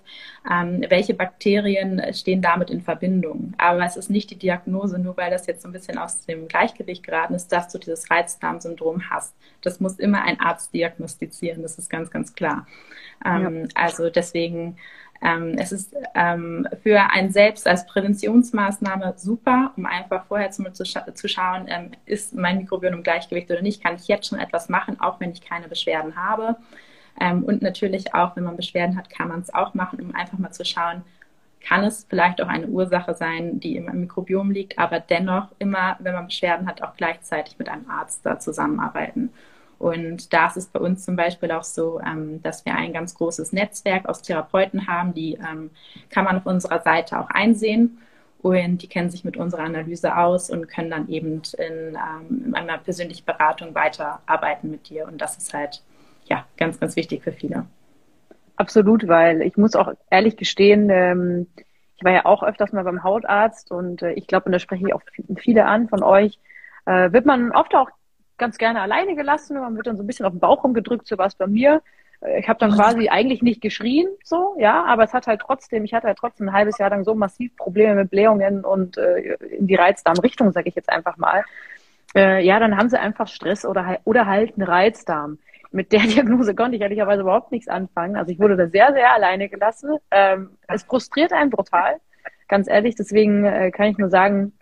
ähm, 0.50 0.84
welche 0.88 1.14
Bakterien 1.14 2.02
stehen 2.14 2.40
damit 2.40 2.70
in 2.70 2.80
Verbindung. 2.80 3.54
Aber 3.58 3.84
es 3.84 3.96
ist 3.96 4.10
nicht 4.10 4.30
die 4.30 4.38
Diagnose, 4.38 4.98
nur 4.98 5.16
weil 5.16 5.30
das 5.30 5.46
jetzt 5.46 5.62
so 5.62 5.68
ein 5.68 5.72
bisschen 5.72 5.98
aus 5.98 6.24
dem 6.24 6.48
Gleichgewicht 6.48 7.04
geraten 7.04 7.34
ist, 7.34 7.52
dass 7.52 7.68
du 7.68 7.78
dieses 7.78 8.10
Reizdarmsyndrom 8.10 9.10
hast. 9.10 9.34
Das 9.60 9.80
muss 9.80 9.98
immer 9.98 10.22
ein 10.22 10.40
Arzt 10.40 10.72
diagnostizieren. 10.72 11.62
Das 11.62 11.78
ist 11.78 11.90
ganz, 11.90 12.10
ganz 12.10 12.34
klar. 12.34 12.66
Ähm, 13.24 13.64
ja. 13.64 13.68
Also 13.74 14.10
deswegen 14.10 14.76
ähm, 15.22 15.56
es 15.56 15.70
ist 15.70 15.94
ähm, 16.14 16.66
für 16.82 17.10
einen 17.10 17.30
selbst 17.30 17.68
als 17.68 17.86
Präventionsmaßnahme 17.86 19.14
super, 19.16 19.72
um 19.76 19.86
einfach 19.86 20.26
vorher 20.26 20.50
zu, 20.50 20.64
zu, 20.72 20.84
zu 20.84 21.28
schauen, 21.28 21.66
ähm, 21.68 21.92
ist 22.06 22.34
mein 22.34 22.58
Mikrobiom 22.58 22.94
im 22.94 23.02
Gleichgewicht 23.04 23.50
oder 23.50 23.62
nicht, 23.62 23.82
kann 23.82 23.94
ich 23.94 24.08
jetzt 24.08 24.28
schon 24.28 24.40
etwas 24.40 24.68
machen, 24.68 25.00
auch 25.00 25.20
wenn 25.20 25.30
ich 25.30 25.40
keine 25.40 25.68
Beschwerden 25.68 26.16
habe. 26.16 26.56
Ähm, 27.20 27.44
und 27.44 27.62
natürlich 27.62 28.14
auch, 28.14 28.34
wenn 28.34 28.44
man 28.44 28.56
Beschwerden 28.56 28.96
hat, 28.96 29.10
kann 29.10 29.28
man 29.28 29.40
es 29.40 29.54
auch 29.54 29.74
machen, 29.74 30.00
um 30.00 30.14
einfach 30.14 30.38
mal 30.38 30.50
zu 30.50 30.64
schauen, 30.64 31.02
kann 31.60 31.84
es 31.84 32.04
vielleicht 32.08 32.42
auch 32.42 32.48
eine 32.48 32.66
Ursache 32.66 33.14
sein, 33.14 33.60
die 33.60 33.76
im 33.76 33.84
Mikrobiom 33.84 34.50
liegt, 34.50 34.78
aber 34.78 34.98
dennoch 34.98 35.48
immer, 35.60 35.96
wenn 36.00 36.14
man 36.14 36.26
Beschwerden 36.26 36.66
hat, 36.66 36.82
auch 36.82 36.96
gleichzeitig 36.96 37.58
mit 37.58 37.68
einem 37.68 37.88
Arzt 37.88 38.26
da 38.26 38.40
zusammenarbeiten. 38.40 39.30
Und 39.82 40.32
da 40.32 40.46
ist 40.46 40.56
es 40.56 40.66
bei 40.66 40.78
uns 40.78 41.04
zum 41.04 41.16
Beispiel 41.16 41.50
auch 41.50 41.64
so, 41.64 42.00
ähm, 42.00 42.40
dass 42.40 42.64
wir 42.64 42.76
ein 42.76 42.92
ganz 42.92 43.16
großes 43.16 43.52
Netzwerk 43.52 44.08
aus 44.08 44.22
Therapeuten 44.22 44.86
haben, 44.86 45.12
die 45.12 45.34
ähm, 45.34 45.70
kann 46.08 46.24
man 46.24 46.36
auf 46.36 46.46
unserer 46.46 46.80
Seite 46.82 47.18
auch 47.18 47.28
einsehen. 47.30 47.98
Und 48.42 48.78
die 48.82 48.86
kennen 48.86 49.10
sich 49.10 49.24
mit 49.24 49.36
unserer 49.36 49.64
Analyse 49.64 50.16
aus 50.16 50.50
und 50.50 50.68
können 50.68 50.90
dann 50.90 51.08
eben 51.08 51.42
in, 51.58 51.96
ähm, 51.96 52.44
in 52.46 52.54
einer 52.54 52.78
persönlichen 52.78 53.24
Beratung 53.24 53.74
weiterarbeiten 53.74 54.70
mit 54.70 54.88
dir. 54.88 55.08
Und 55.08 55.20
das 55.20 55.36
ist 55.36 55.52
halt 55.52 55.82
ja 56.26 56.46
ganz, 56.56 56.78
ganz 56.78 56.94
wichtig 56.94 57.24
für 57.24 57.32
viele. 57.32 57.66
Absolut, 58.54 59.08
weil 59.08 59.42
ich 59.42 59.56
muss 59.56 59.74
auch 59.74 59.92
ehrlich 60.10 60.36
gestehen, 60.36 61.48
ich 61.96 62.04
war 62.04 62.12
ja 62.12 62.24
auch 62.24 62.44
öfters 62.44 62.72
mal 62.72 62.84
beim 62.84 63.02
Hautarzt 63.02 63.72
und 63.72 64.02
äh, 64.02 64.12
ich 64.12 64.28
glaube, 64.28 64.46
und 64.46 64.52
da 64.52 64.60
spreche 64.60 64.86
ich 64.86 64.94
auch 64.94 65.02
viele 65.38 65.66
an 65.66 65.88
von 65.88 66.04
euch, 66.04 66.38
äh, 66.86 67.12
wird 67.12 67.26
man 67.26 67.50
oft 67.50 67.74
auch 67.74 67.90
ganz 68.42 68.58
gerne 68.58 68.80
alleine 68.80 69.14
gelassen. 69.14 69.58
Man 69.58 69.76
wird 69.76 69.86
dann 69.86 69.96
so 69.96 70.02
ein 70.02 70.06
bisschen 70.06 70.26
auf 70.26 70.32
den 70.32 70.40
Bauch 70.40 70.64
rumgedrückt, 70.64 71.06
so 71.06 71.16
war 71.16 71.26
es 71.26 71.36
bei 71.36 71.46
mir. 71.46 71.80
Äh, 72.20 72.40
ich 72.40 72.48
habe 72.48 72.58
dann 72.58 72.72
quasi 72.72 73.08
eigentlich 73.08 73.40
nicht 73.40 73.60
geschrien, 73.60 74.08
so, 74.24 74.56
ja, 74.58 74.84
aber 74.84 75.04
es 75.04 75.14
hat 75.14 75.28
halt 75.28 75.40
trotzdem, 75.40 75.84
ich 75.84 75.94
hatte 75.94 76.08
halt 76.08 76.18
trotzdem 76.18 76.48
ein 76.48 76.52
halbes 76.52 76.78
Jahr 76.78 76.90
lang 76.90 77.04
so 77.04 77.14
massiv 77.14 77.56
Probleme 77.56 77.94
mit 77.94 78.10
Blähungen 78.10 78.64
und 78.64 78.98
äh, 78.98 79.36
in 79.58 79.68
die 79.68 79.76
Reizdarmrichtung, 79.76 80.50
sage 80.50 80.68
ich 80.68 80.74
jetzt 80.74 80.90
einfach 80.90 81.16
mal. 81.16 81.44
Äh, 82.16 82.44
ja, 82.44 82.58
dann 82.58 82.76
haben 82.76 82.88
sie 82.88 83.00
einfach 83.00 83.28
Stress 83.28 83.64
oder, 83.64 84.00
oder 84.04 84.26
halt 84.26 84.54
einen 84.56 84.66
Reizdarm. 84.66 85.38
Mit 85.70 85.92
der 85.92 86.00
Diagnose 86.12 86.54
konnte 86.56 86.76
ich 86.76 86.82
ehrlicherweise 86.82 87.22
überhaupt 87.22 87.52
nichts 87.52 87.68
anfangen. 87.68 88.16
Also 88.16 88.32
ich 88.32 88.40
wurde 88.40 88.56
da 88.56 88.66
sehr, 88.66 88.92
sehr 88.92 89.12
alleine 89.14 89.48
gelassen. 89.48 89.98
Ähm, 90.10 90.50
es 90.66 90.82
frustriert 90.82 91.32
einen 91.32 91.50
brutal, 91.50 92.00
ganz 92.48 92.68
ehrlich. 92.68 92.96
Deswegen 92.96 93.44
äh, 93.44 93.70
kann 93.70 93.86
ich 93.86 93.98
nur 93.98 94.10
sagen, 94.10 94.52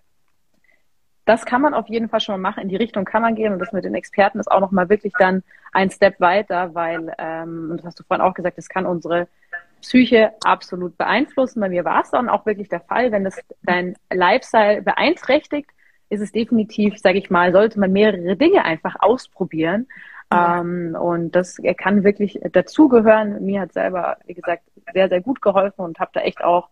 das 1.31 1.47
kann 1.47 1.63
man 1.63 1.75
auf 1.75 1.89
jeden 1.89 2.09
Fall 2.09 2.19
schon 2.19 2.35
mal 2.35 2.51
machen. 2.51 2.65
In 2.65 2.69
die 2.69 2.77
Richtung 2.77 3.05
kann 3.05 3.23
man 3.23 3.37
gehen 3.37 3.53
und 3.53 3.61
das 3.61 3.71
mit 3.71 3.85
den 3.85 3.95
Experten 3.95 4.41
ist 4.41 4.51
auch 4.51 4.59
noch 4.59 4.73
mal 4.73 4.89
wirklich 4.89 5.13
dann 5.17 5.45
ein 5.71 5.89
Step 5.89 6.19
weiter, 6.19 6.75
weil, 6.75 7.15
ähm, 7.19 7.69
und 7.71 7.77
das 7.77 7.87
hast 7.87 8.01
du 8.01 8.03
vorhin 8.03 8.27
auch 8.27 8.35
gesagt, 8.35 8.59
das 8.59 8.69
kann 8.69 8.85
unsere 8.85 9.29
Psyche 9.81 10.33
absolut 10.45 10.99
beeinflussen. 10.99 11.61
Bei 11.61 11.69
mir 11.69 11.85
war 11.85 12.03
es 12.03 12.11
dann 12.11 12.29
auch 12.29 12.47
wirklich 12.47 12.69
der 12.69 12.81
Fall, 12.81 13.13
wenn 13.13 13.23
das 13.23 13.41
dein 13.63 13.95
Lifestyle 14.13 14.83
beeinträchtigt, 14.83 15.71
ist 16.09 16.21
es 16.21 16.33
definitiv, 16.33 16.99
sage 16.99 17.19
ich 17.19 17.31
mal, 17.31 17.53
sollte 17.53 17.79
man 17.79 17.93
mehrere 17.93 18.37
Dinge 18.37 18.65
einfach 18.65 18.97
ausprobieren. 18.99 19.87
Ja. 20.33 20.59
Ähm, 20.59 20.97
und 21.01 21.37
das 21.37 21.59
kann 21.79 22.03
wirklich 22.03 22.41
dazugehören. 22.51 23.45
Mir 23.45 23.61
hat 23.61 23.73
selber, 23.73 24.17
wie 24.27 24.35
gesagt, 24.35 24.65
sehr, 24.93 25.09
sehr 25.09 25.21
gut 25.21 25.41
geholfen 25.41 25.83
und 25.83 26.01
habe 26.01 26.11
da 26.13 26.23
echt 26.23 26.43
auch 26.43 26.71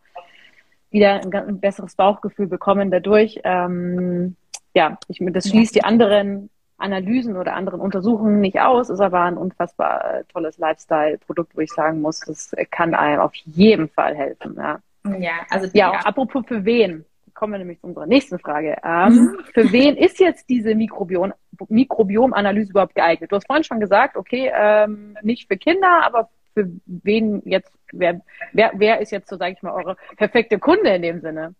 wieder 0.90 1.21
ein, 1.21 1.33
ein, 1.33 1.61
besseres 1.61 1.94
Bauchgefühl 1.94 2.49
bekommen 2.49 2.90
dadurch. 2.90 3.40
Ähm, 3.44 4.35
ja, 4.79 4.97
ich, 5.09 5.19
das 5.33 5.49
schließt 5.49 5.75
die 5.75 5.83
anderen 5.83 6.51
Analysen 6.77 7.37
oder 7.37 7.55
anderen 7.55 7.81
Untersuchungen 7.81 8.41
nicht 8.41 8.61
aus, 8.61 8.88
ist 8.91 9.01
aber 9.01 9.23
ein 9.23 9.37
unfassbar 9.37 10.21
äh, 10.21 10.25
tolles 10.33 10.57
Lifestyle-Produkt, 10.59 11.57
wo 11.57 11.61
ich 11.61 11.73
sagen 11.73 12.01
muss, 12.01 12.21
das 12.21 12.55
kann 12.71 12.95
einem 12.95 13.21
auf 13.21 13.35
jeden 13.35 13.88
Fall 13.88 14.14
helfen. 14.14 14.55
Ja, 14.57 14.79
ja 15.19 15.33
also 15.51 15.69
ja, 15.73 15.91
auch 15.91 16.05
apropos 16.05 16.45
für 16.47 16.64
wen, 16.64 17.05
kommen 17.35 17.55
wir 17.55 17.59
nämlich 17.59 17.81
zu 17.81 17.88
unserer 17.88 18.07
nächsten 18.07 18.38
Frage. 18.38 18.77
Ähm, 18.85 19.14
mhm. 19.14 19.38
Für 19.53 19.73
wen 19.73 19.97
ist 19.97 20.21
jetzt 20.21 20.49
diese 20.49 20.77
Mikrobiom, 20.77 21.33
Mikrobiom-Analyse 21.69 22.71
überhaupt 22.71 22.95
geeignet? 22.95 23.33
Du 23.33 23.37
hast 23.37 23.49
vorhin 23.49 23.64
schon 23.64 23.81
gesagt, 23.81 24.17
okay, 24.17 24.53
ähm, 24.55 25.17
nicht 25.23 25.49
für 25.49 25.57
Kinder, 25.57 26.03
aber 26.05 26.31
für 26.55 26.71
wen 26.87 27.43
jetzt, 27.45 27.73
wer, 27.91 28.21
wer, 28.53 28.71
wer 28.75 29.01
ist 29.01 29.11
jetzt 29.11 29.29
so, 29.29 29.37
sage 29.37 29.55
ich 29.55 29.62
mal, 29.62 29.73
eure 29.73 29.97
perfekte 30.17 30.61
Kunde 30.61 30.91
in 30.91 31.03
dem 31.03 31.21
Sinne? 31.21 31.55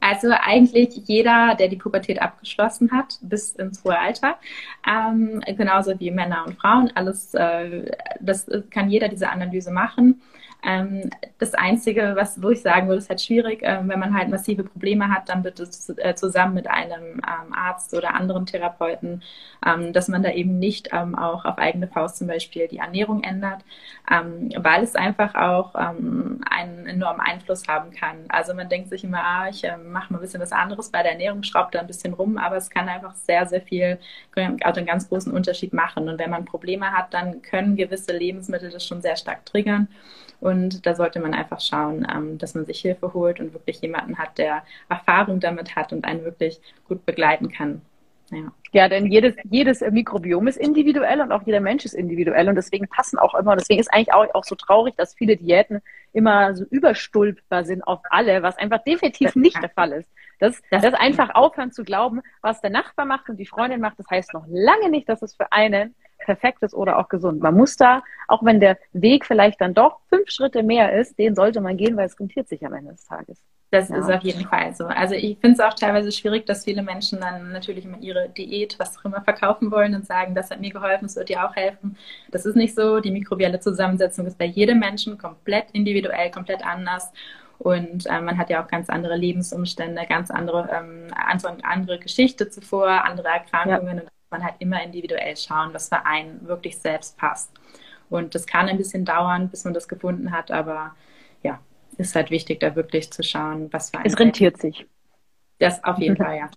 Also 0.00 0.28
eigentlich 0.30 0.94
jeder, 1.06 1.54
der 1.54 1.68
die 1.68 1.76
Pubertät 1.76 2.20
abgeschlossen 2.20 2.90
hat, 2.92 3.18
bis 3.22 3.52
ins 3.52 3.82
hohe 3.84 3.98
Alter, 3.98 4.38
ähm, 4.86 5.40
genauso 5.56 5.98
wie 5.98 6.10
Männer 6.10 6.44
und 6.46 6.58
Frauen, 6.58 6.90
alles, 6.94 7.32
äh, 7.34 7.90
das 8.20 8.46
kann 8.70 8.90
jeder 8.90 9.08
diese 9.08 9.30
Analyse 9.30 9.70
machen. 9.70 10.20
Ähm, 10.64 11.10
das 11.38 11.54
Einzige, 11.54 12.14
was, 12.16 12.42
wo 12.42 12.48
ich 12.50 12.62
sagen 12.62 12.88
würde, 12.88 12.98
ist 12.98 13.10
halt 13.10 13.20
schwierig, 13.20 13.62
äh, 13.62 13.80
wenn 13.82 13.98
man 13.98 14.16
halt 14.16 14.30
massive 14.30 14.64
Probleme 14.64 15.10
hat, 15.10 15.28
dann 15.28 15.42
bitte 15.42 15.68
äh, 15.98 16.14
zusammen 16.14 16.54
mit 16.54 16.68
einem 16.70 17.16
ähm, 17.16 17.52
Arzt 17.52 17.92
oder 17.94 18.14
anderen 18.14 18.46
Therapeuten, 18.46 19.22
ähm, 19.66 19.92
dass 19.92 20.08
man 20.08 20.22
da 20.22 20.30
eben 20.30 20.58
nicht 20.58 20.88
ähm, 20.92 21.14
auch 21.14 21.44
auf 21.44 21.58
eigene 21.58 21.86
Faust 21.88 22.16
zum 22.16 22.28
Beispiel 22.28 22.66
die 22.68 22.78
Ernährung 22.78 23.22
ändert, 23.22 23.62
ähm, 24.10 24.50
weil 24.56 24.82
es 24.82 24.94
einfach 24.94 25.34
auch 25.34 25.74
ähm, 25.74 26.40
einen 26.50 26.86
enormen 26.86 27.20
Einfluss 27.20 27.68
haben 27.68 27.90
kann. 27.90 28.24
Also 28.28 28.54
man 28.54 28.68
denkt 28.70 28.88
sich 28.88 29.04
immer, 29.04 29.22
ah, 29.22 29.48
ich 29.48 29.64
äh, 29.64 29.76
mache 29.76 30.12
mal 30.12 30.18
ein 30.18 30.22
bisschen 30.22 30.40
was 30.40 30.52
anderes 30.52 30.88
bei 30.90 31.02
der 31.02 31.12
Ernährung, 31.12 31.42
schraubt 31.42 31.74
da 31.74 31.80
ein 31.80 31.86
bisschen 31.86 32.14
rum, 32.14 32.38
aber 32.38 32.56
es 32.56 32.70
kann 32.70 32.88
einfach 32.88 33.14
sehr, 33.14 33.46
sehr 33.46 33.60
viel, 33.60 33.98
also 34.62 34.78
einen 34.78 34.86
ganz 34.86 35.08
großen 35.08 35.32
Unterschied 35.32 35.74
machen. 35.74 36.08
Und 36.08 36.18
wenn 36.18 36.30
man 36.30 36.46
Probleme 36.46 36.92
hat, 36.92 37.12
dann 37.12 37.42
können 37.42 37.76
gewisse 37.76 38.16
Lebensmittel 38.16 38.70
das 38.70 38.86
schon 38.86 39.02
sehr 39.02 39.16
stark 39.16 39.44
triggern. 39.44 39.88
Und 40.40 40.53
da 40.82 40.94
sollte 40.94 41.20
man 41.20 41.34
einfach 41.34 41.60
schauen, 41.60 42.06
ähm, 42.12 42.38
dass 42.38 42.54
man 42.54 42.66
sich 42.66 42.80
Hilfe 42.80 43.14
holt 43.14 43.40
und 43.40 43.52
wirklich 43.52 43.80
jemanden 43.80 44.18
hat, 44.18 44.38
der 44.38 44.62
Erfahrung 44.88 45.40
damit 45.40 45.76
hat 45.76 45.92
und 45.92 46.04
einen 46.04 46.24
wirklich 46.24 46.60
gut 46.88 47.04
begleiten 47.06 47.50
kann. 47.50 47.82
Ja. 48.30 48.52
ja, 48.72 48.88
denn 48.88 49.06
jedes, 49.06 49.36
jedes 49.50 49.80
Mikrobiom 49.82 50.46
ist 50.46 50.56
individuell 50.56 51.20
und 51.20 51.30
auch 51.30 51.42
jeder 51.44 51.60
Mensch 51.60 51.84
ist 51.84 51.92
individuell 51.92 52.48
und 52.48 52.54
deswegen 52.54 52.88
passen 52.88 53.18
auch 53.18 53.34
immer, 53.34 53.54
deswegen 53.54 53.80
ist 53.80 53.92
eigentlich 53.92 54.14
auch, 54.14 54.26
auch 54.34 54.44
so 54.44 54.54
traurig, 54.54 54.94
dass 54.96 55.14
viele 55.14 55.36
Diäten 55.36 55.82
immer 56.14 56.54
so 56.54 56.64
überstülpbar 56.64 57.64
sind 57.64 57.82
auf 57.82 58.00
alle, 58.08 58.42
was 58.42 58.56
einfach 58.56 58.82
definitiv 58.82 59.36
nicht 59.36 59.60
der 59.62 59.68
Fall 59.68 59.92
ist. 59.92 60.10
Das, 60.38 60.60
das 60.70 60.94
einfach 60.94 61.34
aufhören 61.34 61.70
zu 61.70 61.84
glauben, 61.84 62.22
was 62.40 62.60
der 62.60 62.70
Nachbar 62.70 63.04
macht 63.04 63.28
und 63.28 63.36
die 63.36 63.46
Freundin 63.46 63.80
macht, 63.80 63.98
das 63.98 64.08
heißt 64.10 64.32
noch 64.32 64.46
lange 64.48 64.88
nicht, 64.88 65.08
dass 65.08 65.22
es 65.22 65.34
für 65.34 65.52
einen 65.52 65.94
perfekt 66.24 66.62
ist 66.62 66.74
oder 66.74 66.98
auch 66.98 67.08
gesund. 67.08 67.40
Man 67.40 67.54
muss 67.54 67.76
da, 67.76 68.02
auch 68.28 68.44
wenn 68.44 68.60
der 68.60 68.78
Weg 68.92 69.26
vielleicht 69.26 69.60
dann 69.60 69.74
doch 69.74 70.00
fünf 70.08 70.30
Schritte 70.30 70.62
mehr 70.62 70.98
ist, 70.98 71.18
den 71.18 71.34
sollte 71.34 71.60
man 71.60 71.76
gehen, 71.76 71.96
weil 71.96 72.06
es 72.06 72.18
rentiert 72.18 72.48
sich 72.48 72.64
am 72.64 72.72
Ende 72.72 72.92
des 72.92 73.04
Tages. 73.04 73.42
Das 73.74 73.88
ja. 73.88 73.96
ist 73.96 74.10
auf 74.10 74.22
jeden 74.22 74.46
Fall 74.46 74.72
so. 74.74 74.84
Also 74.84 75.14
ich 75.14 75.36
finde 75.40 75.54
es 75.54 75.60
auch 75.60 75.74
teilweise 75.74 76.12
schwierig, 76.12 76.46
dass 76.46 76.64
viele 76.64 76.82
Menschen 76.82 77.20
dann 77.20 77.50
natürlich 77.50 77.84
immer 77.84 77.98
ihre 77.98 78.28
Diät, 78.28 78.78
was 78.78 78.96
auch 78.96 79.04
immer, 79.04 79.20
verkaufen 79.22 79.72
wollen 79.72 79.96
und 79.96 80.06
sagen, 80.06 80.34
das 80.34 80.50
hat 80.50 80.60
mir 80.60 80.70
geholfen, 80.70 81.06
es 81.06 81.16
wird 81.16 81.28
dir 81.28 81.44
auch 81.44 81.56
helfen. 81.56 81.96
Das 82.30 82.46
ist 82.46 82.54
nicht 82.54 82.76
so. 82.76 83.00
Die 83.00 83.10
mikrobielle 83.10 83.58
Zusammensetzung 83.58 84.26
ist 84.26 84.38
bei 84.38 84.44
jedem 84.44 84.78
Menschen 84.78 85.18
komplett 85.18 85.66
individuell, 85.72 86.30
komplett 86.30 86.64
anders. 86.64 87.12
Und 87.58 88.06
äh, 88.06 88.20
man 88.20 88.38
hat 88.38 88.50
ja 88.50 88.62
auch 88.62 88.68
ganz 88.68 88.88
andere 88.88 89.16
Lebensumstände, 89.16 90.02
ganz 90.08 90.30
andere, 90.30 90.68
ähm, 90.72 91.08
andere, 91.14 91.56
andere 91.62 91.98
Geschichte 91.98 92.50
zuvor, 92.50 93.04
andere 93.04 93.28
Erkrankungen. 93.28 93.96
Ja. 93.96 94.02
Und 94.02 94.10
man 94.34 94.44
halt 94.44 94.56
immer 94.58 94.82
individuell 94.82 95.36
schauen, 95.36 95.72
was 95.72 95.88
für 95.88 96.04
einen 96.04 96.46
wirklich 96.48 96.76
selbst 96.78 97.16
passt. 97.16 97.52
Und 98.10 98.34
das 98.34 98.46
kann 98.46 98.68
ein 98.68 98.76
bisschen 98.76 99.04
dauern, 99.04 99.48
bis 99.48 99.64
man 99.64 99.74
das 99.74 99.88
gefunden 99.88 100.32
hat, 100.32 100.50
aber 100.50 100.94
ja, 101.42 101.60
ist 101.96 102.16
halt 102.16 102.30
wichtig, 102.30 102.60
da 102.60 102.74
wirklich 102.74 103.12
zu 103.12 103.22
schauen, 103.22 103.72
was 103.72 103.90
für 103.90 103.98
einen. 103.98 104.06
Es 104.06 104.18
rentiert 104.18 104.60
sich. 104.60 104.86
Das 105.58 105.82
auf 105.84 105.98
jeden 105.98 106.16
Fall, 106.22 106.36
ja. 106.36 106.50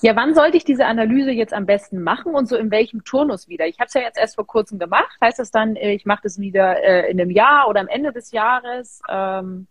Ja, 0.00 0.16
wann 0.16 0.34
sollte 0.34 0.56
ich 0.56 0.64
diese 0.64 0.86
Analyse 0.86 1.30
jetzt 1.30 1.52
am 1.52 1.66
besten 1.66 2.02
machen 2.02 2.34
und 2.34 2.48
so 2.48 2.56
in 2.56 2.70
welchem 2.70 3.04
Turnus 3.04 3.48
wieder? 3.48 3.66
Ich 3.66 3.78
habe 3.78 3.88
es 3.88 3.94
ja 3.94 4.00
jetzt 4.00 4.18
erst 4.18 4.36
vor 4.36 4.46
kurzem 4.46 4.78
gemacht. 4.78 5.14
Heißt 5.20 5.38
das 5.38 5.50
dann, 5.50 5.76
äh, 5.76 5.92
ich 5.92 6.06
mache 6.06 6.20
das 6.22 6.38
wieder 6.38 6.82
äh, 6.82 7.10
in 7.10 7.20
einem 7.20 7.30
Jahr 7.30 7.68
oder 7.68 7.80
am 7.80 7.88
Ende 7.88 8.12
des 8.12 8.30
Jahres? 8.32 9.00
Ähm, 9.08 9.66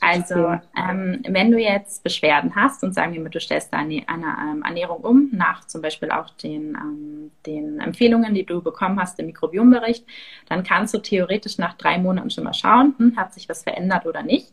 also, 0.00 0.58
ähm, 0.76 1.22
wenn 1.28 1.50
du 1.50 1.58
jetzt 1.58 2.02
Beschwerden 2.02 2.54
hast 2.54 2.84
und 2.84 2.94
sagen 2.94 3.12
wir 3.12 3.20
mal, 3.20 3.28
du 3.28 3.40
stellst 3.40 3.72
deine 3.72 4.02
eine, 4.06 4.26
ähm, 4.26 4.62
Ernährung 4.64 4.98
um, 4.98 5.28
nach 5.32 5.66
zum 5.66 5.82
Beispiel 5.82 6.10
auch 6.10 6.30
den, 6.30 6.74
ähm, 6.74 7.30
den 7.46 7.80
Empfehlungen, 7.80 8.34
die 8.34 8.44
du 8.44 8.62
bekommen 8.62 9.00
hast 9.00 9.18
im 9.18 9.26
Mikrobiombericht, 9.26 10.04
dann 10.48 10.62
kannst 10.62 10.94
du 10.94 10.98
theoretisch 10.98 11.58
nach 11.58 11.74
drei 11.74 11.98
Monaten 11.98 12.30
schon 12.30 12.44
mal 12.44 12.54
schauen, 12.54 12.94
hm, 12.98 13.16
hat 13.16 13.34
sich 13.34 13.48
was 13.48 13.62
verändert 13.62 14.06
oder 14.06 14.22
nicht. 14.22 14.52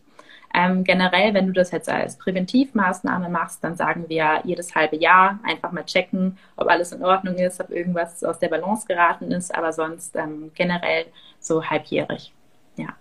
Ähm, 0.53 0.83
generell, 0.83 1.33
wenn 1.33 1.47
du 1.47 1.53
das 1.53 1.71
jetzt 1.71 1.89
als 1.89 2.17
Präventivmaßnahme 2.17 3.29
machst, 3.29 3.63
dann 3.63 3.75
sagen 3.75 4.05
wir 4.07 4.41
jedes 4.45 4.73
halbe 4.73 4.95
Jahr 4.95 5.39
einfach 5.43 5.71
mal 5.71 5.85
checken, 5.85 6.37
ob 6.55 6.67
alles 6.69 6.91
in 6.91 7.03
Ordnung 7.03 7.35
ist, 7.35 7.59
ob 7.59 7.69
irgendwas 7.69 8.23
aus 8.23 8.39
der 8.39 8.47
Balance 8.47 8.87
geraten 8.87 9.31
ist, 9.31 9.53
aber 9.53 9.73
sonst 9.73 10.15
ähm, 10.15 10.51
generell 10.55 11.05
so 11.39 11.63
halbjährig. 11.63 12.33
Ja. 12.77 12.95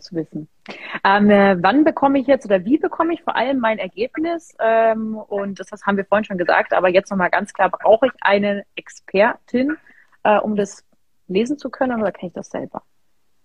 Zu 0.00 0.14
wissen. 0.16 0.48
Ähm, 1.04 1.30
äh, 1.30 1.56
wann 1.62 1.84
bekomme 1.84 2.18
ich 2.18 2.26
jetzt 2.26 2.44
oder 2.44 2.64
wie 2.64 2.78
bekomme 2.78 3.14
ich 3.14 3.22
vor 3.22 3.36
allem 3.36 3.58
mein 3.58 3.78
Ergebnis? 3.78 4.54
Ähm, 4.60 5.16
und 5.16 5.60
das, 5.60 5.68
das 5.68 5.84
haben 5.84 5.96
wir 5.96 6.04
vorhin 6.04 6.24
schon 6.24 6.38
gesagt, 6.38 6.72
aber 6.72 6.88
jetzt 6.88 7.10
nochmal 7.10 7.30
ganz 7.30 7.52
klar, 7.52 7.70
brauche 7.70 8.06
ich 8.06 8.12
eine 8.20 8.64
Expertin, 8.76 9.76
äh, 10.22 10.38
um 10.38 10.56
das 10.56 10.84
lesen 11.28 11.58
zu 11.58 11.70
können 11.70 12.00
oder 12.00 12.12
kann 12.12 12.28
ich 12.28 12.32
das 12.34 12.50
selber? 12.50 12.82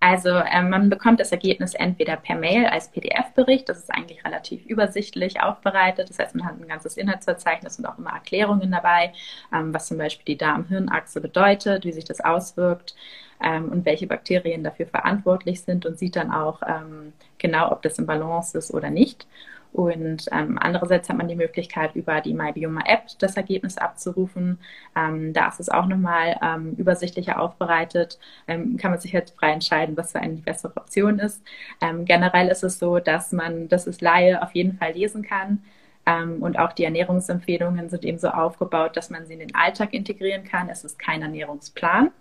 Also 0.08 0.30
ähm, 0.30 0.70
man 0.70 0.90
bekommt 0.92 1.20
das 1.20 1.32
Ergebnis 1.32 1.74
entweder 1.74 2.16
per 2.16 2.36
Mail 2.36 2.68
als 2.68 2.92
PDF-Bericht, 2.92 3.68
das 3.68 3.80
ist 3.80 3.92
eigentlich 3.92 4.24
relativ 4.24 4.64
übersichtlich 4.66 5.42
aufbereitet. 5.42 6.10
Das 6.10 6.20
heißt, 6.20 6.36
man 6.36 6.46
hat 6.46 6.60
ein 6.60 6.68
ganzes 6.68 6.96
Inhaltsverzeichnis 6.96 7.80
und 7.80 7.88
auch 7.88 7.98
immer 7.98 8.12
Erklärungen 8.12 8.72
dabei, 8.72 9.14
ähm, 9.52 9.74
was 9.74 9.88
zum 9.88 9.98
Beispiel 9.98 10.26
die 10.26 10.38
Darm-Hirn-Achse 10.38 11.22
bedeutet, 11.22 11.86
wie 11.86 11.92
sich 11.92 12.06
das 12.06 12.22
auswirkt 12.22 12.96
ähm, 13.44 13.70
und 13.70 13.86
welche 13.86 14.08
Bakterien 14.08 14.64
dafür 14.64 14.88
verantwortlich 14.88 15.62
sind 15.62 15.86
und 15.86 15.98
sieht 15.98 16.16
dann 16.16 16.32
auch 16.32 16.62
ähm, 16.68 17.14
genau, 17.38 17.72
ob 17.72 17.82
das 17.82 18.00
im 18.00 18.06
Balance 18.06 18.58
ist 18.58 18.74
oder 18.74 18.90
nicht. 18.90 19.28
Und 19.76 20.28
ähm, 20.32 20.58
andererseits 20.58 21.10
hat 21.10 21.18
man 21.18 21.28
die 21.28 21.36
Möglichkeit, 21.36 21.96
über 21.96 22.22
die 22.22 22.34
MyBioma-App 22.34 23.08
das 23.20 23.36
Ergebnis 23.36 23.78
abzurufen. 23.78 24.58
Ähm, 24.96 25.34
da 25.34 25.50
ist 25.50 25.60
es 25.60 25.68
auch 25.68 25.86
nochmal 25.86 26.38
ähm, 26.42 26.76
übersichtlicher 26.78 27.42
aufbereitet. 27.42 28.18
Ähm, 28.48 28.78
kann 28.78 28.92
man 28.92 29.02
sich 29.02 29.14
halt 29.14 29.32
frei 29.32 29.52
entscheiden, 29.52 29.98
was 29.98 30.14
für 30.14 30.22
eine 30.22 30.36
bessere 30.36 30.78
Option 30.78 31.20
ist. 31.20 31.44
Ähm, 31.82 32.06
generell 32.06 32.48
ist 32.48 32.64
es 32.64 32.80
so, 32.80 33.00
dass 33.00 33.34
man 33.34 33.68
das 33.68 33.86
ist 33.86 34.02
Laie 34.02 34.42
auf 34.42 34.56
jeden 34.56 34.78
Fall 34.78 34.94
lesen 34.94 35.24
kann. 35.24 35.62
Ähm, 36.06 36.42
und 36.42 36.58
auch 36.58 36.72
die 36.72 36.86
Ernährungsempfehlungen 36.86 37.90
sind 37.90 38.06
eben 38.06 38.18
so 38.18 38.30
aufgebaut, 38.30 38.96
dass 38.96 39.10
man 39.10 39.26
sie 39.26 39.34
in 39.34 39.40
den 39.40 39.56
Alltag 39.56 39.94
integrieren 39.94 40.46
kann. 40.46 40.70
Es 40.70 40.86
ist 40.86 41.00
kein 41.00 41.22
Ernährungsplan, 41.22 42.12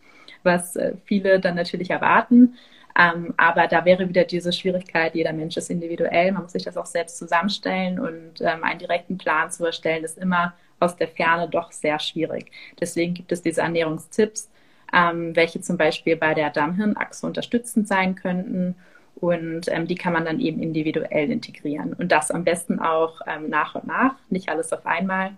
was 0.45 0.77
äh, 0.77 0.95
viele 1.05 1.41
dann 1.41 1.57
natürlich 1.57 1.91
erwarten. 1.91 2.57
Ähm, 2.97 3.35
aber 3.37 3.67
da 3.67 3.85
wäre 3.85 4.09
wieder 4.09 4.25
diese 4.25 4.53
Schwierigkeit, 4.53 5.15
jeder 5.15 5.33
Mensch 5.33 5.57
ist 5.57 5.69
individuell, 5.69 6.31
man 6.31 6.43
muss 6.43 6.53
sich 6.53 6.63
das 6.63 6.77
auch 6.77 6.87
selbst 6.87 7.19
zusammenstellen 7.19 7.99
und 7.99 8.41
ähm, 8.41 8.63
einen 8.63 8.79
direkten 8.79 9.19
Plan 9.19 9.51
zu 9.51 9.65
erstellen, 9.65 10.05
ist 10.05 10.17
immer 10.17 10.55
aus 10.79 10.97
der 10.97 11.09
Ferne 11.09 11.49
doch 11.49 11.73
sehr 11.73 11.99
schwierig. 11.99 12.53
Deswegen 12.81 13.15
gibt 13.15 13.33
es 13.33 13.43
diese 13.43 13.63
Ernährungstipps, 13.63 14.49
ähm, 14.93 15.35
welche 15.35 15.61
zum 15.61 15.77
Beispiel 15.77 16.17
bei 16.17 16.35
der 16.35 16.51
Darm-Hirn-Achse 16.51 17.27
unterstützend 17.27 17.89
sein 17.89 18.15
könnten. 18.15 18.77
Und 19.17 19.69
ähm, 19.69 19.87
die 19.87 19.95
kann 19.95 20.13
man 20.13 20.25
dann 20.25 20.41
eben 20.41 20.61
individuell 20.61 21.31
integrieren. 21.31 21.95
Und 21.95 22.13
das 22.13 22.31
am 22.31 22.45
besten 22.45 22.79
auch 22.81 23.21
ähm, 23.27 23.49
nach 23.49 23.75
und 23.75 23.87
nach, 23.87 24.17
nicht 24.29 24.49
alles 24.49 24.73
auf 24.73 24.87
einmal, 24.87 25.33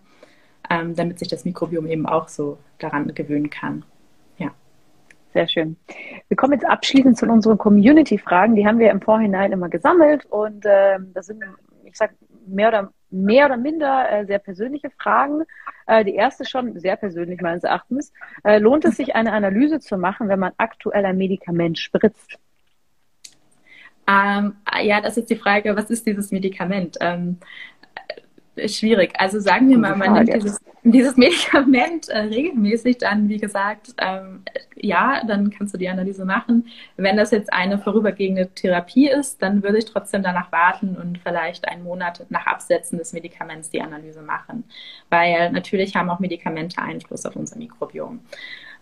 ähm, 0.71 0.95
damit 0.95 1.19
sich 1.19 1.29
das 1.29 1.45
Mikrobiom 1.45 1.87
eben 1.87 2.07
auch 2.07 2.29
so 2.29 2.59
daran 2.79 3.15
gewöhnen 3.15 3.51
kann. 3.51 3.85
Sehr 5.37 5.49
schön. 5.49 5.77
Wir 6.29 6.37
kommen 6.39 6.55
jetzt 6.55 6.65
abschließend 6.65 7.19
zu 7.19 7.27
unseren 7.27 7.59
Community-Fragen. 7.59 8.57
Die 8.57 8.67
haben 8.67 8.79
wir 8.79 8.91
im 8.91 9.03
Vorhinein 9.03 9.53
immer 9.53 9.69
gesammelt 9.69 10.25
und 10.31 10.65
äh, 10.65 10.97
das 11.13 11.27
sind, 11.27 11.45
ich 11.85 11.95
sag, 11.95 12.15
mehr 12.47 12.69
oder 12.69 12.91
mehr 13.11 13.45
oder 13.45 13.59
minder 13.59 14.11
äh, 14.11 14.25
sehr 14.25 14.39
persönliche 14.39 14.89
Fragen. 14.99 15.43
Äh, 15.87 16.07
die 16.07 16.15
erste 16.15 16.47
schon 16.47 16.81
sehr 16.81 16.97
persönlich 16.97 17.43
meines 17.43 17.65
Erachtens. 17.65 18.15
Äh, 18.45 18.61
lohnt 18.61 18.87
es 18.87 18.97
sich, 18.97 19.15
eine 19.15 19.35
Analyse 19.35 19.79
zu 19.79 19.99
machen, 19.99 20.29
wenn 20.29 20.39
man 20.39 20.53
aktuell 20.57 21.05
ein 21.05 21.19
Medikament 21.19 21.79
spritzt? 21.79 22.39
Ähm, 24.09 24.55
ja, 24.81 25.03
das 25.03 25.19
ist 25.19 25.29
die 25.29 25.37
Frage, 25.37 25.77
was 25.77 25.91
ist 25.91 26.07
dieses 26.07 26.31
Medikament? 26.31 26.97
Ähm, 27.01 27.41
schwierig. 28.67 29.15
Also 29.19 29.41
sagen 29.41 29.69
wir 29.69 29.79
mal, 29.79 29.97
man 29.97 30.13
nimmt 30.15 30.35
dieses, 30.35 30.61
dieses 30.83 31.17
Medikament 31.17 32.09
äh, 32.09 32.19
regelmäßig, 32.19 32.99
dann 32.99 33.29
wie 33.29 33.39
gesagt, 33.39 33.95
ähm, 33.99 34.43
ja, 34.77 35.23
dann 35.27 35.51
kannst 35.51 35.75
du 35.75 35.79
die 35.79 35.89
Analyse 35.89 36.25
machen. 36.25 36.67
Wenn 36.97 37.17
das 37.17 37.31
jetzt 37.31 37.53
eine 37.53 37.79
vorübergehende 37.79 38.49
Therapie 38.49 39.09
ist, 39.09 39.43
dann 39.43 39.63
würde 39.63 39.79
ich 39.79 39.87
trotzdem 39.87 40.23
danach 40.23 40.53
warten 40.53 40.97
und 40.97 41.19
vielleicht 41.19 41.69
einen 41.69 41.85
Monat 41.85 42.25
nach 42.29 42.47
Absetzen 42.47 42.99
des 42.99 43.13
Medikaments 43.13 43.71
die 43.71 43.81
Analyse 43.81 44.23
machen. 44.23 44.65
Weil 45.11 45.51
natürlich 45.53 45.97
haben 45.97 46.11
auch 46.11 46.21
Medikamente 46.21 46.81
Einfluss 46.81 47.27
auf 47.27 47.37
unser 47.37 47.59
Mikrobiom. 47.59 48.21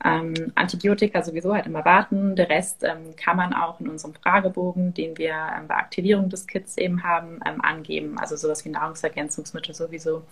Ähm, 0.05 0.53
Antibiotika 0.55 1.23
sowieso 1.23 1.55
halt 1.55 1.64
immer 1.64 1.85
warten. 1.87 2.37
Der 2.37 2.51
Rest 2.51 2.85
ähm, 2.85 3.17
kann 3.17 3.38
man 3.38 3.55
auch 3.55 3.81
in 3.81 3.88
unserem 3.88 4.12
Fragebogen, 4.14 4.93
den 4.93 5.17
wir 5.17 5.33
ähm, 5.33 5.67
bei 5.67 5.77
Aktivierung 5.77 6.29
des 6.29 6.47
Kits 6.47 6.77
eben 6.77 7.03
haben, 7.03 7.40
ähm, 7.47 7.62
angeben. 7.62 8.19
Also 8.19 8.37
sowas 8.37 8.64
wie 8.67 8.69
Nahrungsergänzungsmittel 8.69 9.75
sowieso. 9.75 10.23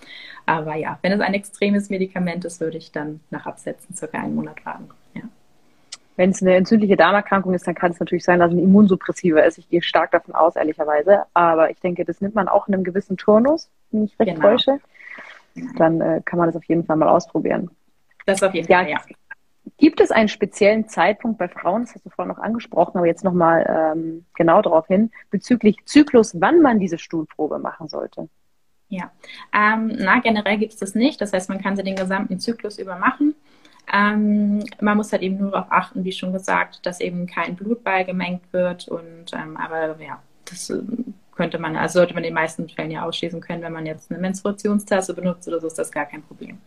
Aber 0.44 0.74
ja, 0.74 0.98
wenn 1.00 1.12
es 1.12 1.20
ein 1.20 1.32
extremes 1.32 1.88
Medikament 1.88 2.44
ist, 2.44 2.60
würde 2.60 2.76
ich 2.76 2.92
dann 2.92 3.20
nach 3.30 3.46
Absetzen 3.46 3.96
circa 3.96 4.18
einen 4.18 4.34
Monat 4.34 4.64
warten. 4.66 4.90
Ja. 5.14 5.22
Wenn 6.16 6.30
es 6.30 6.42
eine 6.42 6.54
entzündliche 6.54 6.96
Darmerkrankung 6.98 7.54
ist, 7.54 7.66
dann 7.66 7.74
kann 7.74 7.92
es 7.92 7.98
natürlich 7.98 8.24
sein, 8.24 8.40
dass 8.40 8.52
es 8.52 8.58
ein 8.58 8.62
Immunsuppressiver 8.62 9.42
ist. 9.42 9.56
Ich 9.56 9.70
gehe 9.70 9.80
stark 9.80 10.10
davon 10.10 10.34
aus, 10.34 10.54
ehrlicherweise. 10.56 11.22
Aber 11.32 11.70
ich 11.70 11.80
denke, 11.80 12.04
das 12.04 12.20
nimmt 12.20 12.34
man 12.34 12.46
auch 12.46 12.68
in 12.68 12.74
einem 12.74 12.84
gewissen 12.84 13.16
Turnus, 13.16 13.70
wenn 13.90 14.04
ich 14.04 14.18
recht 14.20 14.34
genau. 14.34 14.50
täusche. 14.50 14.80
Dann 15.78 16.02
äh, 16.02 16.20
kann 16.26 16.38
man 16.38 16.48
das 16.48 16.56
auf 16.56 16.64
jeden 16.64 16.84
Fall 16.84 16.96
mal 16.96 17.08
ausprobieren. 17.08 17.70
Das 18.26 18.42
auf 18.42 18.54
jeden 18.54 18.68
Fall, 18.68 18.88
ja. 18.88 18.98
Gibt 19.82 20.00
es 20.00 20.12
einen 20.12 20.28
speziellen 20.28 20.88
Zeitpunkt 20.88 21.38
bei 21.38 21.48
Frauen, 21.48 21.82
das 21.82 21.96
hast 21.96 22.06
du 22.06 22.10
vorhin 22.10 22.32
noch 22.32 22.40
angesprochen, 22.40 22.98
aber 22.98 23.08
jetzt 23.08 23.24
nochmal 23.24 23.66
ähm, 23.68 24.24
genau 24.36 24.62
darauf 24.62 24.86
hin, 24.86 25.10
bezüglich 25.32 25.76
Zyklus, 25.86 26.40
wann 26.40 26.62
man 26.62 26.78
diese 26.78 26.98
Stuhlprobe 26.98 27.58
machen 27.58 27.88
sollte? 27.88 28.28
Ja, 28.86 29.10
ähm, 29.52 29.88
na, 29.98 30.20
generell 30.20 30.58
gibt 30.58 30.74
es 30.74 30.78
das 30.78 30.94
nicht. 30.94 31.20
Das 31.20 31.32
heißt, 31.32 31.48
man 31.48 31.60
kann 31.60 31.74
sie 31.74 31.82
den 31.82 31.96
gesamten 31.96 32.38
Zyklus 32.38 32.78
über 32.78 32.94
machen. 32.94 33.34
Ähm, 33.92 34.62
man 34.80 34.96
muss 34.96 35.10
halt 35.10 35.22
eben 35.22 35.38
nur 35.38 35.50
darauf 35.50 35.72
achten, 35.72 36.04
wie 36.04 36.12
schon 36.12 36.32
gesagt, 36.32 36.86
dass 36.86 37.00
eben 37.00 37.26
kein 37.26 37.56
Blut 37.56 37.82
beigemengt 37.82 38.52
wird. 38.52 38.86
Und 38.86 39.32
ähm, 39.32 39.56
aber 39.56 40.00
ja, 40.00 40.22
das 40.44 40.70
äh, 40.70 40.78
könnte 41.34 41.58
man, 41.58 41.74
also 41.74 41.94
sollte 41.98 42.14
man 42.14 42.22
in 42.22 42.28
den 42.28 42.34
meisten 42.34 42.68
Fällen 42.68 42.92
ja 42.92 43.02
ausschließen 43.04 43.40
können, 43.40 43.62
wenn 43.62 43.72
man 43.72 43.86
jetzt 43.86 44.12
eine 44.12 44.20
Menstruationstasse 44.20 45.12
benutzt 45.12 45.48
oder 45.48 45.58
so, 45.58 45.66
ist 45.66 45.80
das 45.80 45.90
gar 45.90 46.06
kein 46.06 46.22
Problem. 46.22 46.58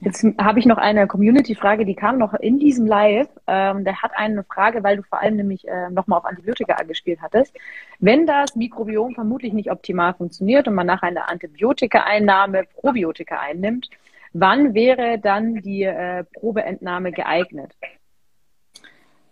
Jetzt 0.00 0.24
habe 0.38 0.60
ich 0.60 0.66
noch 0.66 0.78
eine 0.78 1.08
Community-Frage, 1.08 1.84
die 1.84 1.96
kam 1.96 2.18
noch 2.18 2.32
in 2.34 2.60
diesem 2.60 2.86
Live. 2.86 3.28
Ähm, 3.48 3.84
der 3.84 4.00
hat 4.00 4.12
eine 4.14 4.44
Frage, 4.44 4.84
weil 4.84 4.96
du 4.96 5.02
vor 5.02 5.20
allem 5.20 5.36
nämlich 5.36 5.66
äh, 5.66 5.90
nochmal 5.90 6.20
auf 6.20 6.24
Antibiotika 6.24 6.74
angespielt 6.74 7.20
hattest. 7.20 7.56
Wenn 7.98 8.24
das 8.24 8.54
Mikrobiom 8.54 9.14
vermutlich 9.14 9.52
nicht 9.52 9.72
optimal 9.72 10.14
funktioniert 10.14 10.68
und 10.68 10.74
man 10.74 10.86
nach 10.86 11.02
einer 11.02 11.28
Antibiotika-Einnahme 11.28 12.64
Probiotika 12.76 13.40
einnimmt, 13.40 13.90
wann 14.32 14.72
wäre 14.72 15.18
dann 15.18 15.56
die 15.56 15.82
äh, 15.82 16.22
Probeentnahme 16.22 17.10
geeignet? 17.10 17.74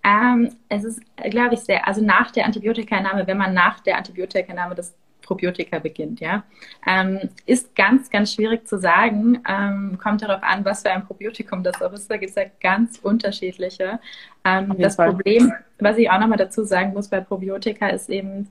Ähm, 0.03 0.51
es 0.69 0.83
ist, 0.83 1.01
glaube 1.31 1.55
ich, 1.55 1.61
sehr, 1.61 1.87
also 1.87 2.05
nach 2.05 2.33
der 2.33 2.45
Antibiotika-Einnahme, 2.45 3.27
wenn 3.29 3.39
man 3.39 3.55
nach 3.55 3.79
der 3.81 3.99
Antibiotika-Einnahme 3.99 4.75
das 4.75 4.97
Probiotika 5.27 5.79
beginnt, 5.79 6.21
ja. 6.21 6.45
Ähm, 6.87 7.29
ist 7.45 7.75
ganz, 7.75 8.09
ganz 8.11 8.33
schwierig 8.33 8.67
zu 8.67 8.79
sagen. 8.79 9.43
Ähm, 9.49 9.99
kommt 10.03 10.23
darauf 10.23 10.43
an, 10.43 10.65
was 10.65 10.83
für 10.83 10.91
ein 10.91 11.05
Probiotikum 11.05 11.63
das 11.63 11.83
auch 11.83 11.93
ist. 11.93 12.11
Da 12.11 12.17
gibt 12.17 12.31
es 12.31 12.37
ja 12.37 12.45
ganz 12.61 12.99
unterschiedliche. 12.99 14.01
Ähm, 14.45 14.75
das 14.79 14.97
Fall. 14.97 15.11
Problem, 15.11 15.53
was 15.79 15.99
ich 15.99 16.11
auch 16.11 16.19
nochmal 16.19 16.39
dazu 16.39 16.65
sagen 16.65 16.93
muss 16.93 17.09
bei 17.09 17.21
Probiotika, 17.21 17.89
ist 17.89 18.09
eben, 18.09 18.51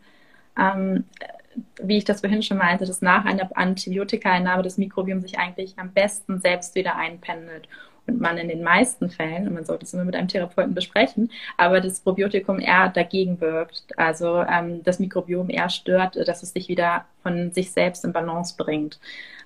ähm, 0.60 1.06
wie 1.82 1.98
ich 1.98 2.06
das 2.06 2.20
vorhin 2.20 2.44
schon 2.44 2.58
meinte, 2.58 2.86
dass 2.86 3.02
nach 3.02 3.26
einer 3.26 3.50
Antibiotika-Einnahme 3.56 4.62
das 4.62 4.78
Mikrobiom 4.78 5.22
sich 5.22 5.40
eigentlich 5.40 5.80
am 5.80 5.92
besten 5.92 6.42
selbst 6.42 6.76
wieder 6.76 6.96
einpendelt 6.98 7.68
und 8.08 8.22
man 8.22 8.38
in 8.38 8.48
den 8.48 8.64
meisten 8.64 9.10
Fällen, 9.10 9.48
und 9.48 9.54
man 9.54 9.66
sollte 9.66 9.86
es 9.86 9.94
immer 9.94 10.06
mit 10.06 10.16
einem 10.16 10.28
Therapeuten 10.28 10.74
besprechen, 10.74 11.32
aber 11.58 11.82
das 11.82 12.00
Probiotikum 12.00 12.60
eher 12.60 12.90
dagegen 12.90 13.42
wirkt. 13.42 13.86
Also 13.98 14.42
ähm, 14.42 14.84
das 14.84 15.00
Mikrobiom 15.00 15.50
eher 15.50 15.70
stört, 15.70 16.16
dass 16.16 16.44
es 16.44 16.54
sich 16.54 16.68
wieder 16.68 17.06
von 17.24 17.52
sich 17.52 17.72
selbst 17.72 18.06
in 18.06 18.14
Balance 18.14 18.56
bringt. 18.58 19.00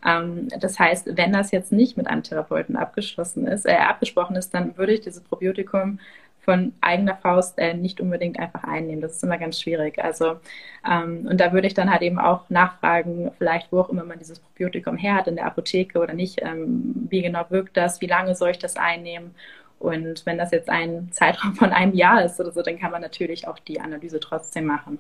Ähm, 0.06 0.48
das 0.60 0.80
heißt, 0.80 1.17
wenn 1.17 1.34
das 1.34 1.52
jetzt 1.52 1.72
nicht 1.72 1.98
mit 1.98 2.08
einem 2.08 2.24
Therapeuten 2.24 2.76
abgeschlossen 2.76 3.48
ist, 3.48 3.65
äh, 3.65 3.76
abgesprochen 3.76 4.36
ist, 4.36 4.54
dann 4.54 4.78
würde 4.78 4.93
ich 4.93 5.02
dieses 5.02 5.22
Probiotikum 5.22 6.00
von 6.41 6.73
eigener 6.82 7.15
Faust 7.17 7.58
äh, 7.58 7.73
nicht 7.73 8.02
unbedingt 8.02 8.39
einfach 8.39 8.63
einnehmen. 8.63 9.02
Das 9.02 9.13
ist 9.13 9.23
immer 9.23 9.38
ganz 9.38 9.60
schwierig. 9.60 10.04
Also 10.04 10.38
ähm, 10.89 11.28
und 11.30 11.39
da 11.39 11.54
würde 11.54 11.67
ich 11.67 11.73
dann 11.73 11.91
halt 11.91 12.02
eben 12.02 12.19
auch 12.19 12.49
nachfragen, 12.49 13.32
vielleicht 13.38 13.71
wo 13.71 13.82
auch 13.82 13.89
immer 13.89 14.04
man 14.04 14.19
dieses 14.19 14.39
Probiotikum 14.39 14.97
her 14.97 15.15
hat, 15.15 15.28
in 15.28 15.36
der 15.36 15.45
Apotheke 15.45 15.99
oder 15.99 16.13
nicht, 16.13 16.41
ähm, 16.41 17.08
wie 17.10 17.21
genau 17.21 17.45
wirkt 17.49 17.78
das, 17.78 18.02
wie 18.02 18.08
lange 18.08 18.36
soll 18.36 18.52
ich 18.52 18.60
das 18.60 18.78
einnehmen? 18.78 19.36
Und 19.80 20.25
wenn 20.25 20.38
das 20.38 20.52
jetzt 20.52 20.69
ein 20.69 21.10
Zeitraum 21.12 21.56
von 21.56 21.71
einem 21.71 21.93
Jahr 21.93 22.23
ist 22.23 22.39
oder 22.39 22.52
so, 22.52 22.62
dann 22.62 22.80
kann 22.80 22.91
man 22.91 23.02
natürlich 23.02 23.47
auch 23.47 23.60
die 23.60 23.80
Analyse 23.80 24.19
trotzdem 24.19 24.65
machen. 24.65 24.99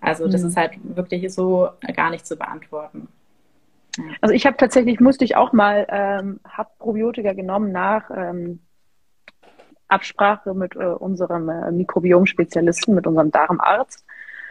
Also 0.00 0.26
das 0.28 0.42
mhm. 0.42 0.48
ist 0.48 0.56
halt 0.56 0.72
wirklich 0.82 1.32
so 1.32 1.68
gar 1.94 2.10
nicht 2.10 2.26
zu 2.26 2.36
beantworten. 2.36 3.08
Also 4.20 4.34
ich 4.34 4.46
habe 4.46 4.56
tatsächlich, 4.56 5.00
musste 5.00 5.24
ich 5.24 5.36
auch 5.36 5.52
mal, 5.52 5.86
ähm, 5.90 6.40
habe 6.48 6.70
Probiotika 6.78 7.32
genommen 7.32 7.72
nach 7.72 8.10
ähm, 8.14 8.60
Absprache 9.90 10.54
mit 10.54 10.76
äh, 10.76 10.84
unserem 10.84 11.48
äh, 11.48 11.70
Mikrobiom-Spezialisten, 11.70 12.94
mit 12.94 13.06
unserem 13.06 13.30
Darmarzt. 13.30 14.04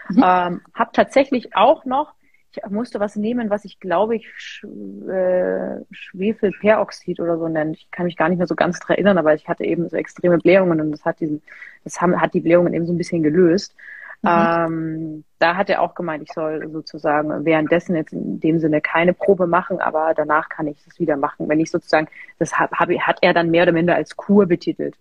Mhm. 0.09 0.23
Ähm, 0.25 0.61
habe 0.73 0.89
tatsächlich 0.93 1.55
auch 1.55 1.85
noch, 1.85 2.13
ich 2.51 2.65
musste 2.69 2.99
was 2.99 3.15
nehmen, 3.15 3.49
was 3.49 3.63
ich 3.63 3.79
glaube 3.79 4.15
ich 4.15 4.27
Sch 4.35 4.63
äh, 4.63 5.81
Schwefelperoxid 5.91 7.19
oder 7.19 7.37
so 7.37 7.47
nennt. 7.47 7.77
Ich 7.77 7.91
kann 7.91 8.05
mich 8.05 8.17
gar 8.17 8.27
nicht 8.29 8.39
mehr 8.39 8.47
so 8.47 8.55
ganz 8.55 8.79
daran 8.79 8.95
erinnern, 8.95 9.17
aber 9.19 9.35
ich 9.35 9.47
hatte 9.47 9.63
eben 9.65 9.87
so 9.87 9.95
extreme 9.95 10.39
Blähungen 10.39 10.81
und 10.81 10.91
das 10.91 11.05
hat 11.05 11.19
diesen, 11.19 11.43
das 11.83 12.01
haben, 12.01 12.19
hat 12.19 12.33
die 12.33 12.41
Blähungen 12.41 12.73
eben 12.73 12.87
so 12.87 12.93
ein 12.93 12.97
bisschen 12.97 13.21
gelöst. 13.21 13.75
Mhm. 14.21 14.29
Ähm, 14.29 15.23
da 15.37 15.55
hat 15.55 15.69
er 15.69 15.81
auch 15.81 15.95
gemeint, 15.95 16.23
ich 16.23 16.33
soll 16.33 16.69
sozusagen 16.71 17.45
währenddessen 17.45 17.95
jetzt 17.95 18.11
in 18.11 18.39
dem 18.39 18.59
Sinne 18.59 18.81
keine 18.81 19.13
Probe 19.13 19.47
machen, 19.47 19.79
aber 19.79 20.13
danach 20.15 20.49
kann 20.49 20.67
ich 20.67 20.83
das 20.83 20.99
wieder 20.99 21.15
machen. 21.15 21.47
Wenn 21.47 21.59
ich 21.59 21.71
sozusagen, 21.71 22.07
das 22.37 22.59
hab, 22.59 22.71
hab, 22.71 22.89
hat 22.89 23.19
er 23.21 23.33
dann 23.33 23.51
mehr 23.51 23.63
oder 23.63 23.71
minder 23.71 23.95
als 23.95 24.17
Kur 24.17 24.45
betitelt. 24.45 24.95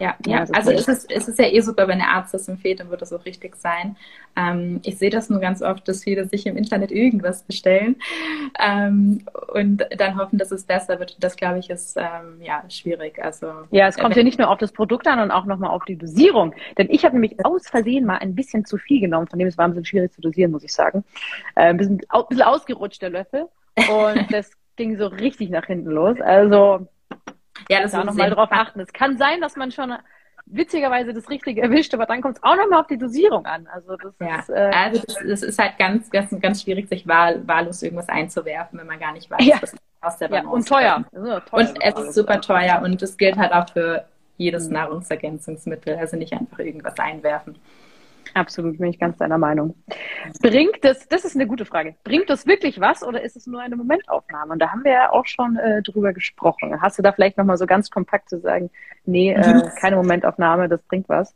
Ja, 0.00 0.16
ja, 0.26 0.44
ja 0.44 0.46
also 0.52 0.72
es 0.72 0.88
ist, 0.88 1.10
es 1.10 1.28
ist 1.28 1.38
ja 1.38 1.46
eh 1.46 1.60
super, 1.60 1.86
wenn 1.86 1.98
der 1.98 2.08
Arzt 2.08 2.34
das 2.34 2.48
empfiehlt, 2.48 2.80
dann 2.80 2.90
wird 2.90 3.00
das 3.00 3.12
auch 3.12 3.24
richtig 3.24 3.54
sein. 3.54 3.96
Ähm, 4.36 4.80
ich 4.84 4.98
sehe 4.98 5.10
das 5.10 5.30
nur 5.30 5.38
ganz 5.38 5.62
oft, 5.62 5.86
dass 5.86 6.02
viele 6.02 6.28
sich 6.28 6.46
im 6.46 6.56
Internet 6.56 6.90
irgendwas 6.90 7.44
bestellen 7.44 7.96
ähm, 8.58 9.24
und 9.52 9.86
dann 9.96 10.18
hoffen, 10.18 10.38
dass 10.38 10.50
es 10.50 10.64
besser 10.64 10.98
wird. 10.98 11.16
Das, 11.22 11.36
glaube 11.36 11.60
ich, 11.60 11.70
ist 11.70 11.96
ähm, 11.96 12.40
ja 12.40 12.64
schwierig. 12.68 13.22
Also, 13.22 13.46
ja, 13.70 13.86
es 13.86 13.96
kommt 13.96 14.16
äh, 14.16 14.20
ja 14.20 14.24
nicht 14.24 14.38
nur 14.38 14.50
auf 14.50 14.58
das 14.58 14.72
Produkt 14.72 15.06
an, 15.06 15.18
sondern 15.20 15.30
auch 15.30 15.46
nochmal 15.46 15.70
auf 15.70 15.84
die 15.84 15.96
Dosierung. 15.96 16.54
Denn 16.76 16.88
ich 16.90 17.04
habe 17.04 17.14
nämlich 17.14 17.44
aus 17.44 17.68
Versehen 17.68 18.04
mal 18.04 18.18
ein 18.18 18.34
bisschen 18.34 18.64
zu 18.64 18.78
viel 18.78 19.00
genommen, 19.00 19.28
von 19.28 19.38
dem 19.38 19.46
es 19.46 19.56
war 19.56 19.66
ein 19.66 19.70
bisschen 19.70 19.84
schwierig 19.84 20.12
zu 20.12 20.20
dosieren, 20.20 20.50
muss 20.50 20.64
ich 20.64 20.74
sagen. 20.74 21.04
Äh, 21.54 21.68
ein, 21.68 21.76
bisschen, 21.76 22.00
ein 22.08 22.22
bisschen 22.28 22.44
ausgerutscht, 22.44 23.00
der 23.00 23.10
Löffel. 23.10 23.46
Und 23.76 24.26
das 24.32 24.50
ging 24.76 24.96
so 24.96 25.06
richtig 25.06 25.50
nach 25.50 25.66
hinten 25.66 25.90
los. 25.90 26.20
Also 26.20 26.88
ja, 27.68 27.82
das 27.82 27.92
da 27.92 28.04
nochmal 28.04 28.30
drauf 28.30 28.48
achten. 28.50 28.80
Es 28.80 28.92
kann 28.92 29.16
sein, 29.18 29.40
dass 29.40 29.56
man 29.56 29.70
schon 29.70 29.94
witzigerweise 30.46 31.14
das 31.14 31.28
Richtige 31.30 31.62
erwischt, 31.62 31.94
aber 31.94 32.06
dann 32.06 32.20
kommt 32.20 32.36
es 32.36 32.42
auch 32.42 32.56
nochmal 32.56 32.80
auf 32.80 32.86
die 32.86 32.98
Dosierung 32.98 33.46
an. 33.46 33.66
Also 33.66 33.96
das, 33.96 34.14
ja. 34.20 34.38
ist, 34.38 34.48
äh, 34.50 34.70
also 34.74 35.02
das, 35.02 35.16
das, 35.26 35.42
ist 35.42 35.58
halt 35.58 35.78
ganz, 35.78 36.10
ganz, 36.10 36.38
ganz 36.40 36.62
schwierig, 36.62 36.88
sich 36.88 37.06
wahl, 37.06 37.46
wahllos 37.46 37.82
irgendwas 37.82 38.08
einzuwerfen, 38.08 38.78
wenn 38.78 38.86
man 38.86 38.98
gar 38.98 39.12
nicht 39.12 39.30
weiß, 39.30 39.44
ja. 39.44 39.56
was 39.60 39.74
aus 40.00 40.18
der 40.18 40.28
Balance 40.28 40.48
ja, 40.48 40.52
und 40.52 40.68
teuer. 40.68 41.04
teuer. 41.10 41.42
Und 41.50 41.78
es 41.82 41.94
ist 41.98 42.14
super 42.14 42.40
teuer 42.40 42.82
und 42.82 43.00
das 43.00 43.16
gilt 43.16 43.36
halt 43.36 43.52
auch 43.52 43.68
für 43.70 44.04
jedes 44.36 44.68
mhm. 44.68 44.74
Nahrungsergänzungsmittel. 44.74 45.96
Also 45.96 46.16
nicht 46.16 46.32
einfach 46.32 46.58
irgendwas 46.58 46.98
einwerfen. 46.98 47.56
Absolut, 48.34 48.78
bin 48.78 48.88
ich 48.88 48.98
ganz 48.98 49.16
deiner 49.18 49.38
Meinung. 49.38 49.74
Bringt 50.42 50.78
das, 50.82 51.08
das 51.08 51.24
ist 51.24 51.36
eine 51.36 51.46
gute 51.46 51.64
Frage, 51.64 51.94
bringt 52.02 52.28
das 52.28 52.46
wirklich 52.46 52.80
was 52.80 53.04
oder 53.04 53.22
ist 53.22 53.36
es 53.36 53.46
nur 53.46 53.60
eine 53.60 53.76
Momentaufnahme? 53.76 54.52
Und 54.52 54.58
da 54.58 54.70
haben 54.70 54.84
wir 54.84 54.92
ja 54.92 55.12
auch 55.12 55.26
schon 55.26 55.56
äh, 55.56 55.82
drüber 55.82 56.12
gesprochen. 56.12 56.80
Hast 56.82 56.98
du 56.98 57.02
da 57.02 57.12
vielleicht 57.12 57.38
nochmal 57.38 57.56
so 57.56 57.66
ganz 57.66 57.90
kompakt 57.90 58.28
zu 58.28 58.40
sagen, 58.40 58.70
nee, 59.04 59.32
äh, 59.32 59.54
mhm. 59.54 59.62
keine 59.80 59.96
Momentaufnahme, 59.96 60.68
das 60.68 60.82
bringt 60.82 61.08
was? 61.08 61.34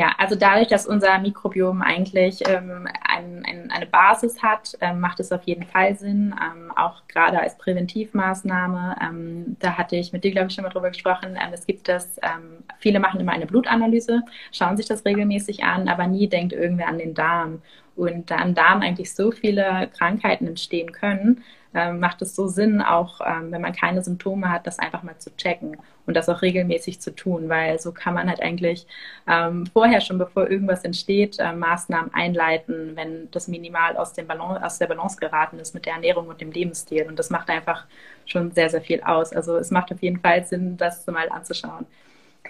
Ja, 0.00 0.14
also 0.16 0.34
dadurch, 0.34 0.68
dass 0.68 0.86
unser 0.86 1.18
Mikrobiom 1.18 1.82
eigentlich 1.82 2.40
ähm, 2.48 2.88
ein, 3.06 3.44
ein, 3.44 3.70
eine 3.70 3.84
Basis 3.84 4.42
hat, 4.42 4.74
ähm, 4.80 4.98
macht 4.98 5.20
es 5.20 5.30
auf 5.30 5.42
jeden 5.42 5.64
Fall 5.64 5.94
Sinn, 5.94 6.34
ähm, 6.40 6.72
auch 6.74 7.06
gerade 7.06 7.38
als 7.38 7.58
Präventivmaßnahme. 7.58 8.96
Ähm, 9.02 9.56
da 9.58 9.76
hatte 9.76 9.96
ich 9.96 10.14
mit 10.14 10.24
dir, 10.24 10.30
glaube 10.30 10.48
ich, 10.48 10.54
schon 10.54 10.64
mal 10.64 10.70
drüber 10.70 10.88
gesprochen. 10.88 11.36
Ähm, 11.38 11.50
es 11.52 11.66
gibt 11.66 11.86
das, 11.86 12.16
ähm, 12.22 12.64
viele 12.78 12.98
machen 12.98 13.20
immer 13.20 13.32
eine 13.32 13.44
Blutanalyse, 13.44 14.22
schauen 14.52 14.78
sich 14.78 14.86
das 14.86 15.04
regelmäßig 15.04 15.64
an, 15.64 15.86
aber 15.86 16.06
nie 16.06 16.30
denkt 16.30 16.54
irgendwer 16.54 16.88
an 16.88 16.96
den 16.96 17.12
Darm. 17.12 17.60
Und 17.94 18.30
da 18.30 18.36
am 18.36 18.54
Darm 18.54 18.80
eigentlich 18.80 19.14
so 19.14 19.32
viele 19.32 19.90
Krankheiten 19.98 20.46
entstehen 20.46 20.92
können, 20.92 21.44
ähm, 21.74 22.00
macht 22.00 22.20
es 22.22 22.34
so 22.34 22.48
Sinn, 22.48 22.82
auch 22.82 23.20
ähm, 23.24 23.52
wenn 23.52 23.60
man 23.60 23.72
keine 23.72 24.02
Symptome 24.02 24.50
hat, 24.50 24.66
das 24.66 24.78
einfach 24.78 25.02
mal 25.02 25.16
zu 25.18 25.34
checken 25.36 25.76
und 26.06 26.14
das 26.14 26.28
auch 26.28 26.42
regelmäßig 26.42 27.00
zu 27.00 27.14
tun, 27.14 27.48
weil 27.48 27.78
so 27.78 27.92
kann 27.92 28.14
man 28.14 28.28
halt 28.28 28.42
eigentlich 28.42 28.86
ähm, 29.28 29.66
vorher 29.66 30.00
schon, 30.00 30.18
bevor 30.18 30.50
irgendwas 30.50 30.82
entsteht, 30.84 31.38
äh, 31.38 31.52
Maßnahmen 31.52 32.12
einleiten, 32.12 32.96
wenn 32.96 33.30
das 33.30 33.46
minimal 33.46 33.96
aus, 33.96 34.12
dem 34.12 34.26
Balance, 34.26 34.64
aus 34.64 34.78
der 34.78 34.86
Balance 34.86 35.18
geraten 35.18 35.58
ist 35.58 35.74
mit 35.74 35.86
der 35.86 35.94
Ernährung 35.94 36.26
und 36.26 36.40
dem 36.40 36.50
Lebensstil. 36.50 37.06
Und 37.06 37.18
das 37.18 37.30
macht 37.30 37.48
einfach 37.48 37.86
schon 38.26 38.50
sehr, 38.50 38.68
sehr 38.68 38.80
viel 38.80 39.02
aus. 39.02 39.32
Also 39.32 39.56
es 39.56 39.70
macht 39.70 39.92
auf 39.92 40.02
jeden 40.02 40.18
Fall 40.18 40.44
Sinn, 40.44 40.76
das 40.76 41.06
mal 41.06 41.28
anzuschauen. 41.28 41.86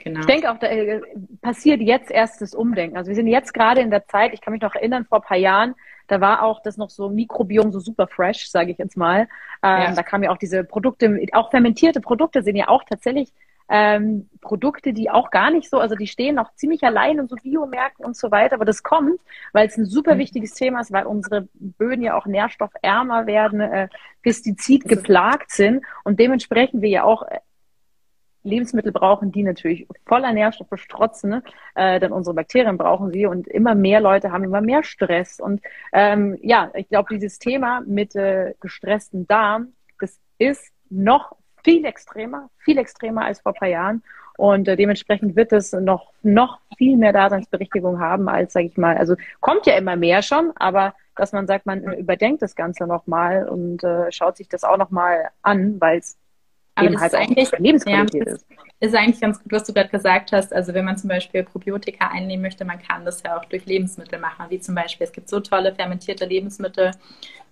Genau. 0.02 0.20
Ich 0.20 0.26
denke 0.26 0.50
auch, 0.50 0.58
da 0.58 0.66
äh, 0.68 1.00
passiert 1.42 1.80
jetzt 1.80 2.10
erst 2.10 2.40
das 2.40 2.54
Umdenken. 2.54 2.96
Also 2.96 3.08
wir 3.08 3.14
sind 3.14 3.26
jetzt 3.26 3.52
gerade 3.52 3.80
in 3.80 3.90
der 3.90 4.06
Zeit, 4.06 4.32
ich 4.32 4.40
kann 4.40 4.52
mich 4.52 4.62
noch 4.62 4.74
erinnern, 4.74 5.04
vor 5.04 5.18
ein 5.18 5.24
paar 5.24 5.36
Jahren, 5.36 5.74
da 6.10 6.20
war 6.20 6.42
auch 6.42 6.60
das 6.60 6.76
noch 6.76 6.90
so 6.90 7.08
Mikrobiom 7.08 7.70
so 7.72 7.78
super 7.78 8.08
fresh, 8.08 8.50
sage 8.50 8.72
ich 8.72 8.78
jetzt 8.78 8.96
mal. 8.96 9.28
Ähm, 9.62 9.82
ja. 9.82 9.94
Da 9.94 10.02
kamen 10.02 10.24
ja 10.24 10.30
auch 10.30 10.38
diese 10.38 10.64
Produkte, 10.64 11.20
auch 11.32 11.50
fermentierte 11.50 12.00
Produkte 12.00 12.42
sind 12.42 12.56
ja 12.56 12.68
auch 12.68 12.82
tatsächlich 12.84 13.32
ähm, 13.68 14.28
Produkte, 14.40 14.92
die 14.92 15.08
auch 15.08 15.30
gar 15.30 15.52
nicht 15.52 15.70
so, 15.70 15.78
also 15.78 15.94
die 15.94 16.08
stehen 16.08 16.34
noch 16.34 16.52
ziemlich 16.54 16.82
allein 16.82 17.18
in 17.18 17.28
so 17.28 17.36
Biomärkten 17.36 18.04
und 18.04 18.16
so 18.16 18.32
weiter, 18.32 18.56
aber 18.56 18.64
das 18.64 18.82
kommt, 18.82 19.20
weil 19.52 19.68
es 19.68 19.76
ein 19.76 19.86
super 19.86 20.16
mhm. 20.16 20.18
wichtiges 20.18 20.54
Thema 20.54 20.80
ist, 20.80 20.90
weil 20.90 21.06
unsere 21.06 21.46
Böden 21.54 22.02
ja 22.02 22.18
auch 22.18 22.26
nährstoffärmer 22.26 23.26
werden, 23.26 23.60
äh, 23.60 23.88
Pestizid 24.22 24.88
geplagt 24.88 25.52
sind 25.52 25.84
und 26.02 26.18
dementsprechend 26.18 26.82
wir 26.82 26.88
ja 26.88 27.04
auch 27.04 27.22
äh, 27.22 27.38
Lebensmittel 28.42 28.92
brauchen, 28.92 29.32
die 29.32 29.42
natürlich 29.42 29.86
voller 30.06 30.32
Nährstoffe 30.32 30.78
strotzen, 30.80 31.30
ne? 31.30 31.42
äh, 31.74 32.00
denn 32.00 32.12
unsere 32.12 32.34
Bakterien 32.34 32.78
brauchen 32.78 33.12
sie 33.12 33.26
und 33.26 33.46
immer 33.48 33.74
mehr 33.74 34.00
Leute 34.00 34.32
haben 34.32 34.44
immer 34.44 34.60
mehr 34.60 34.82
Stress. 34.82 35.40
Und 35.40 35.60
ähm, 35.92 36.38
ja, 36.42 36.70
ich 36.74 36.88
glaube, 36.88 37.08
dieses 37.14 37.38
Thema 37.38 37.82
mit 37.86 38.14
äh, 38.16 38.54
gestressten 38.60 39.26
Darm, 39.26 39.74
das 39.98 40.18
ist 40.38 40.72
noch 40.88 41.36
viel 41.62 41.84
extremer, 41.84 42.48
viel 42.58 42.78
extremer 42.78 43.24
als 43.24 43.40
vor 43.40 43.52
ein 43.52 43.58
paar 43.58 43.68
Jahren. 43.68 44.02
Und 44.36 44.68
äh, 44.68 44.76
dementsprechend 44.76 45.36
wird 45.36 45.52
es 45.52 45.72
noch, 45.72 46.12
noch 46.22 46.60
viel 46.78 46.96
mehr 46.96 47.12
Daseinsberechtigung 47.12 48.00
haben 48.00 48.28
als, 48.28 48.54
sage 48.54 48.66
ich 48.66 48.78
mal, 48.78 48.96
also 48.96 49.14
kommt 49.40 49.66
ja 49.66 49.76
immer 49.76 49.96
mehr 49.96 50.22
schon, 50.22 50.52
aber 50.56 50.94
dass 51.14 51.32
man 51.32 51.46
sagt, 51.46 51.66
man 51.66 51.82
überdenkt 51.92 52.40
das 52.40 52.54
Ganze 52.54 52.86
nochmal 52.86 53.46
und 53.46 53.84
äh, 53.84 54.10
schaut 54.10 54.38
sich 54.38 54.48
das 54.48 54.64
auch 54.64 54.78
nochmal 54.78 55.28
an, 55.42 55.78
weil 55.78 55.98
es 55.98 56.16
aber 56.80 56.90
eben 56.90 57.00
halt 57.00 57.14
eigentlich, 57.14 57.50
Lebensqualität 57.58 58.26
ja, 58.26 58.34
ist. 58.34 58.46
Ist 58.82 58.94
eigentlich 58.94 59.20
ganz 59.20 59.42
gut, 59.42 59.52
was 59.52 59.64
du 59.64 59.74
gerade 59.74 59.90
gesagt 59.90 60.32
hast. 60.32 60.54
Also 60.54 60.72
wenn 60.72 60.86
man 60.86 60.96
zum 60.96 61.08
Beispiel 61.08 61.42
Probiotika 61.42 62.08
einnehmen 62.08 62.42
möchte, 62.42 62.64
man 62.64 62.80
kann 62.80 63.04
das 63.04 63.22
ja 63.22 63.36
auch 63.36 63.44
durch 63.44 63.66
Lebensmittel 63.66 64.18
machen, 64.18 64.46
wie 64.48 64.58
zum 64.58 64.74
Beispiel, 64.74 65.06
es 65.06 65.12
gibt 65.12 65.28
so 65.28 65.40
tolle 65.40 65.74
fermentierte 65.74 66.24
Lebensmittel 66.24 66.92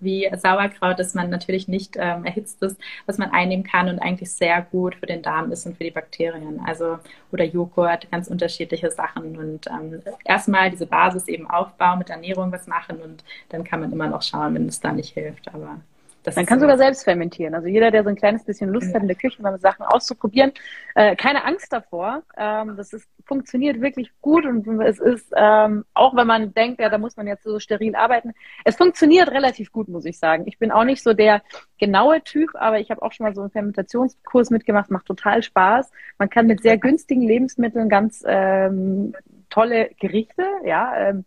wie 0.01 0.31
Sauerkraut, 0.37 0.99
dass 0.99 1.13
man 1.13 1.29
natürlich 1.29 1.69
nicht 1.69 1.97
ähm, 1.99 2.25
erhitzt 2.25 2.63
ist, 2.63 2.81
was 3.05 3.19
man 3.19 3.31
einnehmen 3.31 3.65
kann 3.65 3.91
und 3.91 3.99
eigentlich 3.99 4.31
sehr 4.31 4.63
gut 4.63 4.95
für 4.95 5.07
den 5.07 5.21
Darm 5.21 5.53
ist 5.53 5.67
und 5.67 5.77
für 5.77 5.85
die 5.85 5.91
Bakterien. 5.91 6.61
Also 6.65 6.99
oder 7.31 7.45
Joghurt, 7.45 8.11
ganz 8.11 8.29
unterschiedliche 8.29 8.91
Sachen 8.91 9.37
und 9.37 9.67
ähm, 9.67 10.01
erstmal 10.25 10.71
diese 10.71 10.87
Basis 10.87 11.29
eben 11.29 11.49
aufbauen, 11.49 11.99
mit 11.99 12.09
Ernährung 12.09 12.53
was 12.53 12.67
machen 12.67 13.03
und 13.03 13.23
dann 13.51 13.65
kann 13.65 13.81
man 13.81 13.93
immer 13.93 14.09
noch 14.09 14.23
schauen, 14.23 14.55
wenn 14.55 14.67
es 14.67 14.81
da 14.81 14.93
nicht 14.93 15.13
hilft. 15.13 15.53
Aber 15.53 15.81
Das 16.29 16.37
Man 16.37 16.45
kann 16.45 16.61
so 16.61 16.65
sogar 16.65 16.77
selbst 16.77 17.05
fermentieren. 17.05 17.55
Also 17.55 17.69
jeder, 17.69 17.91
der 17.91 18.03
so 18.03 18.11
ein 18.11 18.17
kleines 18.17 18.45
bisschen 18.45 18.69
Lust 18.69 18.95
hat, 18.95 19.01
in 19.01 19.09
der 19.09 19.17
Küche 19.17 19.41
mal 19.41 19.59
Sachen 19.59 19.87
auszuprobieren, 19.87 20.53
äh, 20.95 21.17
keine 21.17 21.45
Angst 21.45 21.73
davor. 21.73 22.23
Ähm, 22.37 22.77
das 22.77 22.93
ist, 22.93 23.09
funktioniert 23.25 23.81
wirklich 23.81 24.11
gut 24.21 24.45
und 24.45 24.67
es 24.83 24.99
ist, 24.99 25.33
ähm, 25.35 25.87
auch 25.95 26.15
wenn 26.15 26.27
man 26.27 26.53
denkt, 26.53 26.81
ja, 26.81 26.91
da 26.91 26.99
muss 26.99 27.17
man 27.17 27.27
jetzt 27.27 27.45
so 27.45 27.59
steril 27.59 27.95
arbeiten, 27.95 28.35
es 28.65 28.77
funktioniert 28.77 29.31
relativ 29.31 29.73
gut, 29.73 29.89
muss 29.89 30.05
ich 30.05 30.19
sagen. 30.19 30.45
Ich 30.47 30.59
bin 30.59 30.71
auch 30.71 30.85
nicht 30.85 31.03
so 31.03 31.15
der 31.15 31.43
genaue 31.79 32.23
Typ, 32.23 32.51
aber 32.55 32.79
ich 32.79 32.91
habe 32.91 33.01
auch 33.01 33.13
schon 33.13 33.25
mal 33.25 33.35
so 33.35 33.41
einen 33.41 33.51
Fermentationskurs 33.51 34.51
mitgemacht, 34.51 34.91
macht 34.91 35.07
total 35.07 35.43
Spaß. 35.43 35.91
Man 36.19 36.29
kann 36.29 36.47
mit 36.47 36.61
sehr 36.61 36.77
günstigen 36.77 37.23
Lebensmitteln 37.23 37.89
ganz 37.89 38.23
ähm, 38.27 39.15
tolle 39.49 39.91
Gerichte, 39.99 40.45
ja, 40.65 40.95
ähm, 40.95 41.25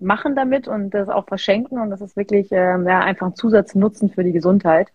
machen 0.00 0.34
damit 0.34 0.68
und 0.68 0.90
das 0.90 1.08
auch 1.08 1.26
verschenken. 1.26 1.78
Und 1.78 1.90
das 1.90 2.00
ist 2.00 2.16
wirklich 2.16 2.48
ähm, 2.50 2.86
ja, 2.86 3.00
einfach 3.00 3.28
ein 3.28 3.36
Zusatznutzen 3.36 4.10
für 4.10 4.24
die 4.24 4.32
Gesundheit. 4.32 4.88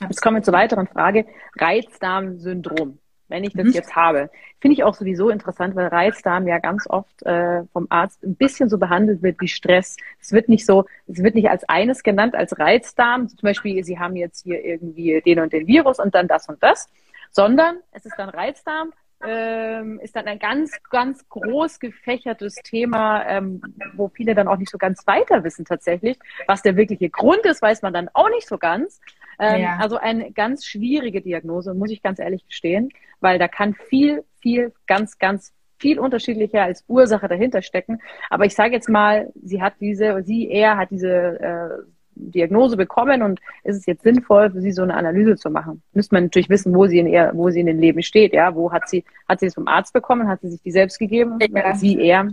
Jetzt 0.00 0.22
kommen 0.22 0.36
wir 0.36 0.42
zur 0.42 0.54
weiteren 0.54 0.86
Frage. 0.86 1.26
Reizdarmsyndrom. 1.56 2.98
Wenn 3.28 3.44
ich 3.44 3.54
das 3.54 3.66
mhm. 3.66 3.72
jetzt 3.72 3.96
habe, 3.96 4.30
finde 4.60 4.74
ich 4.74 4.84
auch 4.84 4.94
sowieso 4.94 5.30
interessant, 5.30 5.74
weil 5.76 5.86
Reizdarm 5.86 6.46
ja 6.46 6.58
ganz 6.58 6.86
oft 6.88 7.22
äh, 7.22 7.64
vom 7.72 7.86
Arzt 7.88 8.22
ein 8.22 8.36
bisschen 8.36 8.68
so 8.68 8.76
behandelt 8.76 9.22
wird 9.22 9.40
wie 9.40 9.48
Stress. 9.48 9.96
Es 10.20 10.32
wird 10.32 10.48
nicht 10.48 10.66
so, 10.66 10.84
es 11.06 11.22
wird 11.22 11.34
nicht 11.34 11.48
als 11.48 11.64
eines 11.68 12.02
genannt, 12.02 12.34
als 12.34 12.58
Reizdarm. 12.58 13.28
Zum 13.28 13.40
Beispiel, 13.40 13.82
Sie 13.82 13.98
haben 13.98 14.14
jetzt 14.14 14.42
hier 14.42 14.62
irgendwie 14.62 15.22
den 15.24 15.40
und 15.40 15.52
den 15.52 15.66
Virus 15.66 15.98
und 15.98 16.14
dann 16.14 16.28
das 16.28 16.48
und 16.48 16.62
das, 16.62 16.88
sondern 17.30 17.78
es 17.92 18.04
ist 18.04 18.14
dann 18.18 18.28
Reizdarm 18.28 18.92
ähm, 19.26 20.00
ist 20.00 20.16
dann 20.16 20.26
ein 20.26 20.38
ganz, 20.38 20.72
ganz 20.90 21.28
groß 21.28 21.80
gefächertes 21.80 22.54
Thema, 22.56 23.26
ähm, 23.26 23.62
wo 23.94 24.08
viele 24.08 24.34
dann 24.34 24.48
auch 24.48 24.58
nicht 24.58 24.70
so 24.70 24.78
ganz 24.78 25.06
weiter 25.06 25.44
wissen 25.44 25.64
tatsächlich. 25.64 26.18
Was 26.46 26.62
der 26.62 26.76
wirkliche 26.76 27.10
Grund 27.10 27.44
ist, 27.44 27.62
weiß 27.62 27.82
man 27.82 27.92
dann 27.92 28.08
auch 28.12 28.30
nicht 28.30 28.46
so 28.46 28.58
ganz. 28.58 29.00
Ähm, 29.38 29.62
ja. 29.62 29.78
Also 29.78 29.96
eine 29.96 30.32
ganz 30.32 30.64
schwierige 30.64 31.20
Diagnose, 31.20 31.74
muss 31.74 31.90
ich 31.90 32.02
ganz 32.02 32.18
ehrlich 32.18 32.46
gestehen, 32.46 32.90
weil 33.20 33.38
da 33.38 33.48
kann 33.48 33.74
viel, 33.74 34.24
viel, 34.40 34.72
ganz, 34.86 35.18
ganz 35.18 35.52
viel 35.78 35.98
unterschiedlicher 35.98 36.62
als 36.62 36.84
Ursache 36.88 37.28
dahinter 37.28 37.62
stecken. 37.62 38.00
Aber 38.30 38.44
ich 38.44 38.54
sage 38.54 38.72
jetzt 38.72 38.88
mal, 38.88 39.32
sie 39.42 39.60
hat 39.60 39.74
diese, 39.80 40.22
sie 40.22 40.48
eher 40.48 40.76
hat 40.76 40.90
diese 40.90 41.10
äh, 41.10 41.93
Diagnose 42.16 42.76
bekommen 42.76 43.22
und 43.22 43.40
ist 43.64 43.76
es 43.76 43.86
jetzt 43.86 44.02
sinnvoll, 44.02 44.50
für 44.50 44.60
sie 44.60 44.72
so 44.72 44.82
eine 44.82 44.94
Analyse 44.94 45.36
zu 45.36 45.50
machen? 45.50 45.82
Müsste 45.92 46.14
man 46.14 46.24
natürlich 46.24 46.48
wissen, 46.48 46.74
wo 46.74 46.86
sie 46.86 46.98
in 46.98 47.06
ihr, 47.06 47.30
wo 47.34 47.50
sie 47.50 47.60
in 47.60 47.66
dem 47.66 47.78
Leben 47.78 48.02
steht, 48.02 48.32
ja, 48.32 48.54
wo 48.54 48.72
hat 48.72 48.88
sie, 48.88 49.04
hat 49.28 49.40
sie 49.40 49.46
es 49.46 49.54
vom 49.54 49.68
Arzt 49.68 49.92
bekommen, 49.92 50.28
hat 50.28 50.40
sie 50.40 50.50
sich 50.50 50.62
die 50.62 50.72
selbst 50.72 50.98
gegeben, 50.98 51.38
ja. 51.40 51.74
sie 51.74 51.98
eher? 51.98 52.28